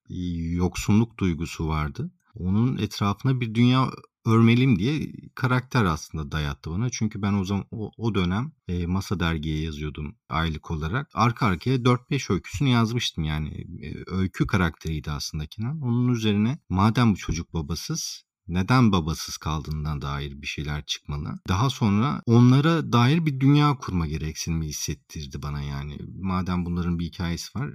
yoksunluk 0.55 1.17
duygusu 1.17 1.67
vardı. 1.67 2.11
Onun 2.35 2.77
etrafına 2.77 3.41
bir 3.41 3.55
dünya 3.55 3.91
örmeliyim 4.25 4.79
diye 4.79 5.11
karakter 5.35 5.85
aslında 5.85 6.31
dayattı 6.31 6.71
bana. 6.71 6.89
Çünkü 6.89 7.21
ben 7.21 7.33
o 7.33 7.45
zaman 7.45 7.65
o, 7.71 7.91
o 7.97 8.15
dönem 8.15 8.51
e, 8.67 8.85
Masa 8.85 9.19
Dergi'ye 9.19 9.61
yazıyordum 9.61 10.15
aylık 10.29 10.71
olarak. 10.71 11.09
Arka 11.13 11.45
arkaya 11.45 11.85
4-5 11.85 12.33
öyküsünü 12.33 12.69
yazmıştım 12.69 13.23
yani. 13.23 13.49
E, 13.81 14.03
öykü 14.07 14.47
karakteriydi 14.47 15.11
aslında 15.11 15.45
Kenan. 15.45 15.81
Onun 15.81 16.13
üzerine 16.13 16.59
madem 16.69 17.13
bu 17.13 17.17
çocuk 17.17 17.53
babasız 17.53 18.23
neden 18.47 18.91
babasız 18.91 19.37
kaldığından 19.37 20.01
dair 20.01 20.41
bir 20.41 20.47
şeyler 20.47 20.85
çıkmalı. 20.85 21.39
Daha 21.47 21.69
sonra 21.69 22.21
onlara 22.25 22.93
dair 22.93 23.25
bir 23.25 23.39
dünya 23.39 23.77
kurma 23.77 24.07
gereksinimi 24.07 24.65
hissettirdi 24.65 25.41
bana 25.41 25.61
yani. 25.61 25.97
Madem 26.21 26.65
bunların 26.65 26.99
bir 26.99 27.05
hikayesi 27.05 27.59
var 27.59 27.69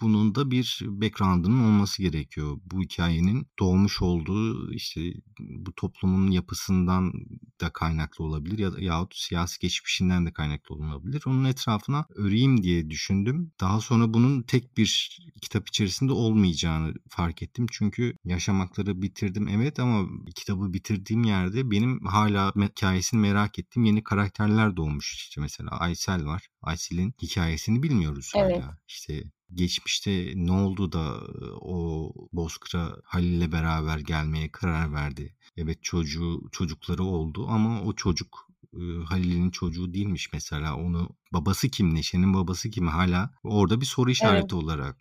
bunun 0.00 0.34
da 0.34 0.50
bir 0.50 0.80
background'ının 0.82 1.64
olması 1.64 2.02
gerekiyor. 2.02 2.60
Bu 2.64 2.82
hikayenin 2.82 3.46
doğmuş 3.58 4.02
olduğu 4.02 4.72
işte 4.72 5.00
bu 5.38 5.72
toplumun 5.72 6.30
yapısından 6.30 7.12
da 7.60 7.70
kaynaklı 7.70 8.24
olabilir 8.24 8.58
ya 8.58 8.70
yahut 8.78 9.16
siyasi 9.16 9.60
geçmişinden 9.60 10.26
de 10.26 10.32
kaynaklı 10.32 10.74
olabilir. 10.74 11.22
Onun 11.26 11.44
etrafına 11.44 12.04
öreyim 12.16 12.62
diye 12.62 12.90
düşündüm. 12.90 13.52
Daha 13.60 13.80
sonra 13.80 14.14
bunun 14.14 14.42
tek 14.42 14.76
bir 14.76 15.18
kitap 15.42 15.68
içerisinde 15.68 16.12
olmayacağını 16.12 16.94
fark 17.08 17.42
ettim. 17.42 17.66
Çünkü 17.72 18.14
yaşamakları 18.24 19.02
bitirdim 19.02 19.48
evet 19.48 19.80
ama 19.80 20.08
kitabı 20.34 20.72
bitirdiğim 20.72 21.24
yerde 21.24 21.70
benim 21.70 22.06
hala 22.06 22.52
hikayesini 22.56 23.20
merak 23.20 23.58
ettiğim 23.58 23.84
yeni 23.84 24.04
karakterler 24.04 24.76
doğmuş. 24.76 25.14
İşte 25.14 25.40
mesela 25.40 25.70
Aysel 25.70 26.24
var. 26.26 26.48
Aysel'in 26.68 27.14
hikayesini 27.22 27.82
bilmiyoruz 27.82 28.32
evet. 28.36 28.62
hala. 28.62 28.78
İşte 28.88 29.24
geçmişte 29.54 30.32
ne 30.34 30.52
oldu 30.52 30.92
da 30.92 31.20
o 31.60 32.12
Bozkır'a 32.32 32.96
Halil'le 33.04 33.52
beraber 33.52 33.98
gelmeye 33.98 34.52
karar 34.52 34.92
verdi. 34.92 35.36
Evet 35.56 35.82
çocuğu 35.82 36.42
çocukları 36.52 37.04
oldu 37.04 37.46
ama 37.48 37.82
o 37.82 37.92
çocuk 37.94 38.48
Halil'in 39.04 39.50
çocuğu 39.50 39.94
değilmiş 39.94 40.32
mesela. 40.32 40.76
Onu 40.76 41.08
babası 41.32 41.68
kim? 41.68 41.94
Neşe'nin 41.94 42.34
babası 42.34 42.70
kim? 42.70 42.86
Hala 42.86 43.34
orada 43.42 43.80
bir 43.80 43.86
soru 43.86 44.10
işareti 44.10 44.38
evet. 44.40 44.52
olarak 44.52 44.96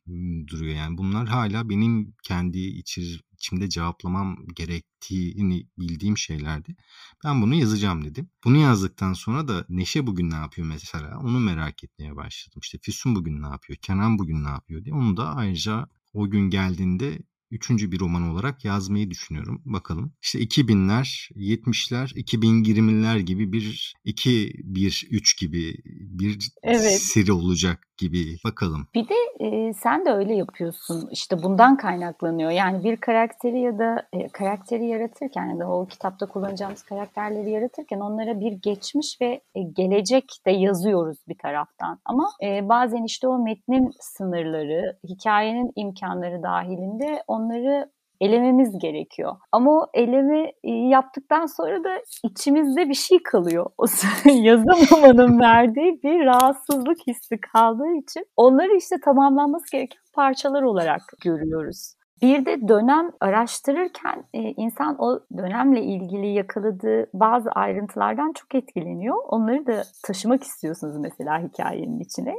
duruyor. 0.48 0.76
Yani 0.76 0.98
bunlar 0.98 1.28
hala 1.28 1.70
benim 1.70 2.16
kendi 2.24 2.60
içir, 2.60 3.24
içimde 3.38 3.70
cevaplamam 3.70 4.38
gerektiğini 4.56 5.68
bildiğim 5.78 6.18
şeylerdi. 6.18 6.76
Ben 7.24 7.42
bunu 7.42 7.56
yazacağım 7.56 8.06
dedim. 8.06 8.30
Bunu 8.44 8.58
yazdıktan 8.58 9.14
sonra 9.14 9.48
da 9.48 9.66
Neşe 9.70 10.08
bugün 10.08 10.30
ne 10.32 10.36
yapıyor 10.36 10.68
mesela? 10.68 11.20
Onu 11.20 11.40
merak 11.40 11.84
etmeye 11.84 12.16
başladım. 12.16 12.60
İşte 12.64 12.78
Füsun 12.82 13.16
bugün 13.16 13.42
ne 13.42 13.48
yapıyor? 13.48 13.78
Kenan 13.82 14.20
bugün 14.20 14.44
ne 14.44 14.50
yapıyor 14.50 14.86
diye. 14.86 14.96
Onu 14.96 15.18
da 15.18 15.36
ayrıca 15.36 15.90
o 16.14 16.30
gün 16.30 16.50
geldiğinde 16.50 17.20
üçüncü 17.52 17.92
bir 17.92 18.00
roman 18.00 18.24
olarak 18.24 18.66
yazmayı 18.66 19.12
düşünüyorum. 19.12 19.62
Bakalım. 19.66 20.14
İşte 20.22 20.40
2000'ler, 20.40 21.32
70'ler, 21.36 22.14
2020'ler 22.14 23.20
gibi 23.20 23.52
bir 23.52 23.96
2 24.04 24.54
1 24.64 25.08
3 25.12 25.38
gibi 25.40 25.82
bir 25.86 26.52
evet. 26.64 27.02
seri 27.02 27.32
olacak 27.32 27.87
gibi 27.98 28.38
bakalım. 28.46 28.88
Bir 28.96 29.08
de 29.10 29.16
e, 29.40 29.74
sen 29.74 30.06
de 30.06 30.12
öyle 30.12 30.36
yapıyorsun. 30.36 31.10
İşte 31.12 31.44
bundan 31.44 31.78
kaynaklanıyor. 31.78 32.52
Yani 32.52 32.84
bir 32.84 32.98
karakteri 32.98 33.60
ya 33.60 33.80
da 33.80 34.08
e, 34.14 34.28
karakteri 34.28 34.86
yaratırken 34.86 35.46
ya 35.46 35.60
da 35.60 35.72
o 35.72 35.86
kitapta 35.86 36.26
kullanacağımız 36.26 36.84
karakterleri 36.84 37.52
yaratırken 37.52 38.00
onlara 38.00 38.40
bir 38.40 38.52
geçmiş 38.52 39.22
ve 39.22 39.42
e, 39.56 39.62
gelecek 39.62 40.26
de 40.46 40.52
yazıyoruz 40.52 41.18
bir 41.28 41.38
taraftan. 41.38 42.00
Ama 42.06 42.30
e, 42.44 42.70
bazen 42.70 43.04
işte 43.04 43.28
o 43.28 43.40
metnin 43.40 43.92
sınırları, 44.00 44.98
hikayenin 45.10 45.72
imkanları 45.76 46.44
dahilinde 46.44 47.24
onları 47.28 47.92
elememiz 48.22 48.80
gerekiyor. 48.80 49.36
Ama 49.52 49.72
o 49.72 49.88
eleme 49.94 50.52
e, 50.64 50.72
yaptıktan 50.72 51.46
sonra 51.46 51.84
da 51.84 52.02
içimizde 52.24 52.90
bir 52.90 52.94
şey 52.94 53.24
kalıyor. 53.24 53.66
O 53.78 53.86
yazamamanın 54.26 55.40
verdiği 55.40 56.04
bir 56.04 56.26
rahatsızlık 56.26 56.98
hissi 57.08 57.40
kaldığı 57.54 57.92
için 58.02 58.26
onları 58.36 58.78
işte 58.78 58.96
tamamlanması 59.06 59.72
gereken 59.72 60.02
parçalar 60.14 60.62
olarak 60.62 61.02
görüyoruz. 61.24 61.94
Bir 62.22 62.46
de 62.46 62.68
dönem 62.68 63.12
araştırırken 63.20 64.24
e, 64.34 64.40
insan 64.40 64.96
o 65.00 65.20
dönemle 65.38 65.82
ilgili 65.82 66.28
yakaladığı 66.28 67.10
bazı 67.14 67.52
ayrıntılardan 67.52 68.34
çok 68.34 68.56
etkileniyor. 68.56 69.16
Onları 69.28 69.68
da 69.68 69.84
taşımak 70.06 70.44
istiyorsunuz 70.44 70.98
mesela 70.98 71.40
hikayenin 71.40 72.00
içine 72.00 72.36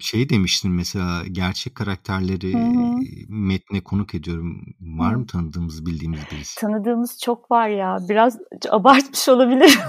şey 0.00 0.28
demiştin 0.28 0.72
mesela 0.72 1.22
gerçek 1.32 1.74
karakterleri 1.74 2.54
Hı-hı. 2.54 3.00
metne 3.28 3.80
konuk 3.80 4.14
ediyorum. 4.14 4.64
Var 4.80 5.14
mı 5.14 5.26
tanıdığımız 5.26 5.86
bildiğimiz 5.86 6.20
birisi? 6.32 6.60
Tanıdığımız 6.60 7.18
çok 7.24 7.50
var 7.50 7.68
ya. 7.68 7.98
Biraz 8.08 8.38
abartmış 8.70 9.28
olabilir. 9.28 9.78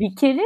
bir 0.00 0.16
kere 0.16 0.42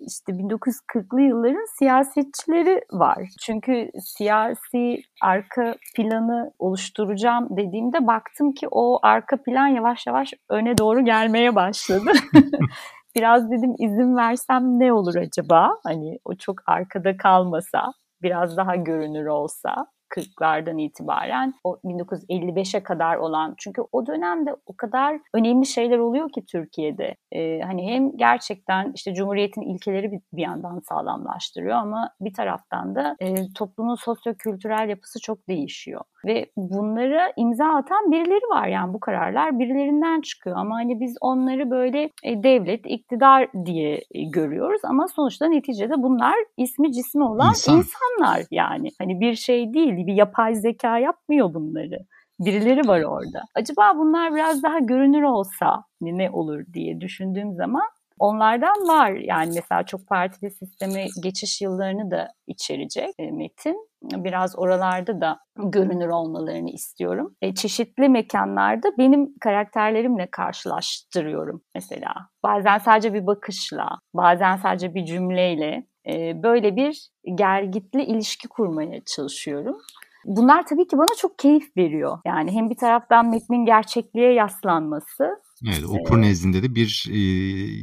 işte 0.00 0.32
1940'lı 0.32 1.20
yılların 1.20 1.78
siyasetçileri 1.78 2.80
var. 2.92 3.18
Çünkü 3.46 3.90
siyasi 4.00 5.02
arka 5.22 5.74
planı 5.96 6.52
oluşturacağım 6.58 7.48
dediğimde 7.50 8.06
baktım 8.06 8.52
ki 8.52 8.68
o 8.70 8.98
arka 9.02 9.42
plan 9.42 9.66
yavaş 9.66 10.06
yavaş 10.06 10.32
öne 10.48 10.78
doğru 10.78 11.04
gelmeye 11.04 11.54
başladı. 11.54 12.10
biraz 13.16 13.50
dedim 13.50 13.74
izin 13.78 14.16
versem 14.16 14.80
ne 14.80 14.92
olur 14.92 15.14
acaba? 15.16 15.70
Hani 15.84 16.18
o 16.24 16.34
çok 16.34 16.56
arkada 16.68 17.16
kalmasa, 17.16 17.92
biraz 18.22 18.56
daha 18.56 18.76
görünür 18.76 19.26
olsa. 19.26 19.86
40'lardan 20.10 20.80
itibaren 20.80 21.54
o 21.64 21.78
1955'e 21.84 22.82
kadar 22.82 23.16
olan 23.16 23.54
çünkü 23.58 23.82
o 23.92 24.06
dönemde 24.06 24.56
o 24.66 24.76
kadar 24.76 25.20
önemli 25.34 25.66
şeyler 25.66 25.98
oluyor 25.98 26.32
ki 26.32 26.44
Türkiye'de. 26.46 27.16
Ee, 27.32 27.60
hani 27.60 27.90
hem 27.92 28.16
gerçekten 28.16 28.92
işte 28.94 29.14
Cumhuriyet'in 29.14 29.62
ilkeleri 29.62 30.12
bir, 30.12 30.20
bir 30.32 30.42
yandan 30.42 30.80
sağlamlaştırıyor 30.88 31.76
ama 31.76 32.10
bir 32.20 32.34
taraftan 32.34 32.94
da 32.94 33.16
e, 33.20 33.34
toplumun 33.54 33.94
sosyo-kültürel 33.94 34.88
yapısı 34.88 35.20
çok 35.20 35.48
değişiyor. 35.48 36.00
Ve 36.26 36.46
bunlara 36.56 37.32
imza 37.36 37.66
atan 37.66 38.10
birileri 38.10 38.50
var 38.50 38.66
yani 38.68 38.94
bu 38.94 39.00
kararlar 39.00 39.58
birilerinden 39.58 40.20
çıkıyor 40.20 40.56
ama 40.56 40.74
hani 40.74 41.00
biz 41.00 41.16
onları 41.20 41.70
böyle 41.70 42.10
e, 42.22 42.42
devlet, 42.42 42.86
iktidar 42.86 43.48
diye 43.64 44.00
e, 44.14 44.22
görüyoruz 44.22 44.80
ama 44.84 45.08
sonuçta 45.08 45.46
neticede 45.46 46.02
bunlar 46.02 46.34
ismi 46.56 46.92
cismi 46.92 47.24
olan 47.24 47.48
İnsan. 47.48 47.76
insanlar 47.76 48.46
yani. 48.50 48.88
Hani 48.98 49.20
bir 49.20 49.34
şey 49.34 49.74
değil 49.74 49.99
bir 50.06 50.14
yapay 50.14 50.54
zeka 50.54 50.98
yapmıyor 50.98 51.54
bunları. 51.54 51.98
Birileri 52.40 52.88
var 52.88 53.02
orada. 53.02 53.42
Acaba 53.54 53.92
bunlar 53.96 54.34
biraz 54.34 54.62
daha 54.62 54.78
görünür 54.78 55.22
olsa 55.22 55.84
ne 56.00 56.30
olur 56.30 56.64
diye 56.72 57.00
düşündüğüm 57.00 57.54
zaman 57.54 57.88
onlardan 58.20 58.88
var. 58.88 59.10
Yani 59.10 59.52
mesela 59.54 59.82
çok 59.82 60.06
partili 60.06 60.50
sisteme 60.50 61.06
geçiş 61.22 61.60
yıllarını 61.60 62.10
da 62.10 62.28
içerecek 62.46 63.10
e, 63.18 63.30
metin. 63.30 63.88
Biraz 64.02 64.58
oralarda 64.58 65.20
da 65.20 65.38
görünür 65.56 66.08
olmalarını 66.08 66.70
istiyorum. 66.70 67.34
E, 67.42 67.54
çeşitli 67.54 68.08
mekanlarda 68.08 68.88
benim 68.98 69.38
karakterlerimle 69.38 70.28
karşılaştırıyorum 70.30 71.62
mesela. 71.74 72.14
Bazen 72.42 72.78
sadece 72.78 73.14
bir 73.14 73.26
bakışla, 73.26 73.88
bazen 74.14 74.56
sadece 74.56 74.94
bir 74.94 75.04
cümleyle 75.04 75.86
e, 76.10 76.42
böyle 76.42 76.76
bir 76.76 77.10
gergitli 77.34 78.04
ilişki 78.04 78.48
kurmaya 78.48 79.00
çalışıyorum. 79.04 79.76
Bunlar 80.24 80.66
tabii 80.66 80.86
ki 80.86 80.98
bana 80.98 81.14
çok 81.18 81.38
keyif 81.38 81.76
veriyor. 81.76 82.18
Yani 82.26 82.52
hem 82.52 82.70
bir 82.70 82.76
taraftan 82.76 83.30
metnin 83.30 83.64
gerçekliğe 83.64 84.32
yaslanması. 84.32 85.28
Evet 85.64 85.84
okur 85.84 86.18
ee, 86.18 86.20
nezdinde 86.20 86.62
de 86.62 86.74
bir 86.74 87.06
e, 87.10 87.20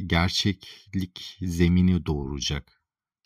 gerçeklik 0.06 1.38
zemini 1.40 2.06
doğuracak. 2.06 2.77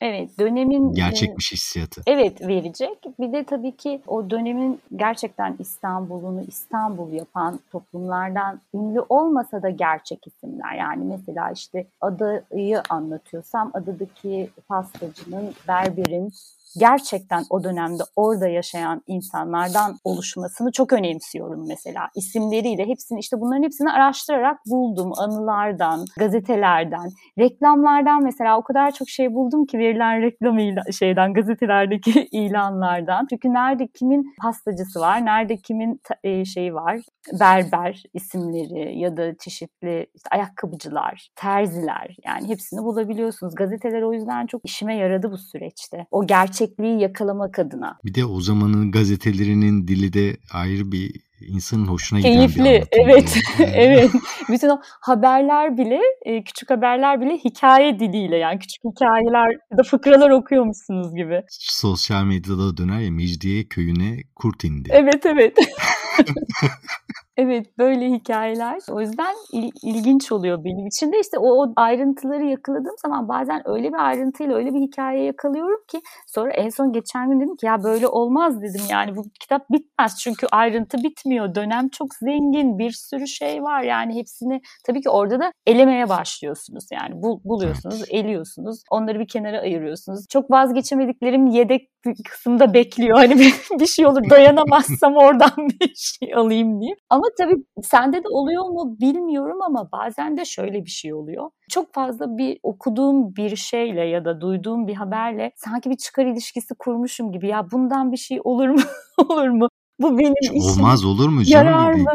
Evet 0.02 0.38
dönemin 0.38 0.92
gerçekmiş 0.92 1.52
hissiyatı. 1.52 2.02
Evet 2.06 2.40
verecek. 2.40 2.98
Bir 3.20 3.32
de 3.32 3.44
tabii 3.44 3.76
ki 3.76 4.00
o 4.06 4.30
dönemin 4.30 4.80
gerçekten 4.96 5.56
İstanbul'unu 5.58 6.42
İstanbul 6.48 7.12
yapan 7.12 7.60
toplumlardan 7.72 8.60
ünlü 8.74 9.00
olmasa 9.08 9.62
da 9.62 9.70
gerçek 9.70 10.26
isimler. 10.26 10.74
Yani 10.74 11.04
mesela 11.04 11.50
işte 11.50 11.86
adayı 12.00 12.82
anlatıyorsam 12.88 13.70
adadaki 13.74 14.50
pastacının, 14.68 15.54
berberin 15.68 16.32
gerçekten 16.78 17.44
o 17.50 17.64
dönemde 17.64 18.02
orada 18.16 18.48
yaşayan 18.48 19.02
insanlardan 19.06 19.96
oluşmasını 20.04 20.72
çok 20.72 20.92
önemsiyorum 20.92 21.64
mesela. 21.68 22.08
İsimleriyle 22.14 22.86
hepsini 22.86 23.20
işte 23.20 23.40
bunların 23.40 23.62
hepsini 23.62 23.92
araştırarak 23.92 24.58
buldum. 24.66 25.12
Anılardan, 25.16 26.04
gazetelerden, 26.18 27.08
reklamlardan 27.38 28.22
mesela 28.22 28.58
o 28.58 28.62
kadar 28.62 28.90
çok 28.90 29.08
şey 29.08 29.34
buldum 29.34 29.66
ki 29.66 29.78
verilen 29.78 30.22
reklam 30.22 30.52
şeyden 30.92 31.34
gazetelerdeki 31.34 32.28
ilanlardan. 32.32 33.26
Çünkü 33.30 33.52
nerede 33.52 33.86
kimin 33.86 34.34
pastacısı 34.42 35.00
var, 35.00 35.24
nerede 35.24 35.56
kimin 35.56 36.00
e, 36.24 36.44
şeyi 36.44 36.74
var, 36.74 36.98
berber 37.40 38.02
isimleri 38.14 38.98
ya 38.98 39.16
da 39.16 39.36
çeşitli 39.36 40.06
işte 40.14 40.28
ayakkabıcılar, 40.30 41.28
terziler 41.36 42.16
yani 42.26 42.48
hepsini 42.48 42.84
bulabiliyorsunuz. 42.84 43.54
Gazeteler 43.54 44.02
o 44.02 44.12
yüzden 44.12 44.46
çok 44.46 44.60
işime 44.64 44.96
yaradı 44.96 45.30
bu 45.30 45.38
süreçte. 45.38 46.06
O 46.10 46.26
gerçekliği 46.62 47.00
yakalamak 47.00 47.58
adına. 47.58 47.98
Bir 48.04 48.14
de 48.14 48.24
o 48.24 48.40
zamanın 48.40 48.90
gazetelerinin 48.92 49.88
dili 49.88 50.12
de 50.12 50.36
ayrı 50.52 50.92
bir 50.92 51.12
insanın 51.40 51.86
hoşuna 51.86 52.20
giden 52.20 52.32
Keyifli, 52.32 52.64
bir 52.64 52.70
anlatım. 52.70 52.88
evet, 52.92 53.38
evet. 53.74 54.10
Bütün 54.48 54.68
o 54.68 54.80
haberler 55.00 55.76
bile, 55.76 56.00
e, 56.24 56.44
küçük 56.44 56.70
haberler 56.70 57.20
bile 57.20 57.38
hikaye 57.38 57.98
diliyle 57.98 58.36
yani 58.36 58.58
küçük 58.58 58.84
hikayeler 58.84 59.50
ya 59.72 59.78
da 59.78 59.82
fıkralar 59.82 60.30
okuyormuşsunuz 60.30 61.14
gibi. 61.14 61.42
Sosyal 61.48 62.24
medyada 62.24 62.76
döner 62.76 63.00
ya 63.00 63.10
Mecidiye 63.10 63.64
köyüne 63.64 64.16
kurt 64.34 64.64
indi. 64.64 64.88
Evet, 64.92 65.26
evet. 65.26 65.56
Evet 67.36 67.78
böyle 67.78 68.10
hikayeler 68.10 68.78
o 68.90 69.00
yüzden 69.00 69.34
il, 69.52 69.70
ilginç 69.82 70.32
oluyor 70.32 70.64
benim 70.64 70.86
için 70.86 71.12
de. 71.12 71.20
İşte 71.20 71.38
o, 71.38 71.62
o 71.62 71.72
ayrıntıları 71.76 72.44
yakaladığım 72.44 72.96
zaman 73.02 73.28
bazen 73.28 73.62
öyle 73.68 73.88
bir 73.88 74.06
ayrıntıyla 74.06 74.56
öyle 74.56 74.74
bir 74.74 74.80
hikaye 74.80 75.24
yakalıyorum 75.24 75.80
ki 75.88 76.00
sonra 76.26 76.52
en 76.52 76.68
son 76.68 76.92
geçen 76.92 77.30
gün 77.30 77.40
dedim 77.40 77.56
ki 77.56 77.66
ya 77.66 77.82
böyle 77.84 78.06
olmaz. 78.06 78.62
dedim. 78.62 78.80
Yani 78.90 79.16
bu 79.16 79.24
kitap 79.40 79.70
bitmez 79.70 80.18
çünkü 80.20 80.46
ayrıntı 80.52 80.98
bitmiyor. 80.98 81.54
Dönem 81.54 81.88
çok 81.88 82.14
zengin 82.14 82.78
bir 82.78 82.90
sürü 82.90 83.26
şey 83.26 83.62
var. 83.62 83.82
Yani 83.82 84.14
hepsini 84.14 84.60
tabii 84.86 85.00
ki 85.00 85.10
orada 85.10 85.40
da 85.40 85.52
elemeye 85.66 86.08
başlıyorsunuz. 86.08 86.84
Yani 86.92 87.22
bul, 87.22 87.40
buluyorsunuz 87.44 88.02
eliyorsunuz 88.10 88.82
onları 88.90 89.20
bir 89.20 89.28
kenara 89.28 89.60
ayırıyorsunuz. 89.60 90.26
Çok 90.28 90.50
vazgeçemediklerim 90.50 91.46
yedek 91.46 91.88
kısımda 92.28 92.74
bekliyor. 92.74 93.18
Hani 93.18 93.38
bir, 93.38 93.54
bir 93.80 93.86
şey 93.86 94.06
olur 94.06 94.30
dayanamazsam 94.30 95.16
oradan 95.16 95.52
bir 95.80 95.94
şey 95.94 96.34
alayım 96.34 96.80
ama 97.10 97.22
ama 97.22 97.31
tabii 97.38 97.64
sende 97.82 98.24
de 98.24 98.28
oluyor 98.28 98.64
mu 98.64 98.96
bilmiyorum 99.00 99.58
ama 99.62 99.88
bazen 99.92 100.36
de 100.36 100.44
şöyle 100.44 100.84
bir 100.84 100.90
şey 100.90 101.14
oluyor. 101.14 101.50
Çok 101.70 101.94
fazla 101.94 102.38
bir 102.38 102.58
okuduğum 102.62 103.36
bir 103.36 103.56
şeyle 103.56 104.00
ya 104.00 104.24
da 104.24 104.40
duyduğum 104.40 104.86
bir 104.86 104.94
haberle 104.94 105.52
sanki 105.56 105.90
bir 105.90 105.96
çıkar 105.96 106.26
ilişkisi 106.26 106.74
kurmuşum 106.74 107.32
gibi. 107.32 107.48
Ya 107.48 107.70
bundan 107.70 108.12
bir 108.12 108.16
şey 108.16 108.40
olur 108.44 108.68
mu? 108.68 108.80
olur 109.28 109.48
mu? 109.48 109.68
Bu 110.00 110.18
benim 110.18 110.34
hiç 110.42 110.50
işim. 110.50 110.84
Olmaz 110.84 111.04
olur 111.04 111.28
mu 111.28 111.44
canım? 111.44 111.66
Yarar 111.66 111.92
mı? 111.92 112.10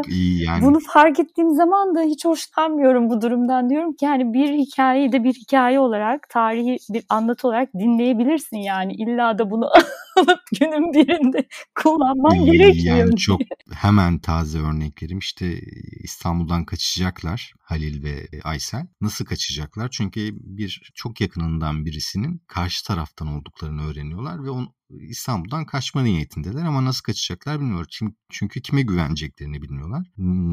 Yani. 0.46 0.64
Bunu 0.64 0.78
fark 0.80 1.20
ettiğim 1.20 1.54
zaman 1.54 1.94
da 1.94 2.02
hiç 2.02 2.24
hoşlanmıyorum 2.24 3.10
bu 3.10 3.20
durumdan. 3.20 3.70
Diyorum 3.70 3.92
ki 3.92 4.04
yani 4.04 4.34
bir 4.34 4.52
hikayeyi 4.52 5.12
de 5.12 5.24
bir 5.24 5.34
hikaye 5.34 5.80
olarak, 5.80 6.28
tarihi 6.28 6.78
bir 6.90 7.04
anlatı 7.08 7.48
olarak 7.48 7.74
dinleyebilirsin 7.74 8.56
yani. 8.56 8.92
İlla 8.92 9.38
da 9.38 9.50
bunu 9.50 9.70
alıp 10.18 10.40
günün 10.60 10.92
birinde 10.92 11.48
kullanman 11.74 12.44
gerekmiyor. 12.44 12.96
Yani 12.96 13.16
çok 13.16 13.40
hemen 13.72 14.18
taze 14.18 14.58
örneklerim 14.58 15.18
işte 15.18 15.60
İstanbul'dan 16.02 16.64
kaçacaklar 16.64 17.52
Halil 17.60 18.02
ve 18.02 18.28
Aysel. 18.44 18.86
Nasıl 19.00 19.24
kaçacaklar? 19.24 19.88
Çünkü 19.90 20.30
bir 20.34 20.92
çok 20.94 21.20
yakınından 21.20 21.84
birisinin 21.84 22.42
karşı 22.46 22.84
taraftan 22.84 23.28
olduklarını 23.28 23.86
öğreniyorlar 23.86 24.44
ve 24.44 24.50
on, 24.50 24.74
İstanbul'dan 24.90 25.66
kaçma 25.66 26.02
niyetindeler 26.02 26.64
ama 26.64 26.84
nasıl 26.84 27.02
kaçacaklar 27.02 27.60
bilmiyorlar. 27.60 28.00
Çünkü, 28.30 28.62
kime 28.62 28.82
güveneceklerini 28.82 29.62
bilmiyorlar. 29.62 30.06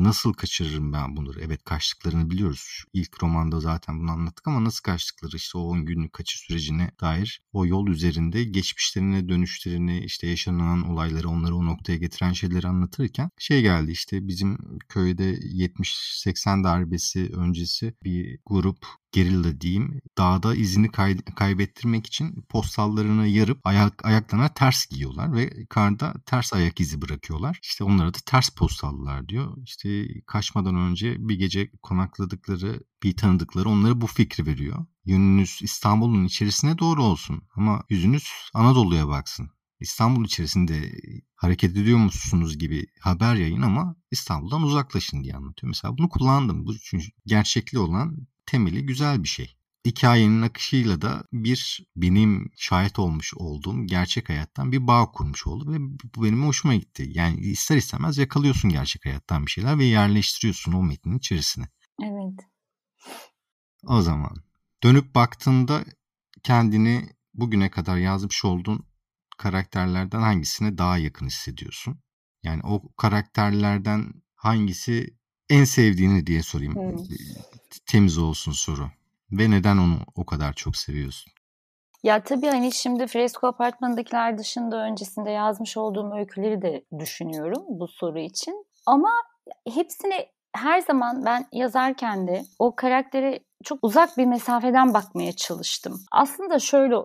Nasıl 0.03 0.33
kaçırırım 0.33 0.93
ben 0.93 1.15
bunları? 1.17 1.39
Evet 1.41 1.63
kaçtıklarını 1.63 2.29
biliyoruz. 2.29 2.83
İlk 2.93 3.23
romanda 3.23 3.59
zaten 3.59 3.99
bunu 3.99 4.11
anlattık 4.11 4.47
ama 4.47 4.63
nasıl 4.63 4.83
kaçtıkları 4.83 5.35
işte 5.35 5.57
o 5.57 5.61
10 5.61 5.85
günlük 5.85 6.13
kaçış 6.13 6.39
sürecine 6.39 6.91
dair 7.01 7.41
o 7.53 7.65
yol 7.65 7.87
üzerinde 7.87 8.43
geçmişlerine 8.43 9.29
dönüşlerini 9.55 9.99
işte 10.05 10.27
yaşanan 10.27 10.89
olayları 10.89 11.29
onları 11.29 11.55
o 11.55 11.65
noktaya 11.65 11.97
getiren 11.97 12.33
şeyleri 12.33 12.67
anlatırken 12.67 13.29
şey 13.37 13.61
geldi 13.61 13.91
işte 13.91 14.27
bizim 14.27 14.57
köyde 14.89 15.33
70-80 15.33 16.63
darbesi 16.63 17.29
öncesi 17.35 17.93
bir 18.03 18.39
grup 18.45 18.85
gerilla 19.11 19.61
diyeyim 19.61 20.01
dağda 20.17 20.55
izini 20.55 20.91
kay- 20.91 21.17
kaybettirmek 21.35 22.07
için 22.07 22.41
postallarını 22.49 23.27
yarıp 23.27 23.59
ayak 23.63 24.05
ayaklarına 24.05 24.49
ters 24.49 24.85
giyiyorlar 24.85 25.33
ve 25.33 25.65
karda 25.69 26.13
ters 26.25 26.53
ayak 26.53 26.79
izi 26.79 27.01
bırakıyorlar. 27.01 27.59
İşte 27.63 27.83
onlara 27.83 28.13
da 28.13 28.17
ters 28.25 28.49
postallar 28.49 29.29
diyor. 29.29 29.57
İşte 29.63 30.07
kaçmadan 30.27 30.75
önce 30.75 31.15
bir 31.19 31.35
gece 31.35 31.71
konakladıkları 31.83 32.83
bir 33.03 33.17
tanıdıkları 33.17 33.69
onlara 33.69 34.01
bu 34.01 34.07
fikri 34.07 34.45
veriyor. 34.45 34.85
Yönünüz 35.05 35.59
İstanbul'un 35.61 36.25
içerisine 36.25 36.77
doğru 36.77 37.03
olsun 37.03 37.41
ama 37.55 37.83
yüzünüz 37.89 38.29
Anadolu'ya 38.53 39.07
baksın. 39.07 39.49
İstanbul 39.79 40.25
içerisinde 40.25 40.91
hareket 41.35 41.77
ediyor 41.77 41.97
musunuz 41.97 42.57
gibi 42.57 42.85
haber 42.99 43.35
yayın 43.35 43.61
ama 43.61 43.95
İstanbul'dan 44.11 44.63
uzaklaşın 44.63 45.23
diye 45.23 45.35
anlatıyor. 45.35 45.67
Mesela 45.69 45.97
bunu 45.97 46.09
kullandım. 46.09 46.65
Bu 46.65 46.77
çünkü 46.79 47.05
gerçekli 47.25 47.79
olan 47.79 48.27
temeli 48.45 48.85
güzel 48.85 49.23
bir 49.23 49.27
şey. 49.27 49.55
Hikayenin 49.85 50.41
akışıyla 50.41 51.01
da 51.01 51.23
bir 51.33 51.87
benim 51.95 52.51
şahit 52.55 52.99
olmuş 52.99 53.33
olduğum 53.35 53.85
gerçek 53.85 54.29
hayattan 54.29 54.71
bir 54.71 54.87
bağ 54.87 55.11
kurmuş 55.11 55.47
oldu 55.47 55.71
ve 55.71 55.77
bu 56.15 56.23
benim 56.23 56.45
hoşuma 56.47 56.75
gitti. 56.75 57.09
Yani 57.09 57.39
ister 57.39 57.77
istemez 57.77 58.17
yakalıyorsun 58.17 58.71
gerçek 58.71 59.05
hayattan 59.05 59.45
bir 59.45 59.51
şeyler 59.51 59.79
ve 59.79 59.85
yerleştiriyorsun 59.85 60.71
o 60.71 60.83
metnin 60.83 61.17
içerisine. 61.17 61.65
Evet. 62.03 62.54
O 63.87 64.01
zaman 64.01 64.35
dönüp 64.83 65.15
baktığında 65.15 65.83
kendini 66.43 67.09
bugüne 67.33 67.69
kadar 67.69 67.97
yazmış 67.97 68.45
olduğun 68.45 68.85
karakterlerden 69.37 70.21
hangisine 70.21 70.77
daha 70.77 70.97
yakın 70.97 71.25
hissediyorsun? 71.25 71.99
Yani 72.43 72.61
o 72.63 72.81
karakterlerden 72.97 74.13
hangisi 74.35 75.15
en 75.49 75.63
sevdiğini 75.63 76.27
diye 76.27 76.43
sorayım. 76.43 76.75
Hmm. 76.75 77.03
Temiz 77.85 78.17
olsun 78.17 78.51
soru. 78.51 78.89
Ve 79.31 79.51
neden 79.51 79.77
onu 79.77 79.99
o 80.15 80.25
kadar 80.25 80.53
çok 80.53 80.75
seviyorsun? 80.75 81.33
Ya 82.03 82.23
tabii 82.23 82.47
hani 82.47 82.71
şimdi 82.71 83.07
Fresko 83.07 83.47
Apartmanı'ndakiler 83.47 84.37
dışında 84.37 84.85
öncesinde 84.85 85.31
yazmış 85.31 85.77
olduğum 85.77 86.17
öyküleri 86.17 86.61
de 86.61 86.85
düşünüyorum 86.99 87.63
bu 87.69 87.87
soru 87.87 88.19
için. 88.19 88.65
Ama 88.85 89.09
hepsine 89.73 90.27
her 90.55 90.79
zaman 90.79 91.25
ben 91.25 91.47
yazarken 91.51 92.27
de 92.27 92.43
o 92.59 92.75
karakteri 92.75 93.44
çok 93.63 93.79
uzak 93.81 94.17
bir 94.17 94.25
mesafeden 94.25 94.93
bakmaya 94.93 95.31
çalıştım. 95.31 95.93
Aslında 96.11 96.59
şöyle 96.59 96.95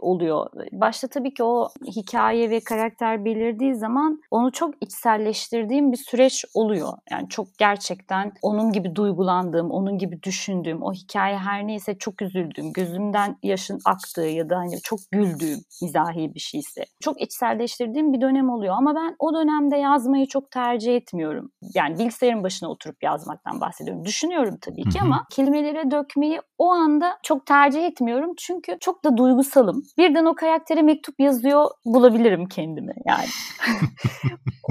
oluyor. 0.00 0.46
Başta 0.72 1.08
tabii 1.08 1.34
ki 1.34 1.44
o 1.44 1.68
hikaye 1.86 2.50
ve 2.50 2.60
karakter 2.60 3.24
belirdiği 3.24 3.74
zaman 3.74 4.20
onu 4.30 4.52
çok 4.52 4.74
içselleştirdiğim 4.80 5.92
bir 5.92 5.96
süreç 5.96 6.44
oluyor. 6.54 6.92
Yani 7.10 7.28
çok 7.28 7.46
gerçekten 7.58 8.32
onun 8.42 8.72
gibi 8.72 8.94
duygulandığım, 8.94 9.70
onun 9.70 9.98
gibi 9.98 10.22
düşündüğüm, 10.22 10.82
o 10.82 10.92
hikaye 10.92 11.36
her 11.38 11.66
neyse 11.66 11.98
çok 11.98 12.22
üzüldüğüm, 12.22 12.72
gözümden 12.72 13.36
yaşın 13.42 13.78
aktığı 13.84 14.26
ya 14.26 14.50
da 14.50 14.56
hani 14.56 14.80
çok 14.82 14.98
güldüğüm 15.12 15.58
mizahi 15.82 16.34
bir 16.34 16.40
şeyse. 16.40 16.84
Çok 17.00 17.20
içselleştirdiğim 17.20 18.12
bir 18.12 18.20
dönem 18.20 18.50
oluyor 18.50 18.74
ama 18.76 18.94
ben 18.94 19.16
o 19.18 19.34
dönemde 19.34 19.76
yazmayı 19.76 20.26
çok 20.26 20.50
tercih 20.50 20.96
etmiyorum. 20.96 21.52
Yani 21.74 21.98
bilgisayarın 21.98 22.42
başına 22.42 22.70
oturup 22.70 23.02
yazmaktan 23.02 23.60
bahsediyorum. 23.60 24.04
Düşünüyorum 24.04 24.58
tabii 24.60 24.82
ki 24.82 24.98
ama 25.02 25.26
kelimelere 25.30 25.90
dökmeyi 25.92 26.40
o 26.58 26.70
anda 26.70 27.18
çok 27.22 27.46
tercih 27.46 27.84
etmiyorum. 27.84 28.34
Çünkü 28.38 28.76
çok 28.80 29.04
da 29.04 29.16
duygusalım. 29.16 29.82
Birden 29.98 30.24
o 30.24 30.34
karaktere 30.34 30.82
mektup 30.82 31.20
yazıyor 31.20 31.70
bulabilirim 31.84 32.48
kendimi 32.48 32.92
yani. 33.06 33.26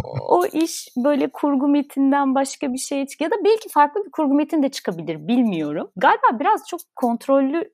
o 0.28 0.45
iş 0.45 0.88
böyle 0.97 1.32
kurgu 1.32 1.67
metinden 1.67 2.36
başka 2.36 2.74
bir 2.74 2.78
şey 2.78 3.07
çıkıyor. 3.07 3.32
Ya 3.32 3.39
da 3.39 3.45
belki 3.45 3.69
farklı 3.69 4.05
bir 4.05 4.11
kurgu 4.11 4.34
metin 4.34 4.63
de 4.63 4.69
çıkabilir 4.69 5.28
bilmiyorum. 5.28 5.91
Galiba 5.95 6.39
biraz 6.39 6.67
çok 6.67 6.80
kontrollü 6.95 7.72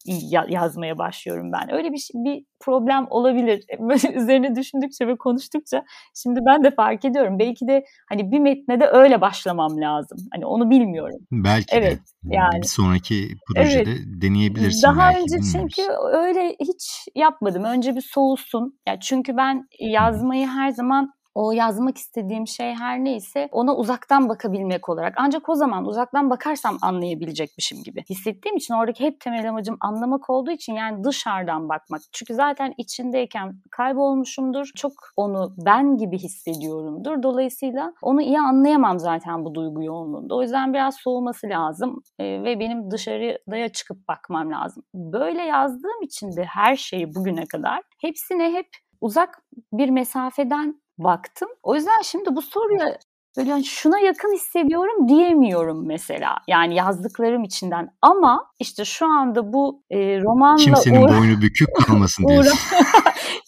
yazmaya 0.48 0.98
başlıyorum 0.98 1.52
ben. 1.52 1.74
Öyle 1.74 1.94
bir, 1.94 2.10
bir 2.14 2.46
problem 2.60 3.08
olabilir. 3.10 3.64
Böyle 3.80 4.14
üzerine 4.22 4.56
düşündükçe 4.56 5.08
ve 5.08 5.18
konuştukça 5.18 5.84
şimdi 6.16 6.40
ben 6.46 6.64
de 6.64 6.72
fark 6.72 7.06
ediyorum. 7.06 7.40
Belki 7.40 7.68
de 7.68 7.86
hani 8.10 8.32
bir 8.32 8.40
metne 8.40 8.80
de 8.80 8.88
öyle 8.88 9.22
başlamam 9.22 9.82
lazım. 9.82 10.18
Hani 10.34 10.46
onu 10.46 10.70
bilmiyorum. 10.70 11.20
Belki 11.32 11.76
evet, 11.76 12.00
de. 12.24 12.36
Yani. 12.36 12.62
Bir 12.62 12.68
sonraki 12.68 13.30
projede 13.48 13.92
evet. 13.92 14.00
deneyebilirsin 14.06 14.84
Daha 14.84 15.10
belki. 15.10 15.22
önce 15.22 15.38
çünkü 15.52 15.82
öyle 16.14 16.56
hiç 16.60 17.08
yapmadım. 17.16 17.64
Önce 17.64 17.96
bir 17.96 18.06
soğusun. 18.14 18.80
Ya 18.88 19.00
çünkü 19.00 19.38
ben 19.38 19.68
yazmayı 19.80 20.48
her 20.48 20.70
zaman 20.70 21.17
o 21.38 21.52
yazmak 21.52 21.98
istediğim 21.98 22.48
şey 22.48 22.74
her 22.74 23.04
neyse 23.04 23.50
ona 23.52 23.76
uzaktan 23.76 24.30
bakabilmek 24.30 24.90
olarak 24.90 25.14
ancak 25.18 25.50
o 25.50 25.56
zaman 25.56 25.86
uzaktan 25.86 26.30
bakarsam 26.30 26.78
anlayabilecekmişim 26.82 27.84
gibi 27.84 28.04
hissettiğim 28.10 28.58
için 28.58 28.74
oradaki 28.74 29.04
hep 29.04 29.20
temel 29.20 29.50
amacım 29.50 29.78
anlamak 29.80 30.30
olduğu 30.30 30.52
için 30.52 30.74
yani 30.74 31.04
dışarıdan 31.04 31.70
bakmak. 31.70 32.02
Çünkü 32.12 32.34
zaten 32.34 32.74
içindeyken 32.78 33.54
kaybolmuşumdur. 33.72 34.72
Çok 34.76 34.92
onu 35.18 35.54
ben 35.66 35.98
gibi 35.98 36.18
hissediyorumdur. 36.18 37.24
Dolayısıyla 37.24 37.94
onu 38.02 38.22
iyi 38.22 38.40
anlayamam 38.40 39.00
zaten 39.00 39.46
bu 39.46 39.56
duygu 39.56 39.84
yoğunluğunda. 39.84 40.36
O 40.36 40.42
yüzden 40.42 40.74
biraz 40.74 40.96
soğuması 40.96 41.48
lazım 41.50 42.02
e, 42.20 42.44
ve 42.44 42.60
benim 42.60 42.92
dışarıya 42.92 43.70
çıkıp 43.70 44.08
bakmam 44.08 44.52
lazım. 44.52 44.84
Böyle 44.94 45.42
yazdığım 45.42 46.02
için 46.02 46.36
de 46.38 46.44
her 46.44 46.76
şeyi 46.76 47.16
bugüne 47.16 47.46
kadar 47.46 47.82
hepsine 48.02 48.54
hep 48.54 48.68
uzak 49.02 49.44
bir 49.74 49.90
mesafeden 49.90 50.82
baktım. 50.98 51.50
O 51.64 51.76
yüzden 51.76 52.02
şimdi 52.04 52.36
bu 52.36 52.42
soruya 52.42 52.98
böyle 53.38 53.50
yani 53.50 53.64
şuna 53.64 54.00
yakın 54.00 54.34
hissediyorum 54.34 55.08
diyemiyorum 55.08 55.88
mesela. 55.88 56.38
Yani 56.48 56.76
yazdıklarım 56.76 57.44
içinden. 57.44 57.90
Ama 58.02 58.52
işte 58.60 58.86
şu 58.86 59.06
anda 59.06 59.54
bu 59.54 59.84
e, 59.90 59.98
romanla... 60.22 60.56
Kimsenin 60.56 61.02
uğra- 61.02 61.20
boynu 61.20 61.42
bükük 61.42 61.76
kalmasın 61.76 62.24
diyorsun. 62.28 62.60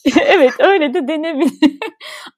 evet 0.25 0.53
öyle 0.59 0.93
de 0.93 1.07
denebilir. 1.07 1.79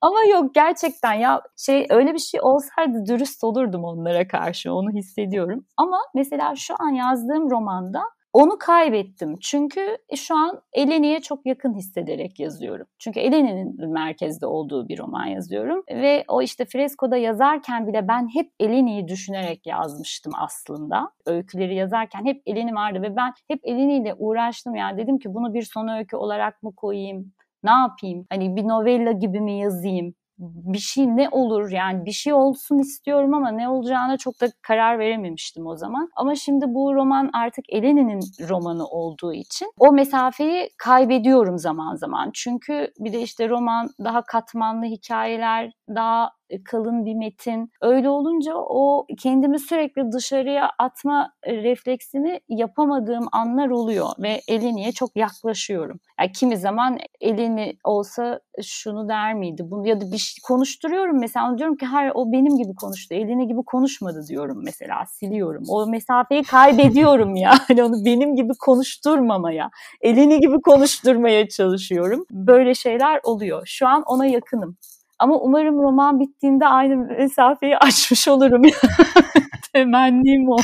Ama 0.02 0.24
yok 0.24 0.54
gerçekten 0.56 1.14
ya 1.14 1.42
şey 1.58 1.88
öyle 1.90 2.14
bir 2.14 2.20
şey 2.20 2.42
olsaydı 2.44 3.06
dürüst 3.08 3.44
olurdum 3.44 3.84
onlara 3.84 4.28
karşı 4.28 4.74
onu 4.74 4.90
hissediyorum. 4.92 5.66
Ama 5.78 5.98
mesela 6.16 6.56
şu 6.56 6.74
an 6.80 6.90
yazdığım 6.90 7.52
romanda 7.52 8.04
onu 8.34 8.58
kaybettim. 8.60 9.36
Çünkü 9.42 9.98
şu 10.16 10.36
an 10.36 10.62
Eleni'ye 10.74 11.20
çok 11.20 11.46
yakın 11.46 11.74
hissederek 11.74 12.40
yazıyorum. 12.40 12.88
Çünkü 13.00 13.20
Eleni'nin 13.20 13.90
merkezde 13.92 14.46
olduğu 14.46 14.88
bir 14.88 15.00
roman 15.00 15.26
yazıyorum. 15.26 15.84
Ve 15.90 16.24
o 16.28 16.42
işte 16.42 16.66
freskoda 16.66 17.18
yazarken 17.18 17.88
bile 17.88 18.08
ben 18.08 18.28
hep 18.34 18.52
Eleni'yi 18.60 19.08
düşünerek 19.08 19.68
yazmıştım 19.68 20.34
aslında. 20.38 21.12
Öyküleri 21.26 21.76
yazarken 21.76 22.26
hep 22.26 22.42
Eleni 22.46 22.76
vardı 22.76 23.02
ve 23.02 23.16
ben 23.16 23.34
hep 23.48 23.60
Eleni 23.64 23.98
ile 23.98 24.14
uğraştım. 24.18 24.76
Yani 24.76 24.98
dedim 24.98 25.20
ki 25.20 25.34
bunu 25.34 25.54
bir 25.54 25.64
son 25.64 25.88
öykü 25.88 26.16
olarak 26.16 26.64
mı 26.64 26.76
koyayım? 26.76 27.34
Ne 27.64 27.72
yapayım? 27.72 28.26
Hani 28.30 28.56
bir 28.56 28.64
novella 28.64 29.12
gibi 29.12 29.42
mi 29.42 29.60
yazayım? 29.60 30.14
Bir 30.42 30.78
şey 30.78 31.08
ne 31.08 31.30
olur 31.30 31.72
yani 31.72 32.06
bir 32.06 32.12
şey 32.12 32.34
olsun 32.34 32.78
istiyorum 32.80 33.34
ama 33.34 33.52
ne 33.52 33.70
olacağına 33.70 34.18
çok 34.18 34.42
da 34.42 34.48
karar 34.62 35.00
verememiştim 35.00 35.68
o 35.68 35.76
zaman. 35.76 36.10
Ama 36.16 36.36
şimdi 36.36 36.66
bu 36.68 36.96
roman 36.96 37.30
artık 37.34 37.66
Eleni'nin 37.70 38.22
romanı 38.50 38.86
olduğu 38.86 39.34
için 39.34 39.72
o 39.80 39.92
mesafeyi 39.92 40.70
kaybediyorum 40.78 41.58
zaman 41.58 41.96
zaman. 41.96 42.32
Çünkü 42.34 42.92
bir 43.00 43.14
de 43.14 43.22
işte 43.22 43.50
roman 43.50 43.90
daha 44.04 44.22
katmanlı 44.24 44.86
hikayeler, 44.86 45.72
daha 45.96 46.32
kalın 46.66 47.06
bir 47.06 47.16
metin. 47.16 47.72
Öyle 47.82 48.10
olunca 48.10 48.56
o 48.56 49.06
kendimi 49.20 49.60
sürekli 49.60 50.12
dışarıya 50.12 50.70
atma 50.80 51.34
refleksini 51.48 52.40
yapamadığım 52.50 53.28
anlar 53.32 53.70
oluyor 53.70 54.08
ve 54.20 54.42
Eleni'ye 54.48 54.92
çok 54.92 55.18
yaklaşıyorum. 55.18 56.00
Yani 56.20 56.32
kimi 56.32 56.58
zaman 56.58 56.98
Eleni 57.22 57.78
olsa 57.84 58.40
şunu 58.64 59.10
der 59.10 59.34
miydi? 59.34 59.64
Bunu 59.66 59.88
ya 59.88 60.02
da 60.02 60.12
bir 60.12 60.18
şey 60.18 60.42
konuşturuyorum 60.48 61.20
mesela 61.20 61.58
diyorum 61.58 61.76
ki 61.78 61.86
hayır 61.86 62.12
o 62.16 62.32
benim 62.32 62.58
gibi 62.58 62.76
konuştu. 62.76 63.16
Eleni 63.16 63.48
gibi 63.48 63.64
konuşmadı 63.66 64.28
diyorum 64.28 64.62
mesela 64.64 65.06
siliyorum. 65.06 65.64
O 65.70 65.88
mesafeyi 65.88 66.44
kaybediyorum 66.44 67.36
ya. 67.36 67.52
Hani 67.68 67.84
onu 67.84 68.06
benim 68.06 68.36
gibi 68.36 68.54
konuşturmamaya, 68.60 69.70
Eleni 70.02 70.40
gibi 70.40 70.62
konuşturmaya 70.62 71.50
çalışıyorum. 71.50 72.26
Böyle 72.32 72.76
şeyler 72.76 73.20
oluyor. 73.24 73.62
Şu 73.66 73.88
an 73.88 74.04
ona 74.06 74.26
yakınım. 74.26 74.78
Ama 75.22 75.36
umarım 75.36 75.76
roman 75.76 76.20
bittiğinde 76.20 76.66
aynı 76.66 76.96
mesafeyi 76.96 77.78
açmış 77.78 78.28
olurum. 78.28 78.62
Temennim 79.74 80.50
o. 80.50 80.58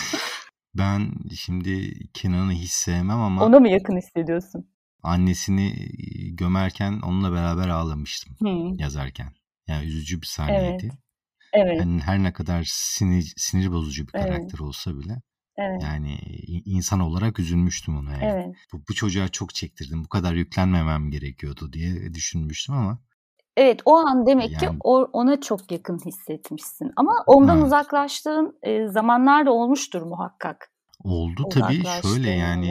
Ben 0.77 1.11
şimdi 1.35 1.93
Kenan'ı 2.13 2.51
hiç 2.51 2.71
sevmem 2.71 3.19
ama... 3.19 3.45
Ona 3.45 3.59
mı 3.59 3.69
yakın 3.69 3.97
hissediyorsun? 3.97 4.69
Annesini 5.03 5.73
gömerken 6.31 6.99
onunla 6.99 7.31
beraber 7.31 7.67
ağlamıştım 7.67 8.35
hmm. 8.39 8.79
yazarken. 8.79 9.27
Yani 9.67 9.85
üzücü 9.85 10.21
bir 10.21 10.27
sahneydi. 10.27 10.83
Evet. 10.83 10.93
Evet. 11.53 11.79
Yani 11.79 12.01
her 12.01 12.23
ne 12.23 12.33
kadar 12.33 12.63
sinir, 12.67 13.33
sinir 13.37 13.71
bozucu 13.71 14.07
bir 14.07 14.11
karakter 14.11 14.37
evet. 14.37 14.61
olsa 14.61 14.99
bile 14.99 15.21
Evet. 15.57 15.83
Yani 15.83 16.17
insan 16.65 16.99
olarak 16.99 17.39
üzülmüştüm 17.39 17.97
ona 17.97 18.11
yani. 18.11 18.23
Evet. 18.23 18.55
Bu, 18.73 18.81
bu 18.89 18.93
çocuğa 18.93 19.27
çok 19.27 19.55
çektirdim. 19.55 20.03
Bu 20.03 20.09
kadar 20.09 20.33
yüklenmemem 20.33 21.11
gerekiyordu 21.11 21.73
diye 21.73 22.13
düşünmüştüm 22.13 22.75
ama 22.75 22.99
Evet 23.57 23.81
o 23.85 23.95
an 23.95 24.25
demek 24.25 24.51
yani... 24.51 24.59
ki 24.59 24.69
ona 25.13 25.41
çok 25.41 25.71
yakın 25.71 25.99
hissetmişsin. 26.05 26.93
Ama 26.95 27.23
ondan 27.27 27.57
evet. 27.57 27.65
uzaklaştığın 27.65 28.57
zamanlar 28.87 29.45
da 29.45 29.51
olmuştur 29.51 30.01
muhakkak. 30.01 30.71
Oldu 30.99 31.49
tabii 31.49 31.83
şöyle 32.01 32.29
yani 32.29 32.69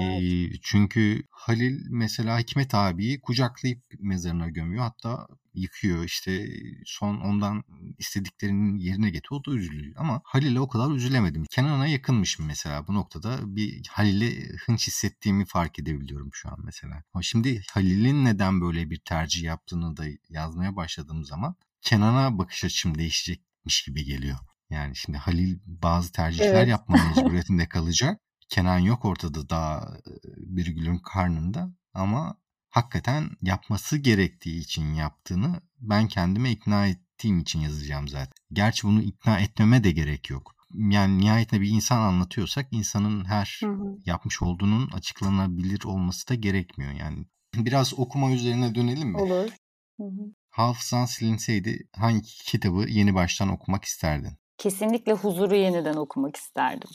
evet. 0.51 0.61
çünkü 0.63 1.23
Halil 1.31 1.87
mesela 1.91 2.39
Hikmet 2.39 2.75
abiyi 2.75 3.21
kucaklayıp 3.21 3.83
mezarına 3.99 4.49
gömüyor 4.49 4.83
hatta 4.83 5.27
yıkıyor 5.55 6.05
işte 6.05 6.49
son 6.85 7.21
ondan 7.21 7.65
istediklerinin 7.99 8.79
yerine 8.79 9.11
getiriyor 9.11 9.41
o 9.41 9.45
da 9.45 9.57
üzülüyor 9.57 9.95
ama 9.99 10.21
Halil'e 10.25 10.61
o 10.61 10.69
kadar 10.69 10.91
üzülemedim. 10.91 11.45
Kenan'a 11.51 11.87
yakınmışım 11.87 12.47
mesela 12.47 12.87
bu 12.87 12.95
noktada 12.95 13.57
bir 13.57 13.87
Halil'e 13.91 14.57
hınç 14.67 14.87
hissettiğimi 14.87 15.45
fark 15.45 15.79
edebiliyorum 15.79 16.31
şu 16.33 16.49
an 16.49 16.59
mesela. 16.65 17.03
Ama 17.15 17.23
şimdi 17.23 17.63
Halil'in 17.73 18.25
neden 18.25 18.61
böyle 18.61 18.91
bir 18.91 18.99
tercih 18.99 19.43
yaptığını 19.43 19.97
da 19.97 20.05
yazmaya 20.29 20.77
başladığım 20.77 21.25
zaman 21.25 21.57
Kenan'a 21.83 22.39
bakış 22.39 22.65
açım 22.65 22.99
değişecekmiş 22.99 23.83
gibi 23.83 24.05
geliyor. 24.05 24.39
Yani 24.71 24.97
şimdi 24.97 25.19
Halil 25.19 25.59
bazı 25.67 26.13
tercihler 26.13 26.55
evet. 26.55 26.69
yapma 26.69 26.97
mecburiyetinde 27.17 27.69
kalacak. 27.69 28.21
Kenan 28.49 28.79
yok 28.79 29.05
ortada 29.05 29.49
daha 29.49 29.99
bir 30.37 30.67
gülün 30.67 30.99
karnında 30.99 31.71
ama 31.95 32.37
hakikaten 32.71 33.31
yapması 33.43 33.99
gerektiği 33.99 34.61
için 34.61 34.95
yaptığını 34.95 35.61
ben 35.81 36.09
kendime 36.09 36.51
ikna 36.51 36.87
ettiğim 36.87 37.39
için 37.39 37.61
yazacağım 37.61 38.09
zaten. 38.09 38.33
Gerçi 38.53 38.87
bunu 38.87 39.03
ikna 39.03 39.41
etmeme 39.41 39.85
de 39.85 39.91
gerek 39.91 40.31
yok. 40.31 40.57
Yani 40.75 41.19
nihayetinde 41.19 41.61
bir 41.61 41.69
insan 41.69 42.01
anlatıyorsak 42.01 42.67
insanın 42.71 43.25
her 43.25 43.59
hı 43.61 43.67
hı. 43.67 43.99
yapmış 44.07 44.43
olduğunun 44.43 44.91
açıklanabilir 44.91 45.85
olması 45.85 46.29
da 46.29 46.35
gerekmiyor. 46.35 46.93
Yani 46.93 47.27
biraz 47.55 47.99
okuma 47.99 48.33
üzerine 48.33 48.75
dönelim 48.75 49.09
mi? 49.09 49.17
Olur. 49.17 49.51
Hı 49.97 50.05
hı. 50.05 50.33
Hafızan 50.51 51.07
silinseydi 51.07 51.89
hangi 51.97 52.23
kitabı 52.23 52.89
yeni 52.89 53.15
baştan 53.15 53.49
okumak 53.49 53.85
isterdin? 53.85 54.33
Kesinlikle 54.59 55.13
Huzur'u 55.13 55.55
yeniden 55.55 55.97
okumak 55.97 56.37
isterdim. 56.37 56.91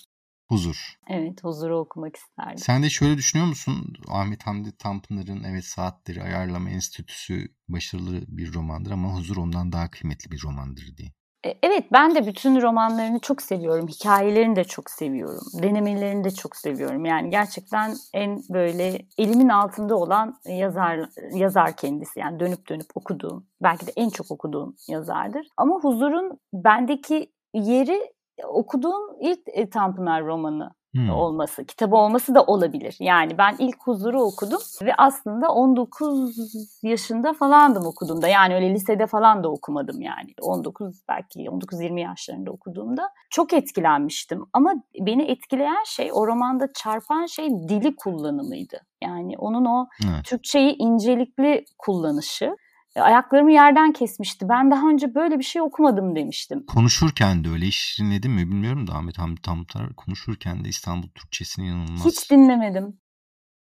Huzur. 0.47 0.95
Evet, 1.07 1.43
Huzur'u 1.43 1.77
okumak 1.77 2.15
isterdim. 2.15 2.57
Sen 2.57 2.83
de 2.83 2.89
şöyle 2.89 3.17
düşünüyor 3.17 3.47
musun? 3.47 3.93
Ahmet 4.09 4.47
Hamdi 4.47 4.77
Tanpınar'ın 4.77 5.43
Evet 5.43 5.65
Saatleri 5.65 6.23
Ayarlama 6.23 6.69
Enstitüsü 6.69 7.47
başarılı 7.69 8.21
bir 8.27 8.53
romandır 8.53 8.91
ama 8.91 9.15
Huzur 9.15 9.37
ondan 9.37 9.71
daha 9.71 9.91
kıymetli 9.91 10.31
bir 10.31 10.41
romandır 10.43 10.97
diye. 10.97 11.09
E, 11.45 11.57
evet 11.63 11.85
ben 11.91 12.15
de 12.15 12.27
bütün 12.27 12.61
romanlarını 12.61 13.19
çok 13.19 13.41
seviyorum. 13.41 13.87
Hikayelerini 13.87 14.55
de 14.55 14.63
çok 14.63 14.89
seviyorum. 14.89 15.43
Denemelerini 15.63 16.23
de 16.23 16.31
çok 16.31 16.55
seviyorum. 16.55 17.05
Yani 17.05 17.29
gerçekten 17.29 17.95
en 18.13 18.41
böyle 18.49 19.05
elimin 19.17 19.49
altında 19.49 19.95
olan 19.95 20.39
yazar 20.45 20.99
yazar 21.33 21.75
kendisi. 21.75 22.19
Yani 22.19 22.39
dönüp 22.39 22.69
dönüp 22.69 22.87
okuduğum, 22.95 23.45
belki 23.63 23.87
de 23.87 23.91
en 23.95 24.09
çok 24.09 24.31
okuduğum 24.31 24.75
yazardır. 24.87 25.47
Ama 25.57 25.75
Huzur'un 25.75 26.39
bendeki 26.53 27.31
yeri 27.53 28.11
okuduğum 28.47 29.01
ilk 29.19 29.39
e, 29.47 29.69
Tanpınar 29.69 30.25
romanı 30.25 30.71
hmm. 30.95 31.09
olması, 31.09 31.65
kitabı 31.65 31.95
olması 31.95 32.35
da 32.35 32.43
olabilir. 32.43 32.97
Yani 32.99 33.37
ben 33.37 33.55
ilk 33.59 33.77
Huzur'u 33.83 34.21
okudum 34.21 34.59
ve 34.81 34.93
aslında 34.97 35.51
19 35.51 36.37
yaşında 36.83 37.33
falandım 37.33 37.85
okuduğumda. 37.85 38.27
Yani 38.27 38.55
öyle 38.55 38.73
lisede 38.73 39.07
falan 39.07 39.43
da 39.43 39.51
okumadım 39.51 40.01
yani. 40.01 40.33
19 40.41 41.01
belki 41.09 41.39
19-20 41.39 41.99
yaşlarında 41.99 42.51
okuduğumda 42.51 43.09
çok 43.29 43.53
etkilenmiştim. 43.53 44.45
Ama 44.53 44.73
beni 44.99 45.23
etkileyen 45.23 45.83
şey 45.85 46.09
o 46.13 46.27
romanda 46.27 46.73
çarpan 46.73 47.25
şey 47.25 47.49
dili 47.49 47.95
kullanımıydı. 47.95 48.77
Yani 49.03 49.37
onun 49.37 49.65
o 49.65 49.87
evet. 50.03 50.25
Türkçeyi 50.25 50.75
incelikli 50.77 51.65
kullanışı 51.77 52.45
e, 52.45 52.55
ayaklarımı 52.95 53.51
yerden 53.51 53.91
kesmişti. 53.91 54.49
Ben 54.49 54.71
daha 54.71 54.89
önce 54.89 55.15
böyle 55.15 55.39
bir 55.39 55.43
şey 55.43 55.61
okumadım 55.61 56.15
demiştim. 56.15 56.65
Konuşurken 56.65 57.43
de 57.43 57.49
öyle 57.49 57.65
dinledin 57.99 58.31
mi 58.31 58.41
bilmiyorum 58.41 58.87
da 58.87 58.93
Ahmet 58.93 59.17
Hamdi 59.17 59.41
Tanpınar 59.41 59.95
konuşurken 59.95 60.65
de 60.65 60.69
İstanbul 60.69 61.07
Türkçesini 61.07 61.67
inanılmaz. 61.67 62.05
Hiç 62.05 62.31
dinlemedim. 62.31 62.97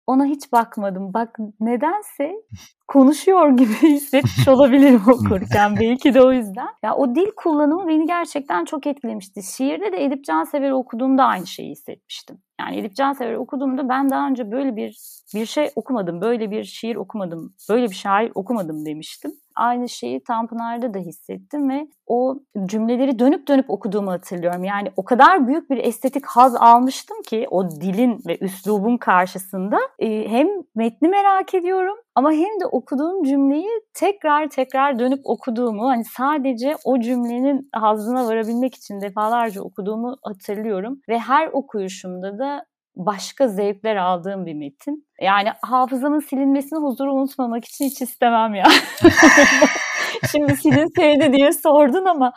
Ona 0.08 0.26
hiç 0.26 0.52
bakmadım. 0.52 1.14
Bak 1.14 1.38
nedense 1.60 2.34
konuşuyor 2.88 3.58
gibi 3.58 3.74
hissetmiş 3.82 4.48
olabilirim 4.48 5.02
okurken. 5.08 5.76
Belki 5.80 6.14
de 6.14 6.22
o 6.22 6.32
yüzden. 6.32 6.70
Ya 6.84 6.96
o 6.96 7.16
dil 7.16 7.32
kullanımı 7.36 7.88
beni 7.88 8.06
gerçekten 8.08 8.66
çok 8.66 8.88
etkilemişti. 8.88 9.44
Şiirde 9.44 9.92
de 9.92 10.06
Edip 10.06 10.26
Cansever'i 10.26 10.74
okuduğumda 10.74 11.24
aynı 11.24 11.48
şeyi 11.48 11.72
hissetmiştim. 11.72 12.42
Yani 12.60 12.78
Edip 12.78 12.96
Cansever'i 12.96 13.38
okuduğumda 13.38 13.90
ben 13.90 14.10
daha 14.10 14.28
önce 14.28 14.52
böyle 14.52 14.76
bir 14.76 14.98
bir 15.36 15.46
şey 15.46 15.72
okumadım, 15.76 16.22
böyle 16.22 16.52
bir 16.52 16.64
şiir 16.64 16.96
okumadım, 16.96 17.54
böyle 17.70 17.90
bir 17.90 17.96
şair 17.96 18.32
okumadım 18.36 18.86
demiştim. 18.86 19.32
Aynı 19.60 19.90
şeyi 19.90 20.24
Tanpınar'da 20.24 20.94
da 20.94 21.00
hissettim 21.00 21.70
ve 21.70 21.88
o 22.08 22.40
cümleleri 22.66 23.20
dönüp 23.20 23.48
dönüp 23.48 23.70
okuduğumu 23.70 24.12
hatırlıyorum. 24.12 24.64
Yani 24.64 24.92
o 24.98 25.04
kadar 25.04 25.48
büyük 25.48 25.70
bir 25.70 25.78
estetik 25.78 26.26
haz 26.26 26.56
almıştım 26.56 27.18
ki 27.22 27.48
o 27.52 27.72
dilin 27.72 28.22
ve 28.28 28.38
üslubun 28.42 28.98
karşısında 28.98 29.78
e, 30.00 30.28
hem 30.30 30.48
metni 30.76 31.08
merak 31.10 31.54
ediyorum 31.54 31.98
ama 32.16 32.32
hem 32.32 32.60
de 32.62 32.66
okuduğum 32.66 33.24
cümleyi 33.24 33.70
tekrar 33.94 34.50
tekrar 34.50 35.00
dönüp 35.00 35.20
okuduğumu 35.24 35.90
hani 35.90 36.06
sadece 36.06 36.76
o 36.86 37.00
cümlenin 37.00 37.70
hazına 37.74 38.28
varabilmek 38.28 38.76
için 38.76 39.02
defalarca 39.02 39.62
okuduğumu 39.62 40.18
hatırlıyorum 40.24 41.02
ve 41.10 41.20
her 41.20 41.48
okuyuşumda 41.48 42.40
da 42.40 42.66
başka 43.00 43.48
zevkler 43.48 43.96
aldığım 43.96 44.46
bir 44.46 44.54
metin. 44.54 45.08
Yani 45.22 45.50
hafızamın 45.62 46.20
silinmesini 46.20 46.80
huzuru 46.80 47.14
unutmamak 47.14 47.66
için 47.66 47.86
hiç 47.86 48.02
istemem 48.02 48.56
ya. 48.56 48.66
Şimdi 50.32 50.56
silinseydi 50.56 51.34
diye 51.34 51.54
sordun 51.54 52.06
ama 52.06 52.34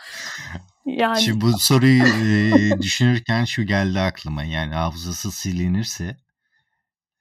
yani. 0.86 1.20
Şimdi 1.20 1.40
bu 1.40 1.58
soruyu 1.58 2.04
e, 2.04 2.78
düşünürken 2.82 3.44
şu 3.44 3.62
geldi 3.62 4.00
aklıma. 4.00 4.44
Yani 4.44 4.74
hafızası 4.74 5.32
silinirse 5.32 6.16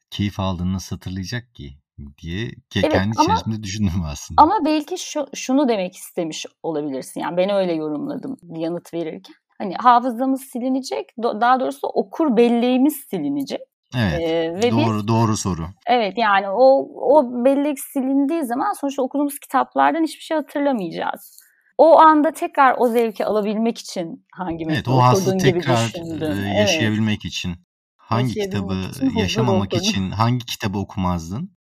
keyif 0.10 0.40
aldığını 0.40 0.74
nasıl 0.74 0.96
hatırlayacak 0.96 1.56
ki? 1.56 1.82
diye 2.22 2.52
kendi 2.70 2.88
evet, 2.96 3.24
içerisinde 3.24 3.64
düşündüm 3.64 4.04
aslında. 4.06 4.42
Ama 4.42 4.60
belki 4.66 4.98
şu, 4.98 5.26
şunu 5.34 5.70
demek 5.70 5.96
istemiş 5.96 6.46
olabilirsin. 6.64 7.22
Yani 7.22 7.38
ben 7.38 7.50
öyle 7.50 7.74
yorumladım 7.74 8.38
yanıt 8.56 8.94
verirken. 8.94 9.36
Hani 9.62 9.76
hafızamız 9.76 10.42
silinecek, 10.42 11.10
daha 11.18 11.60
doğrusu 11.60 11.88
okur 11.88 12.38
belleğimiz 12.38 12.96
silinecek. 12.96 13.62
Evet. 13.98 14.22
Ee, 14.22 14.54
ve 14.56 14.72
doğru 14.72 14.98
biz, 14.98 15.08
doğru 15.08 15.38
soru. 15.38 15.68
Evet 15.88 16.14
yani 16.18 16.50
o 16.50 16.88
o 17.16 17.46
bellek 17.46 17.80
silindiği 17.80 18.44
zaman 18.44 18.74
sonuçta 18.74 19.02
okuduğumuz 19.02 19.40
kitaplardan 19.40 20.04
hiçbir 20.04 20.24
şey 20.24 20.38
hatırlamayacağız. 20.38 21.42
O 21.78 22.00
anda 22.00 22.32
tekrar 22.32 22.76
o 22.78 22.88
zevki 22.88 23.26
alabilmek 23.26 23.78
için 23.78 24.26
hangi 24.32 24.66
evet, 24.70 24.88
o 24.88 24.92
okudun 24.92 25.38
gibi 25.38 25.52
tekrar 25.52 25.88
düşündüm. 25.88 26.38
E, 26.46 26.60
yaşayabilmek 26.60 27.20
evet. 27.26 27.26
için 27.26 27.56
hangi 27.98 28.34
kitabı 28.34 28.74
için 28.74 29.18
yaşamamak 29.18 29.74
için 29.74 30.12
hangi 30.12 30.46
kitabı 30.46 30.78
okumazdın? 30.78 31.58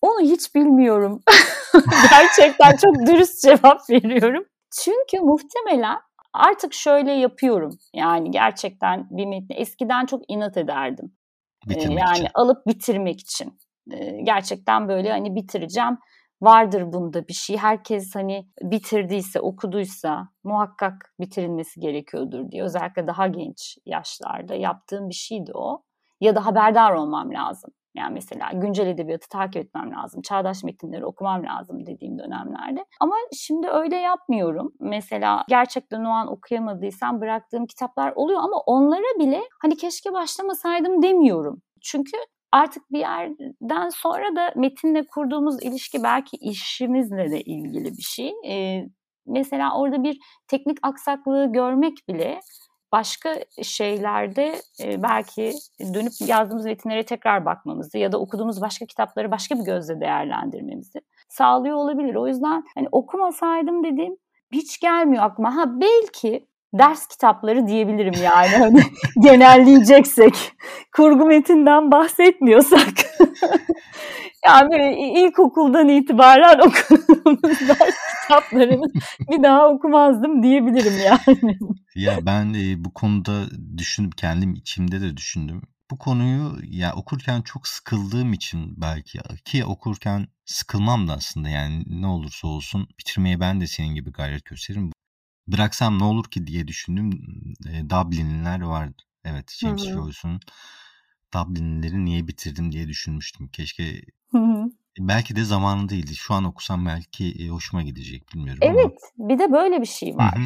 Onu 0.00 0.20
hiç 0.20 0.54
bilmiyorum. 0.54 1.22
Gerçekten 2.10 2.76
çok 2.76 3.06
dürüst 3.06 3.42
cevap 3.42 3.90
veriyorum. 3.90 4.44
Çünkü 4.84 5.24
muhtemelen 5.24 5.98
artık 6.32 6.74
şöyle 6.74 7.12
yapıyorum. 7.12 7.78
Yani 7.94 8.30
gerçekten 8.30 9.06
bir 9.10 9.26
metni 9.26 9.56
eskiden 9.56 10.06
çok 10.06 10.22
inat 10.28 10.56
ederdim. 10.56 11.16
Bitirmek 11.68 11.98
yani 11.98 12.18
için. 12.18 12.28
alıp 12.34 12.66
bitirmek 12.66 13.20
için. 13.20 13.58
Gerçekten 14.22 14.88
böyle 14.88 15.10
hani 15.10 15.34
bitireceğim. 15.34 15.98
Vardır 16.42 16.92
bunda 16.92 17.28
bir 17.28 17.32
şey. 17.32 17.56
Herkes 17.56 18.14
hani 18.14 18.46
bitirdiyse, 18.62 19.40
okuduysa 19.40 20.28
muhakkak 20.44 21.14
bitirilmesi 21.20 21.80
gerekiyordur 21.80 22.50
diye. 22.50 22.62
Özellikle 22.62 23.06
daha 23.06 23.26
genç 23.26 23.78
yaşlarda 23.86 24.54
yaptığım 24.54 25.08
bir 25.08 25.14
şeydi 25.14 25.52
o. 25.54 25.82
Ya 26.20 26.36
da 26.36 26.46
haberdar 26.46 26.92
olmam 26.92 27.32
lazım. 27.34 27.70
Yani 27.94 28.14
mesela 28.14 28.50
güncel 28.52 28.86
edebiyatı 28.86 29.28
takip 29.28 29.56
etmem 29.56 29.92
lazım. 29.92 30.22
Çağdaş 30.22 30.64
metinleri 30.64 31.06
okumam 31.06 31.44
lazım 31.44 31.86
dediğim 31.86 32.18
dönemlerde. 32.18 32.84
Ama 33.00 33.14
şimdi 33.32 33.68
öyle 33.68 33.96
yapmıyorum. 33.96 34.72
Mesela 34.80 35.44
gerçekten 35.48 36.04
o 36.04 36.08
an 36.08 36.32
okuyamadıysam 36.32 37.20
bıraktığım 37.20 37.66
kitaplar 37.66 38.12
oluyor 38.16 38.40
ama 38.40 38.56
onlara 38.66 39.18
bile 39.18 39.42
hani 39.62 39.76
keşke 39.76 40.12
başlamasaydım 40.12 41.02
demiyorum. 41.02 41.62
Çünkü 41.82 42.16
artık 42.52 42.92
bir 42.92 42.98
yerden 42.98 43.88
sonra 43.88 44.36
da 44.36 44.52
metinle 44.56 45.06
kurduğumuz 45.06 45.62
ilişki 45.62 46.02
belki 46.02 46.36
işimizle 46.36 47.30
de 47.30 47.40
ilgili 47.40 47.96
bir 47.96 48.02
şey. 48.02 48.32
Ee, 48.46 48.88
mesela 49.26 49.78
orada 49.78 50.02
bir 50.02 50.18
teknik 50.48 50.78
aksaklığı 50.82 51.52
görmek 51.52 52.08
bile 52.08 52.40
başka 52.92 53.34
şeylerde 53.62 54.54
e, 54.80 55.02
belki 55.02 55.52
dönüp 55.94 56.12
yazdığımız 56.26 56.64
metinlere 56.64 57.02
tekrar 57.02 57.44
bakmamızı 57.44 57.98
ya 57.98 58.12
da 58.12 58.18
okuduğumuz 58.20 58.60
başka 58.60 58.86
kitapları 58.86 59.30
başka 59.30 59.54
bir 59.54 59.64
gözle 59.64 60.00
değerlendirmemizi 60.00 61.00
sağlıyor 61.28 61.76
olabilir. 61.76 62.14
O 62.14 62.28
yüzden 62.28 62.64
hani 62.74 62.88
okumasaydım 62.92 63.84
dediğim 63.84 64.16
hiç 64.52 64.80
gelmiyor 64.80 65.24
aklıma. 65.24 65.56
Ha 65.56 65.64
belki 65.80 66.46
ders 66.74 67.06
kitapları 67.06 67.66
diyebilirim 67.66 68.22
yani 68.22 68.56
hani 68.56 68.82
genelleyeceksek 69.22 70.52
kurgu 70.96 71.26
metinden 71.26 71.90
bahsetmiyorsak 71.90 72.88
yani 74.46 75.12
ilkokuldan 75.20 75.88
itibaren 75.88 76.58
okuduğumuz 76.58 77.68
ders 77.68 77.94
kitaplarını 78.32 78.92
bir 79.30 79.42
daha 79.42 79.68
okumazdım 79.68 80.42
diyebilirim 80.42 80.98
yani. 81.04 81.58
Ya 81.94 82.26
ben 82.26 82.54
de 82.54 82.84
bu 82.84 82.94
konuda 82.94 83.46
düşünüp 83.76 84.18
kendim 84.18 84.54
içimde 84.54 85.00
de 85.00 85.16
düşündüm. 85.16 85.62
Bu 85.90 85.98
konuyu 85.98 86.58
ya 86.62 86.94
okurken 86.94 87.42
çok 87.42 87.68
sıkıldığım 87.68 88.32
için 88.32 88.74
belki 88.80 89.20
ki 89.44 89.64
okurken 89.64 90.28
sıkılmam 90.44 91.08
da 91.08 91.12
aslında 91.12 91.48
yani 91.48 91.84
ne 91.86 92.06
olursa 92.06 92.48
olsun 92.48 92.88
bitirmeye 92.98 93.40
ben 93.40 93.60
de 93.60 93.66
senin 93.66 93.94
gibi 93.94 94.12
gayret 94.12 94.44
gösteririm. 94.44 94.90
Bıraksam 95.48 95.98
ne 95.98 96.04
olur 96.04 96.24
ki 96.24 96.46
diye 96.46 96.68
düşündüm. 96.68 97.10
E, 97.68 97.90
Dublinliler 97.90 98.60
vardı. 98.60 99.02
Evet 99.24 99.52
James 99.60 99.82
Joyce'un 99.94 100.40
Dublinlileri 101.34 102.04
niye 102.04 102.28
bitirdim 102.28 102.72
diye 102.72 102.88
düşünmüştüm. 102.88 103.48
Keşke 103.48 104.02
hı 104.32 104.38
hı. 104.38 104.70
Belki 104.98 105.36
de 105.36 105.44
zamanı 105.44 105.88
değildi. 105.88 106.14
Şu 106.14 106.34
an 106.34 106.44
okusam 106.44 106.86
belki 106.86 107.48
hoşuma 107.48 107.82
gidecek 107.82 108.32
bilmiyorum 108.34 108.60
Evet 108.62 108.98
ama. 109.18 109.28
bir 109.28 109.38
de 109.38 109.52
böyle 109.52 109.80
bir 109.80 109.86
şey 109.86 110.16
var. 110.16 110.38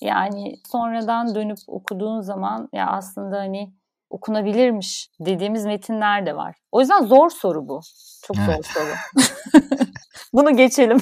Yani 0.00 0.56
sonradan 0.70 1.34
dönüp 1.34 1.58
okuduğun 1.66 2.20
zaman 2.20 2.68
ya 2.72 2.86
aslında 2.86 3.38
hani 3.38 3.74
okunabilirmiş 4.10 5.10
dediğimiz 5.20 5.64
metinler 5.64 6.26
de 6.26 6.36
var. 6.36 6.56
O 6.72 6.80
yüzden 6.80 7.06
zor 7.06 7.30
soru 7.30 7.68
bu. 7.68 7.80
Çok 8.26 8.36
evet. 8.38 8.66
zor 8.66 8.72
soru. 8.74 9.24
Bunu 10.32 10.56
geçelim. 10.56 10.98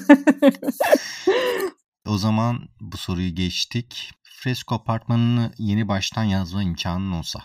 o 2.07 2.19
zaman 2.19 2.69
bu 2.81 2.97
soruyu 2.97 3.35
geçtik. 3.35 4.13
Fresko 4.23 4.75
apartmanını 4.75 5.53
yeni 5.59 5.89
baştan 5.89 6.25
yazma 6.25 6.63
imkanın 6.63 7.13
olsa 7.13 7.41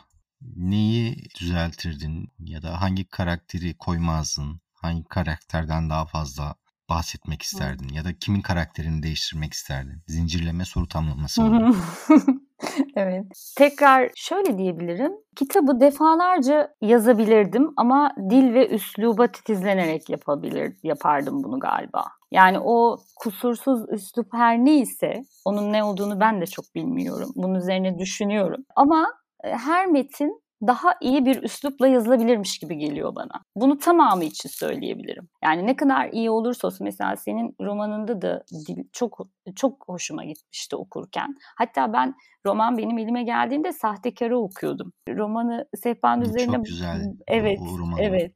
neyi 0.55 1.17
düzeltirdin 1.39 2.29
ya 2.39 2.61
da 2.61 2.81
hangi 2.81 3.05
karakteri 3.05 3.77
koymazdın? 3.77 4.61
Hangi 4.85 5.03
karakterden 5.03 5.89
daha 5.89 6.05
fazla 6.05 6.55
bahsetmek 6.89 7.41
isterdin 7.41 7.89
ya 7.93 8.05
da 8.05 8.09
kimin 8.19 8.41
karakterini 8.41 9.03
değiştirmek 9.03 9.53
isterdin? 9.53 10.03
Zincirleme 10.07 10.65
soru 10.65 10.87
tamlaması 10.87 11.41
evet. 12.95 13.25
Tekrar 13.57 14.11
şöyle 14.15 14.57
diyebilirim. 14.57 15.11
Kitabı 15.35 15.79
defalarca 15.79 16.75
yazabilirdim 16.81 17.73
ama 17.77 18.11
dil 18.29 18.53
ve 18.53 18.69
üsluba 18.69 19.27
titizlenerek 19.27 20.09
yapabilir 20.09 20.73
yapardım 20.83 21.43
bunu 21.43 21.59
galiba. 21.59 22.05
Yani 22.31 22.59
o 22.59 22.97
kusursuz 23.15 23.89
üslup 23.91 24.33
her 24.33 24.57
neyse 24.57 25.13
onun 25.45 25.73
ne 25.73 25.83
olduğunu 25.83 26.19
ben 26.19 26.41
de 26.41 26.45
çok 26.45 26.65
bilmiyorum. 26.75 27.29
Bunun 27.35 27.55
üzerine 27.55 27.99
düşünüyorum. 27.99 28.63
Ama 28.75 29.07
e, 29.43 29.49
her 29.49 29.87
metin 29.87 30.44
daha 30.67 30.95
iyi 31.01 31.25
bir 31.25 31.43
üslupla 31.43 31.87
yazılabilirmiş 31.87 32.59
gibi 32.59 32.77
geliyor 32.77 33.15
bana. 33.15 33.43
Bunu 33.55 33.77
tamamı 33.77 34.23
için 34.23 34.49
söyleyebilirim. 34.49 35.27
Yani 35.43 35.67
ne 35.67 35.75
kadar 35.75 36.09
iyi 36.09 36.29
olursa 36.29 36.67
olsun 36.67 36.85
mesela 36.85 37.15
senin 37.15 37.55
romanında 37.61 38.21
da 38.21 38.43
dil 38.67 38.83
çok 38.91 39.19
çok 39.55 39.83
hoşuma 39.87 40.23
gitmişti 40.23 40.75
okurken. 40.75 41.35
Hatta 41.55 41.93
ben 41.93 42.15
roman 42.45 42.77
benim 42.77 42.97
elime 42.97 43.23
geldiğinde 43.23 43.71
sahtekarı 43.71 44.39
okuyordum. 44.39 44.93
Romanı 45.09 45.65
sehpanın 45.83 46.21
üzerine 46.21 46.55
çok 46.55 46.65
güzel. 46.65 47.13
Evet. 47.27 47.59
O, 47.61 47.95
o 47.95 47.99
evet. 47.99 48.33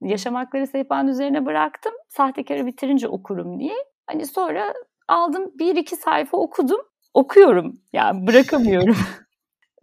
Yaşamakları 0.00 0.66
sehpanın 0.66 1.08
üzerine 1.08 1.46
bıraktım. 1.46 1.92
Sahtekarı 2.08 2.66
bitirince 2.66 3.08
okurum 3.08 3.60
diye. 3.60 3.74
Hani 4.06 4.26
sonra 4.26 4.74
aldım 5.08 5.50
bir 5.58 5.76
iki 5.76 5.96
sayfa 5.96 6.36
okudum. 6.36 6.80
Okuyorum. 7.14 7.74
Yani 7.92 8.26
bırakamıyorum. 8.26 8.96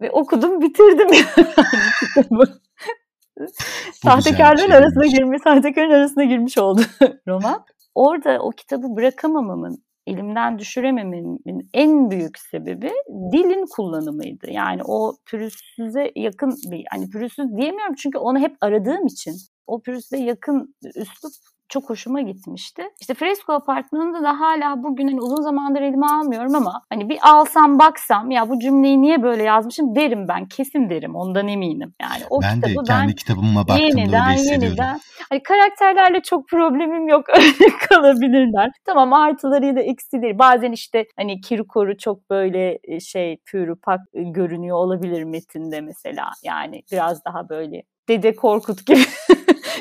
Ve 0.00 0.10
okudum 0.10 0.60
bitirdim 0.60 1.08
kitabı. 2.14 2.60
Sahtekarların 3.92 4.70
arasına 4.70 5.06
girmiş, 5.06 5.42
sahtekarın 5.42 5.90
arasına 5.90 6.24
girmiş 6.24 6.58
oldu 6.58 6.80
roman. 7.28 7.64
Orada 7.94 8.38
o 8.42 8.50
kitabı 8.50 8.96
bırakamamamın, 8.96 9.84
elimden 10.06 10.58
düşüremememin 10.58 11.70
en 11.74 12.10
büyük 12.10 12.38
sebebi 12.38 12.90
dilin 13.32 13.66
kullanımıydı. 13.70 14.50
Yani 14.50 14.82
o 14.84 15.16
pürüzsüze 15.26 16.12
yakın 16.16 16.54
bir, 16.70 16.84
hani 16.90 17.10
pürüzsüz 17.10 17.56
diyemiyorum 17.56 17.94
çünkü 17.94 18.18
onu 18.18 18.38
hep 18.38 18.56
aradığım 18.60 19.06
için 19.06 19.34
o 19.66 19.80
pürüzle 19.82 20.18
yakın 20.18 20.74
üslup 20.96 21.32
çok 21.70 21.90
hoşuma 21.90 22.20
gitmişti. 22.20 22.82
İşte 23.00 23.14
Fresco 23.14 23.52
Apartmanı'nda 23.52 24.22
da 24.22 24.40
hala 24.40 24.82
bugün 24.82 25.08
hani 25.08 25.20
uzun 25.20 25.42
zamandır 25.42 25.80
elime 25.80 26.06
almıyorum 26.06 26.54
ama 26.54 26.82
hani 26.90 27.08
bir 27.08 27.18
alsam 27.22 27.78
baksam 27.78 28.30
ya 28.30 28.48
bu 28.48 28.58
cümleyi 28.58 29.02
niye 29.02 29.22
böyle 29.22 29.42
yazmışım 29.42 29.94
derim 29.96 30.28
ben. 30.28 30.48
Kesin 30.48 30.90
derim 30.90 31.16
ondan 31.16 31.48
eminim. 31.48 31.94
Yani 32.02 32.22
o 32.30 32.42
ben 32.42 32.54
kitabı 32.54 32.70
de 32.72 32.84
kendi 32.86 33.08
ben 33.08 33.14
kitabıma 33.14 33.68
baktığımda 33.68 34.00
yeniden, 34.00 34.38
öyle. 34.38 34.50
Yeniden, 34.50 35.00
hani 35.28 35.42
karakterlerle 35.42 36.22
çok 36.22 36.48
problemim 36.48 37.08
yok 37.08 37.28
öyle 37.36 37.76
kalabilirler. 37.88 38.70
Tamam 38.84 39.12
artıları 39.12 39.76
da 39.76 39.80
eksileri. 39.80 40.38
Bazen 40.38 40.72
işte 40.72 41.06
hani 41.16 41.40
Kirkor'u 41.40 41.98
çok 41.98 42.30
böyle 42.30 42.78
e, 42.84 43.00
şey 43.00 43.36
pürü 43.46 43.74
pak 43.76 44.00
e, 44.14 44.22
görünüyor 44.22 44.76
olabilir 44.76 45.24
metinde 45.24 45.80
mesela. 45.80 46.30
Yani 46.44 46.82
biraz 46.92 47.24
daha 47.24 47.48
böyle 47.48 47.82
Dede 48.08 48.36
Korkut 48.36 48.86
gibi 48.86 48.98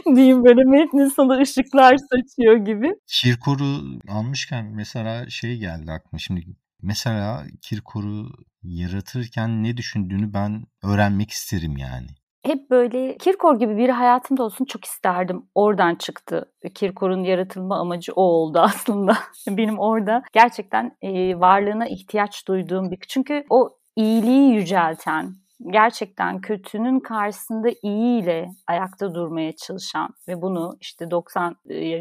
diyeyim 0.15 0.43
böyle 0.43 0.63
metnin 0.63 1.09
sana 1.09 1.37
ışıklar 1.37 1.97
saçıyor 1.97 2.55
gibi. 2.55 2.95
Kirkor'u 3.07 3.99
almışken 4.09 4.65
mesela 4.65 5.29
şey 5.29 5.57
geldi 5.57 5.91
aklıma 5.91 6.19
şimdi 6.19 6.45
mesela 6.81 7.43
Kirkor'u 7.61 8.29
yaratırken 8.63 9.63
ne 9.63 9.77
düşündüğünü 9.77 10.33
ben 10.33 10.63
öğrenmek 10.83 11.31
isterim 11.31 11.77
yani. 11.77 12.07
Hep 12.45 12.69
böyle 12.69 13.17
Kirkor 13.17 13.59
gibi 13.59 13.77
biri 13.77 13.91
hayatımda 13.91 14.43
olsun 14.43 14.65
çok 14.65 14.85
isterdim. 14.85 15.45
Oradan 15.55 15.95
çıktı. 15.95 16.51
Kirkor'un 16.75 17.23
yaratılma 17.23 17.79
amacı 17.79 18.13
o 18.13 18.21
oldu 18.21 18.59
aslında. 18.59 19.17
Benim 19.47 19.79
orada 19.79 20.23
gerçekten 20.33 20.97
e, 21.01 21.39
varlığına 21.39 21.87
ihtiyaç 21.87 22.47
duyduğum 22.47 22.91
bir... 22.91 22.99
Çünkü 23.07 23.45
o 23.49 23.69
iyiliği 23.95 24.53
yücelten, 24.53 25.35
gerçekten 25.67 26.41
kötünün 26.41 26.99
karşısında 26.99 27.69
iyiyle 27.83 28.49
ayakta 28.67 29.15
durmaya 29.15 29.55
çalışan 29.55 30.09
ve 30.27 30.41
bunu 30.41 30.77
işte 30.81 31.11
90 31.11 31.55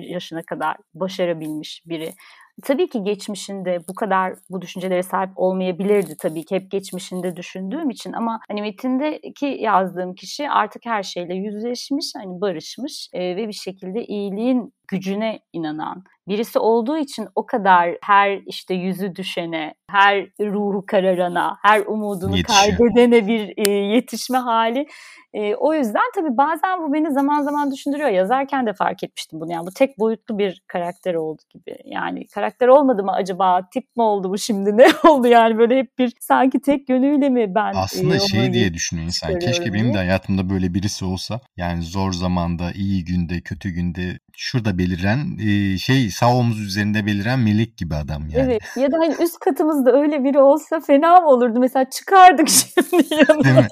yaşına 0.08 0.42
kadar 0.42 0.76
başarabilmiş 0.94 1.82
biri. 1.86 2.14
Tabii 2.62 2.88
ki 2.88 3.04
geçmişinde 3.04 3.78
bu 3.88 3.94
kadar 3.94 4.34
bu 4.50 4.62
düşüncelere 4.62 5.02
sahip 5.02 5.30
olmayabilirdi 5.36 6.16
tabii 6.20 6.44
ki 6.44 6.54
hep 6.54 6.70
geçmişinde 6.70 7.36
düşündüğüm 7.36 7.90
için 7.90 8.12
ama 8.12 8.40
hani 8.48 8.62
metindeki 8.62 9.46
yazdığım 9.46 10.14
kişi 10.14 10.50
artık 10.50 10.86
her 10.86 11.02
şeyle 11.02 11.34
yüzleşmiş, 11.34 12.12
hani 12.16 12.40
barışmış 12.40 13.08
e, 13.12 13.36
ve 13.36 13.48
bir 13.48 13.52
şekilde 13.52 14.04
iyiliğin 14.04 14.72
gücüne 14.88 15.40
inanan 15.52 16.04
birisi 16.28 16.58
olduğu 16.58 16.98
için 16.98 17.28
o 17.34 17.46
kadar 17.46 17.96
her 18.02 18.40
işte 18.46 18.74
yüzü 18.74 19.16
düşene, 19.16 19.74
her 19.90 20.26
ruhu 20.40 20.84
kararana, 20.86 21.56
her 21.62 21.80
umudunu 21.86 22.36
Yetişiyor. 22.36 22.78
kaybedene 22.78 23.26
bir 23.26 23.52
e, 23.56 23.70
yetişme 23.70 24.38
hali 24.38 24.86
e, 25.34 25.54
o 25.54 25.74
yüzden 25.74 26.10
tabii 26.14 26.36
bazen 26.36 26.82
bu 26.82 26.92
beni 26.92 27.12
zaman 27.12 27.42
zaman 27.42 27.72
düşündürüyor. 27.72 28.08
Yazarken 28.08 28.66
de 28.66 28.72
fark 28.72 29.04
etmiştim 29.04 29.40
bunu. 29.40 29.52
Yani 29.52 29.66
bu 29.66 29.70
tek 29.70 29.98
boyutlu 29.98 30.38
bir 30.38 30.62
karakter 30.66 31.14
oldu 31.14 31.42
gibi. 31.50 31.76
Yani 31.84 32.26
karakter 32.26 32.68
olmadı 32.68 33.04
mı 33.04 33.12
acaba? 33.12 33.68
Tip 33.72 33.96
mi 33.96 34.02
oldu 34.02 34.30
bu 34.30 34.38
şimdi? 34.38 34.68
Ne 34.78 34.86
oldu 35.10 35.28
yani? 35.28 35.58
Böyle 35.58 35.78
hep 35.78 35.98
bir 35.98 36.12
sanki 36.20 36.60
tek 36.60 36.88
yönüyle 36.88 37.28
mi 37.28 37.54
ben 37.54 37.72
Aslında 37.76 38.16
e, 38.16 38.20
şey 38.20 38.52
diye 38.52 38.74
düşünüyor 38.74 39.06
insan. 39.06 39.38
Keşke 39.38 39.72
benim 39.72 39.94
de 39.94 39.98
hayatımda 39.98 40.50
böyle 40.50 40.74
birisi 40.74 41.04
olsa. 41.04 41.40
Yani 41.56 41.82
zor 41.82 42.12
zamanda, 42.12 42.72
iyi 42.72 43.04
günde, 43.04 43.40
kötü 43.40 43.70
günde 43.70 44.18
şurada 44.40 44.78
beliren 44.78 45.18
e, 45.38 45.78
şey 45.78 46.10
sağ 46.10 46.36
omuz 46.36 46.60
üzerinde 46.60 47.06
beliren 47.06 47.38
melek 47.38 47.76
gibi 47.76 47.94
adam 47.94 48.22
yani. 48.22 48.44
Evet 48.44 48.62
ya 48.76 48.92
da 48.92 48.96
hani 48.98 49.14
üst 49.22 49.38
katımızda 49.38 49.92
öyle 49.92 50.24
biri 50.24 50.38
olsa 50.38 50.80
fena 50.80 51.20
mı 51.20 51.28
olurdu? 51.28 51.58
Mesela 51.60 51.90
çıkardık 51.90 52.48
şimdi 52.50 53.14
yanına 53.14 53.66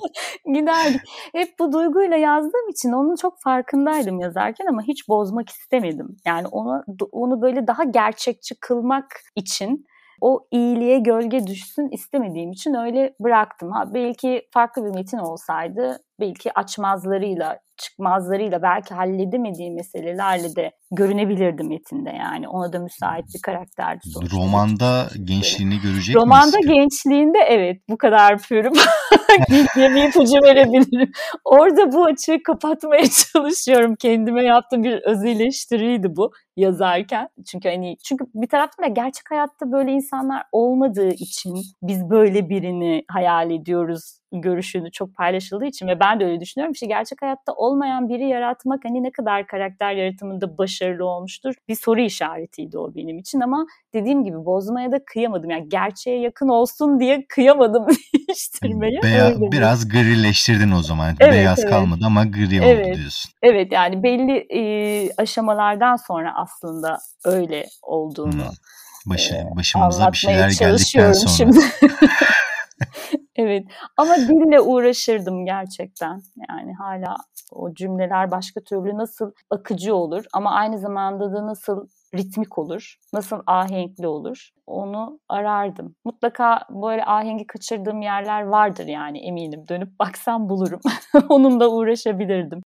giderdik. 0.54 1.00
Hep 1.32 1.58
bu 1.58 1.72
duyguyla 1.72 2.16
yazdığım 2.16 2.68
için 2.70 2.92
onun 2.92 3.16
çok 3.16 3.42
farkındaydım 3.42 4.20
yazarken 4.20 4.66
ama 4.66 4.82
hiç 4.82 5.08
bozmak 5.08 5.48
istemedim. 5.48 6.16
Yani 6.26 6.46
onu 6.46 6.84
onu 7.12 7.42
böyle 7.42 7.66
daha 7.66 7.84
gerçekçi 7.84 8.54
kılmak 8.60 9.06
için 9.36 9.86
o 10.20 10.46
iyiliğe 10.50 10.98
gölge 10.98 11.46
düşsün 11.46 11.88
istemediğim 11.92 12.52
için 12.52 12.74
öyle 12.74 13.14
bıraktım. 13.20 13.70
Ha 13.72 13.94
belki 13.94 14.48
farklı 14.52 14.84
bir 14.84 14.94
metin 14.94 15.18
olsaydı 15.18 15.98
belki 16.20 16.58
açmazlarıyla 16.58 17.58
çıkmazlarıyla 17.76 18.62
belki 18.62 18.94
halledemediği 18.94 19.70
meselelerle 19.70 20.56
de 20.56 20.72
görünebilirdi 20.90 21.62
metinde 21.62 22.10
yani. 22.10 22.48
Ona 22.48 22.72
da 22.72 22.78
müsait 22.78 23.24
bir 23.34 23.40
karakterdi 23.42 24.00
sonuçta. 24.10 24.36
Romanda 24.36 25.08
gençliğini 25.24 25.80
görecek 25.80 26.16
Romanda 26.16 26.56
miyiz? 26.56 26.68
gençliğinde 26.68 27.38
evet 27.38 27.82
bu 27.88 27.98
kadar 27.98 28.32
yapıyorum. 28.32 28.72
diye 29.74 29.90
bir 29.94 30.08
ipucu 30.08 30.42
verebilirim. 30.42 31.12
Orada 31.44 31.92
bu 31.92 32.04
açığı 32.04 32.42
kapatmaya 32.46 33.04
çalışıyorum. 33.32 33.94
Kendime 33.96 34.44
yaptığım 34.44 34.84
bir 34.84 35.02
öz 35.02 35.24
eleştiriydi 35.24 36.16
bu 36.16 36.30
yazarken. 36.56 37.28
Çünkü 37.50 37.68
hani 37.68 37.96
çünkü 38.04 38.24
bir 38.34 38.48
taraftan 38.48 38.84
da 38.84 38.88
gerçek 38.88 39.30
hayatta 39.30 39.72
böyle 39.72 39.92
insanlar 39.92 40.42
olmadığı 40.52 41.08
için 41.08 41.54
biz 41.82 42.10
böyle 42.10 42.48
birini 42.48 43.04
hayal 43.10 43.50
ediyoruz 43.50 44.20
görüşünü 44.40 44.90
çok 44.90 45.14
paylaşıldığı 45.14 45.66
için 45.66 45.88
ve 45.88 46.00
ben 46.00 46.20
de 46.20 46.24
öyle 46.24 46.40
düşünüyorum. 46.40 46.72
İşte 46.72 46.86
gerçek 46.86 47.22
hayatta 47.22 47.52
olmayan 47.52 48.08
biri 48.08 48.28
yaratmak 48.28 48.84
hani 48.84 49.02
ne 49.02 49.10
kadar 49.10 49.46
karakter 49.46 49.92
yaratımında 49.92 50.58
başarılı 50.58 51.04
olmuştur 51.04 51.54
bir 51.68 51.74
soru 51.74 52.00
işaretiydi 52.00 52.78
o 52.78 52.94
benim 52.94 53.18
için 53.18 53.40
ama 53.40 53.66
dediğim 53.94 54.24
gibi 54.24 54.36
bozmaya 54.36 54.92
da 54.92 55.04
kıyamadım. 55.04 55.50
Yani 55.50 55.68
gerçeğe 55.68 56.20
yakın 56.20 56.48
olsun 56.48 57.00
diye 57.00 57.26
kıyamadım 57.28 57.86
değiştirmeye. 58.28 59.02
Beya, 59.02 59.32
biraz 59.38 59.88
grileştirdin 59.88 60.70
o 60.70 60.82
zaman. 60.82 61.14
Evet, 61.20 61.32
Beyaz 61.32 61.58
evet. 61.58 61.70
kalmadı 61.70 62.00
ama 62.06 62.24
gri 62.24 62.56
evet. 62.56 62.86
oldu 62.86 62.96
diyorsun. 62.96 63.32
Evet 63.42 63.72
yani 63.72 64.02
belli 64.02 64.46
e, 64.50 64.60
aşamalardan 65.18 65.96
sonra 65.96 66.34
aslında 66.36 66.98
öyle 67.24 67.66
olduğunu 67.82 68.32
hmm. 68.32 68.66
Başı, 69.06 69.34
başımıza 69.56 70.12
bir 70.12 70.16
şeyler 70.16 70.50
geldikten 70.50 71.12
sonra. 71.12 71.32
Şimdi. 71.32 71.58
Evet 73.36 73.64
ama 73.96 74.16
dille 74.16 74.60
uğraşırdım 74.60 75.44
gerçekten. 75.46 76.20
Yani 76.48 76.74
hala 76.74 77.16
o 77.52 77.74
cümleler 77.74 78.30
başka 78.30 78.60
türlü 78.60 78.98
nasıl 78.98 79.32
akıcı 79.50 79.94
olur 79.94 80.24
ama 80.32 80.50
aynı 80.50 80.78
zamanda 80.78 81.32
da 81.32 81.46
nasıl 81.46 81.86
ritmik 82.14 82.58
olur, 82.58 82.96
nasıl 83.12 83.42
ahenkli 83.46 84.06
olur 84.06 84.50
onu 84.66 85.20
arardım. 85.28 85.94
Mutlaka 86.04 86.60
böyle 86.70 87.04
ahengi 87.04 87.46
kaçırdığım 87.46 88.02
yerler 88.02 88.42
vardır 88.42 88.86
yani 88.86 89.18
eminim. 89.18 89.68
Dönüp 89.68 89.98
baksam 89.98 90.48
bulurum. 90.48 90.80
Onunla 91.28 91.68
uğraşabilirdim. 91.68 92.62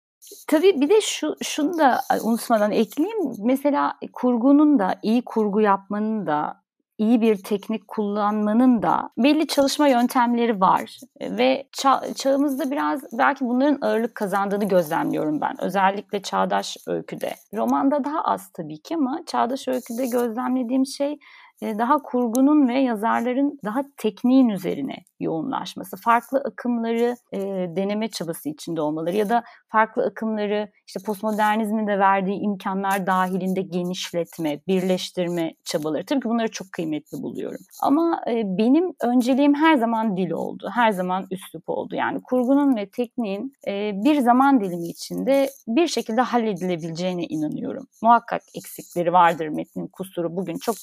Tabii 0.47 0.81
bir 0.81 0.89
de 0.89 1.01
şu 1.01 1.35
şunu 1.43 1.77
da 1.77 2.01
unutmadan 2.23 2.71
ekleyeyim. 2.71 3.33
Mesela 3.39 3.93
kurgunun 4.13 4.79
da 4.79 4.95
iyi 5.03 5.25
kurgu 5.25 5.61
yapmanın 5.61 6.27
da 6.27 6.64
iyi 6.97 7.21
bir 7.21 7.35
teknik 7.43 7.87
kullanmanın 7.87 8.81
da 8.83 9.09
belli 9.17 9.47
çalışma 9.47 9.87
yöntemleri 9.87 10.61
var 10.61 10.99
ve 11.21 11.67
ça- 11.77 12.13
çağımızda 12.13 12.71
biraz 12.71 13.03
belki 13.13 13.45
bunların 13.45 13.77
ağırlık 13.81 14.15
kazandığını 14.15 14.65
gözlemliyorum 14.65 15.41
ben. 15.41 15.63
Özellikle 15.63 16.21
çağdaş 16.21 16.77
öyküde. 16.87 17.33
Romanda 17.53 18.03
daha 18.03 18.21
az 18.21 18.51
tabii 18.53 18.81
ki 18.81 18.95
ama 18.95 19.19
çağdaş 19.25 19.67
öyküde 19.67 20.05
gözlemlediğim 20.05 20.85
şey 20.85 21.19
daha 21.61 21.97
kurgunun 21.97 22.67
ve 22.67 22.79
yazarların 22.79 23.59
daha 23.63 23.81
tekniğin 23.97 24.49
üzerine 24.49 24.95
yoğunlaşması, 25.19 25.97
farklı 25.97 26.39
akımları 26.45 27.15
e, 27.31 27.39
deneme 27.75 28.07
çabası 28.07 28.49
içinde 28.49 28.81
olmaları 28.81 29.15
ya 29.15 29.29
da 29.29 29.43
farklı 29.67 30.05
akımları 30.05 30.71
işte 30.87 30.99
postmodernizmin 31.05 31.87
de 31.87 31.99
verdiği 31.99 32.39
imkanlar 32.39 33.07
dahilinde 33.07 33.61
genişletme, 33.61 34.59
birleştirme 34.67 35.53
çabaları. 35.63 36.05
Tabii 36.05 36.19
ki 36.19 36.29
bunları 36.29 36.51
çok 36.51 36.71
kıymetli 36.71 37.21
buluyorum. 37.21 37.59
Ama 37.81 38.21
e, 38.27 38.57
benim 38.57 38.93
önceliğim 39.01 39.53
her 39.53 39.75
zaman 39.75 40.17
dil 40.17 40.31
oldu. 40.31 40.69
Her 40.73 40.91
zaman 40.91 41.27
üslup 41.31 41.69
oldu. 41.69 41.95
Yani 41.95 42.21
kurgunun 42.21 42.75
ve 42.75 42.89
tekniğin 42.89 43.53
e, 43.67 43.91
bir 44.03 44.19
zaman 44.19 44.61
dilimi 44.61 44.87
içinde 44.87 45.49
bir 45.67 45.87
şekilde 45.87 46.21
halledilebileceğine 46.21 47.23
inanıyorum. 47.23 47.87
Muhakkak 48.01 48.41
eksikleri 48.55 49.13
vardır 49.13 49.47
metnin 49.47 49.87
kusuru. 49.87 50.35
Bugün 50.35 50.57
çok 50.57 50.75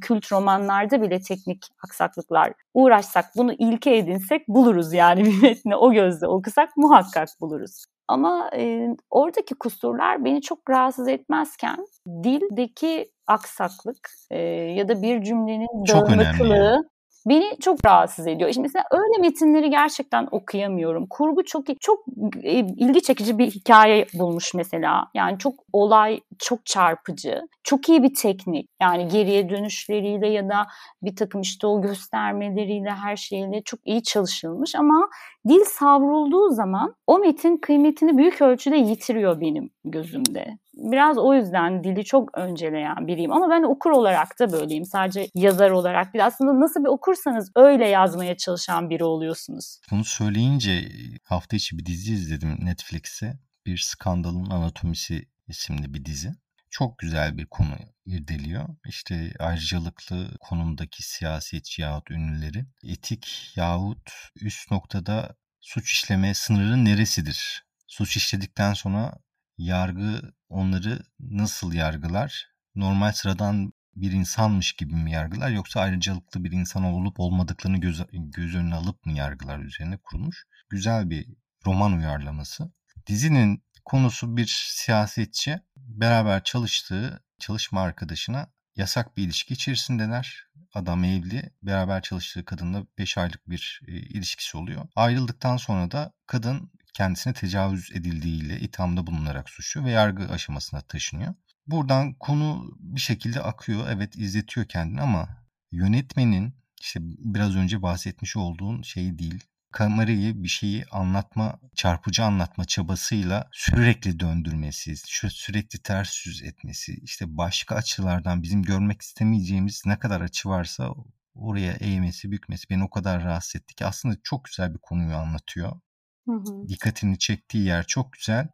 kült 0.00 0.19
romanlarda 0.32 1.02
bile 1.02 1.20
teknik 1.20 1.64
aksaklıklar 1.84 2.52
uğraşsak 2.74 3.24
bunu 3.36 3.52
ilke 3.52 3.96
edinsek 3.96 4.48
buluruz 4.48 4.92
yani 4.92 5.24
bir 5.24 5.42
metni 5.42 5.76
o 5.76 5.92
gözle 5.92 6.26
okusak 6.26 6.76
muhakkak 6.76 7.28
buluruz. 7.40 7.84
Ama 8.08 8.50
e, 8.56 8.88
oradaki 9.10 9.54
kusurlar 9.54 10.24
beni 10.24 10.42
çok 10.42 10.70
rahatsız 10.70 11.08
etmezken 11.08 11.86
dildeki 12.06 13.10
aksaklık 13.26 14.10
e, 14.30 14.38
ya 14.48 14.88
da 14.88 15.02
bir 15.02 15.22
cümlenin 15.22 15.86
dağınıklığı 15.88 16.82
beni 17.26 17.56
çok 17.60 17.86
rahatsız 17.86 18.26
ediyor. 18.26 18.52
Şimdi 18.52 18.66
mesela 18.66 18.84
öyle 18.90 19.20
metinleri 19.20 19.70
gerçekten 19.70 20.28
okuyamıyorum. 20.30 21.06
Kurgu 21.10 21.44
çok 21.44 21.80
çok 21.80 22.04
e, 22.42 22.58
ilgi 22.58 23.02
çekici 23.02 23.38
bir 23.38 23.50
hikaye 23.50 24.06
bulmuş 24.14 24.54
mesela. 24.54 25.06
Yani 25.14 25.38
çok 25.38 25.54
olay 25.72 26.20
çok 26.38 26.66
çarpıcı. 26.66 27.40
Çok 27.64 27.88
iyi 27.88 28.02
bir 28.02 28.14
teknik. 28.14 28.68
Yani 28.82 29.08
geriye 29.08 29.48
dönüşleriyle 29.48 30.28
ya 30.28 30.48
da 30.48 30.66
bir 31.02 31.16
takım 31.16 31.40
işte 31.40 31.66
o 31.66 31.82
göstermeleriyle 31.82 32.90
her 32.90 33.16
şeyle 33.16 33.62
çok 33.62 33.80
iyi 33.84 34.02
çalışılmış 34.02 34.74
ama 34.74 35.08
dil 35.48 35.64
savrulduğu 35.64 36.48
zaman 36.48 36.94
o 37.06 37.18
metin 37.18 37.56
kıymetini 37.56 38.18
büyük 38.18 38.42
ölçüde 38.42 38.76
yitiriyor 38.76 39.40
benim 39.40 39.70
gözümde 39.84 40.58
biraz 40.74 41.18
o 41.18 41.34
yüzden 41.34 41.84
dili 41.84 42.04
çok 42.04 42.38
önceleyen 42.38 43.06
biriyim. 43.06 43.32
Ama 43.32 43.50
ben 43.50 43.62
okur 43.62 43.90
olarak 43.90 44.38
da 44.38 44.52
böyleyim. 44.52 44.84
Sadece 44.84 45.28
yazar 45.34 45.70
olarak 45.70 46.14
değil. 46.14 46.26
Aslında 46.26 46.60
nasıl 46.60 46.80
bir 46.80 46.88
okursanız 46.88 47.52
öyle 47.56 47.88
yazmaya 47.88 48.36
çalışan 48.36 48.90
biri 48.90 49.04
oluyorsunuz. 49.04 49.80
Bunu 49.90 50.04
söyleyince 50.04 50.88
hafta 51.24 51.56
içi 51.56 51.78
bir 51.78 51.86
dizi 51.86 52.12
izledim 52.12 52.58
Netflix'e. 52.60 53.38
Bir 53.66 53.78
Skandalın 53.78 54.50
Anatomisi 54.50 55.28
isimli 55.48 55.94
bir 55.94 56.04
dizi. 56.04 56.32
Çok 56.70 56.98
güzel 56.98 57.38
bir 57.38 57.46
konu 57.46 57.76
irdeliyor. 58.06 58.68
İşte 58.86 59.32
ayrıcalıklı 59.38 60.38
konumdaki 60.40 61.02
siyasetçi 61.02 61.82
yahut 61.82 62.10
ünlüleri 62.10 62.64
etik 62.84 63.52
yahut 63.56 64.10
üst 64.40 64.70
noktada 64.70 65.36
suç 65.60 65.92
işleme 65.92 66.34
sınırı 66.34 66.84
neresidir? 66.84 67.64
Suç 67.86 68.16
işledikten 68.16 68.74
sonra 68.74 69.12
yargı 69.58 70.32
onları 70.50 71.02
nasıl 71.20 71.72
yargılar? 71.72 72.50
Normal 72.74 73.12
sıradan 73.12 73.72
bir 73.96 74.12
insanmış 74.12 74.72
gibi 74.72 74.94
mi 74.94 75.12
yargılar 75.12 75.50
yoksa 75.50 75.80
ayrıcalıklı 75.80 76.44
bir 76.44 76.52
insan 76.52 76.84
olup 76.84 77.20
olmadıklarını 77.20 77.78
göz, 77.78 78.02
göz 78.12 78.54
önüne 78.54 78.74
alıp 78.74 79.06
mı 79.06 79.12
yargılar 79.12 79.58
üzerine 79.58 79.96
kurulmuş. 79.96 80.46
Güzel 80.70 81.10
bir 81.10 81.26
roman 81.66 81.92
uyarlaması. 81.92 82.72
Dizinin 83.06 83.64
konusu 83.84 84.36
bir 84.36 84.68
siyasetçi 84.70 85.60
beraber 85.76 86.44
çalıştığı 86.44 87.24
çalışma 87.38 87.82
arkadaşına 87.82 88.52
yasak 88.76 89.16
bir 89.16 89.22
ilişki 89.24 89.54
içerisindeler. 89.54 90.50
Adam 90.74 91.04
evli. 91.04 91.50
Beraber 91.62 92.02
çalıştığı 92.02 92.44
kadınla 92.44 92.86
5 92.98 93.18
aylık 93.18 93.48
bir 93.48 93.80
e, 93.88 93.92
ilişkisi 93.92 94.56
oluyor. 94.56 94.88
Ayrıldıktan 94.96 95.56
sonra 95.56 95.90
da 95.90 96.12
kadın 96.26 96.72
kendisine 96.94 97.32
tecavüz 97.32 97.90
edildiğiyle 97.92 98.60
ithamda 98.60 99.06
bulunarak 99.06 99.50
suçlu 99.50 99.84
ve 99.84 99.90
yargı 99.90 100.32
aşamasına 100.32 100.80
taşınıyor. 100.80 101.34
Buradan 101.66 102.14
konu 102.14 102.76
bir 102.78 103.00
şekilde 103.00 103.40
akıyor. 103.40 103.86
Evet 103.90 104.16
izletiyor 104.16 104.68
kendini 104.68 105.00
ama 105.00 105.28
yönetmenin 105.72 106.54
işte 106.80 107.00
biraz 107.02 107.56
önce 107.56 107.82
bahsetmiş 107.82 108.36
olduğun 108.36 108.82
şey 108.82 109.18
değil 109.18 109.44
kamerayı 109.72 110.42
bir 110.42 110.48
şeyi 110.48 110.84
anlatma, 110.90 111.60
çarpıcı 111.74 112.24
anlatma 112.24 112.64
çabasıyla 112.64 113.48
sürekli 113.52 114.20
döndürmesi, 114.20 114.96
sürekli 115.30 115.82
ters 115.82 116.26
yüz 116.26 116.42
etmesi, 116.42 116.98
işte 117.02 117.36
başka 117.36 117.74
açılardan 117.74 118.42
bizim 118.42 118.62
görmek 118.62 119.02
istemeyeceğimiz 119.02 119.82
ne 119.86 119.98
kadar 119.98 120.20
açı 120.20 120.48
varsa 120.48 120.94
oraya 121.34 121.72
eğmesi, 121.72 122.30
bükmesi 122.30 122.70
beni 122.70 122.84
o 122.84 122.90
kadar 122.90 123.24
rahatsız 123.24 123.56
etti 123.56 123.74
ki 123.74 123.86
aslında 123.86 124.16
çok 124.22 124.44
güzel 124.44 124.74
bir 124.74 124.78
konuyu 124.78 125.16
anlatıyor. 125.16 125.80
Hı 126.28 126.32
hı. 126.32 126.68
Dikkatini 126.68 127.18
çektiği 127.18 127.66
yer 127.66 127.86
çok 127.86 128.12
güzel 128.12 128.48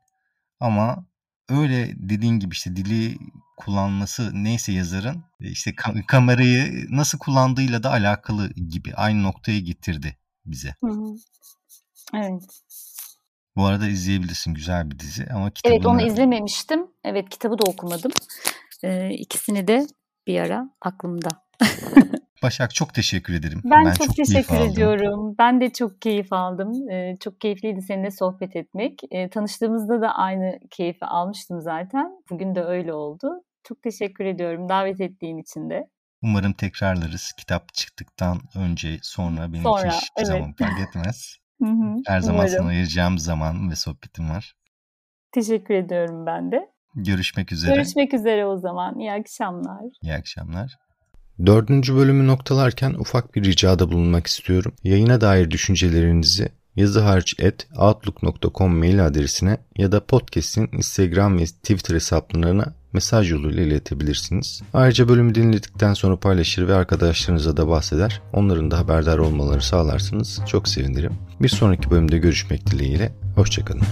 ama 0.60 1.06
öyle 1.48 1.94
dediğin 1.96 2.38
gibi 2.38 2.52
işte 2.52 2.76
dili 2.76 3.18
kullanması 3.56 4.30
neyse 4.34 4.72
yazarın 4.72 5.24
işte 5.40 5.74
kamerayı 6.08 6.86
nasıl 6.90 7.18
kullandığıyla 7.18 7.82
da 7.82 7.90
alakalı 7.90 8.52
gibi 8.52 8.94
aynı 8.94 9.22
noktaya 9.22 9.60
getirdi 9.60 10.16
bize. 10.46 10.74
Hı 10.84 10.90
hı. 10.90 11.16
Evet. 12.14 12.62
Bu 13.56 13.66
arada 13.66 13.88
izleyebilirsin 13.88 14.54
güzel 14.54 14.90
bir 14.90 14.98
dizi 14.98 15.26
ama 15.34 15.50
kitabını... 15.50 15.76
Evet 15.76 15.86
onu 15.86 16.02
izlememiştim. 16.02 16.86
Evet 17.04 17.28
kitabı 17.28 17.58
da 17.58 17.62
okumadım. 17.70 18.12
Ee, 18.82 19.10
ikisini 19.10 19.68
de 19.68 19.86
bir 20.26 20.40
ara 20.40 20.70
aklımda. 20.80 21.28
Başak 22.46 22.74
çok 22.74 22.94
teşekkür 22.94 23.34
ederim. 23.34 23.60
Ben, 23.64 23.84
ben 23.84 23.94
çok, 23.94 24.06
çok 24.06 24.16
teşekkür 24.16 24.56
ediyorum. 24.56 25.34
Ben 25.38 25.60
de 25.60 25.72
çok 25.72 26.02
keyif 26.02 26.32
aldım. 26.32 26.90
Ee, 26.90 27.16
çok 27.20 27.40
keyifliydi 27.40 27.82
seninle 27.82 28.10
sohbet 28.10 28.56
etmek. 28.56 29.00
Ee, 29.10 29.28
tanıştığımızda 29.28 30.00
da 30.00 30.08
aynı 30.08 30.58
keyfi 30.70 31.04
almıştım 31.04 31.60
zaten. 31.60 32.10
Bugün 32.30 32.54
de 32.54 32.62
öyle 32.62 32.92
oldu. 32.92 33.28
Çok 33.64 33.82
teşekkür 33.82 34.24
ediyorum 34.24 34.68
davet 34.68 35.00
ettiğin 35.00 35.38
için 35.38 35.70
de. 35.70 35.88
Umarım 36.22 36.52
tekrarlarız. 36.52 37.32
Kitap 37.32 37.74
çıktıktan 37.74 38.40
önce 38.54 38.98
sonra 39.02 39.52
benim 39.52 39.62
sonra, 39.62 39.86
için 39.86 39.96
hiçbir 39.96 40.12
evet. 40.16 40.26
zaman 40.26 40.52
fark 40.52 40.88
etmez. 40.88 41.36
Her 42.06 42.20
zaman 42.20 42.40
Umarım. 42.40 42.56
sana 42.58 42.68
ayıracağım 42.68 43.18
zaman 43.18 43.70
ve 43.70 43.76
sohbetim 43.76 44.30
var. 44.30 44.54
Teşekkür 45.32 45.74
ediyorum 45.74 46.26
ben 46.26 46.52
de. 46.52 46.68
Görüşmek 46.94 47.52
üzere. 47.52 47.74
Görüşmek 47.74 48.14
üzere 48.14 48.46
o 48.46 48.56
zaman. 48.56 48.98
İyi 48.98 49.12
akşamlar. 49.12 49.82
İyi 50.02 50.14
akşamlar. 50.14 50.85
Dördüncü 51.46 51.96
bölümü 51.96 52.26
noktalarken 52.26 52.94
ufak 52.94 53.34
bir 53.34 53.44
ricada 53.44 53.92
bulunmak 53.92 54.26
istiyorum. 54.26 54.72
Yayına 54.84 55.20
dair 55.20 55.50
düşüncelerinizi 55.50 56.48
yazı 56.76 57.00
hariç 57.00 57.34
et 57.38 57.68
outlook.com 57.78 58.78
mail 58.78 59.06
adresine 59.06 59.56
ya 59.76 59.92
da 59.92 60.06
podcast'in 60.06 60.68
Instagram 60.72 61.38
ve 61.38 61.44
Twitter 61.44 61.94
hesaplarına 61.94 62.74
mesaj 62.92 63.32
yoluyla 63.32 63.62
iletebilirsiniz. 63.62 64.62
Ayrıca 64.74 65.08
bölümü 65.08 65.34
dinledikten 65.34 65.94
sonra 65.94 66.16
paylaşır 66.16 66.68
ve 66.68 66.74
arkadaşlarınıza 66.74 67.56
da 67.56 67.68
bahseder. 67.68 68.22
Onların 68.32 68.70
da 68.70 68.78
haberdar 68.78 69.18
olmalarını 69.18 69.62
sağlarsınız. 69.62 70.40
Çok 70.46 70.68
sevinirim. 70.68 71.12
Bir 71.40 71.48
sonraki 71.48 71.90
bölümde 71.90 72.18
görüşmek 72.18 72.66
dileğiyle. 72.66 73.12
Hoşçakalın. 73.34 73.82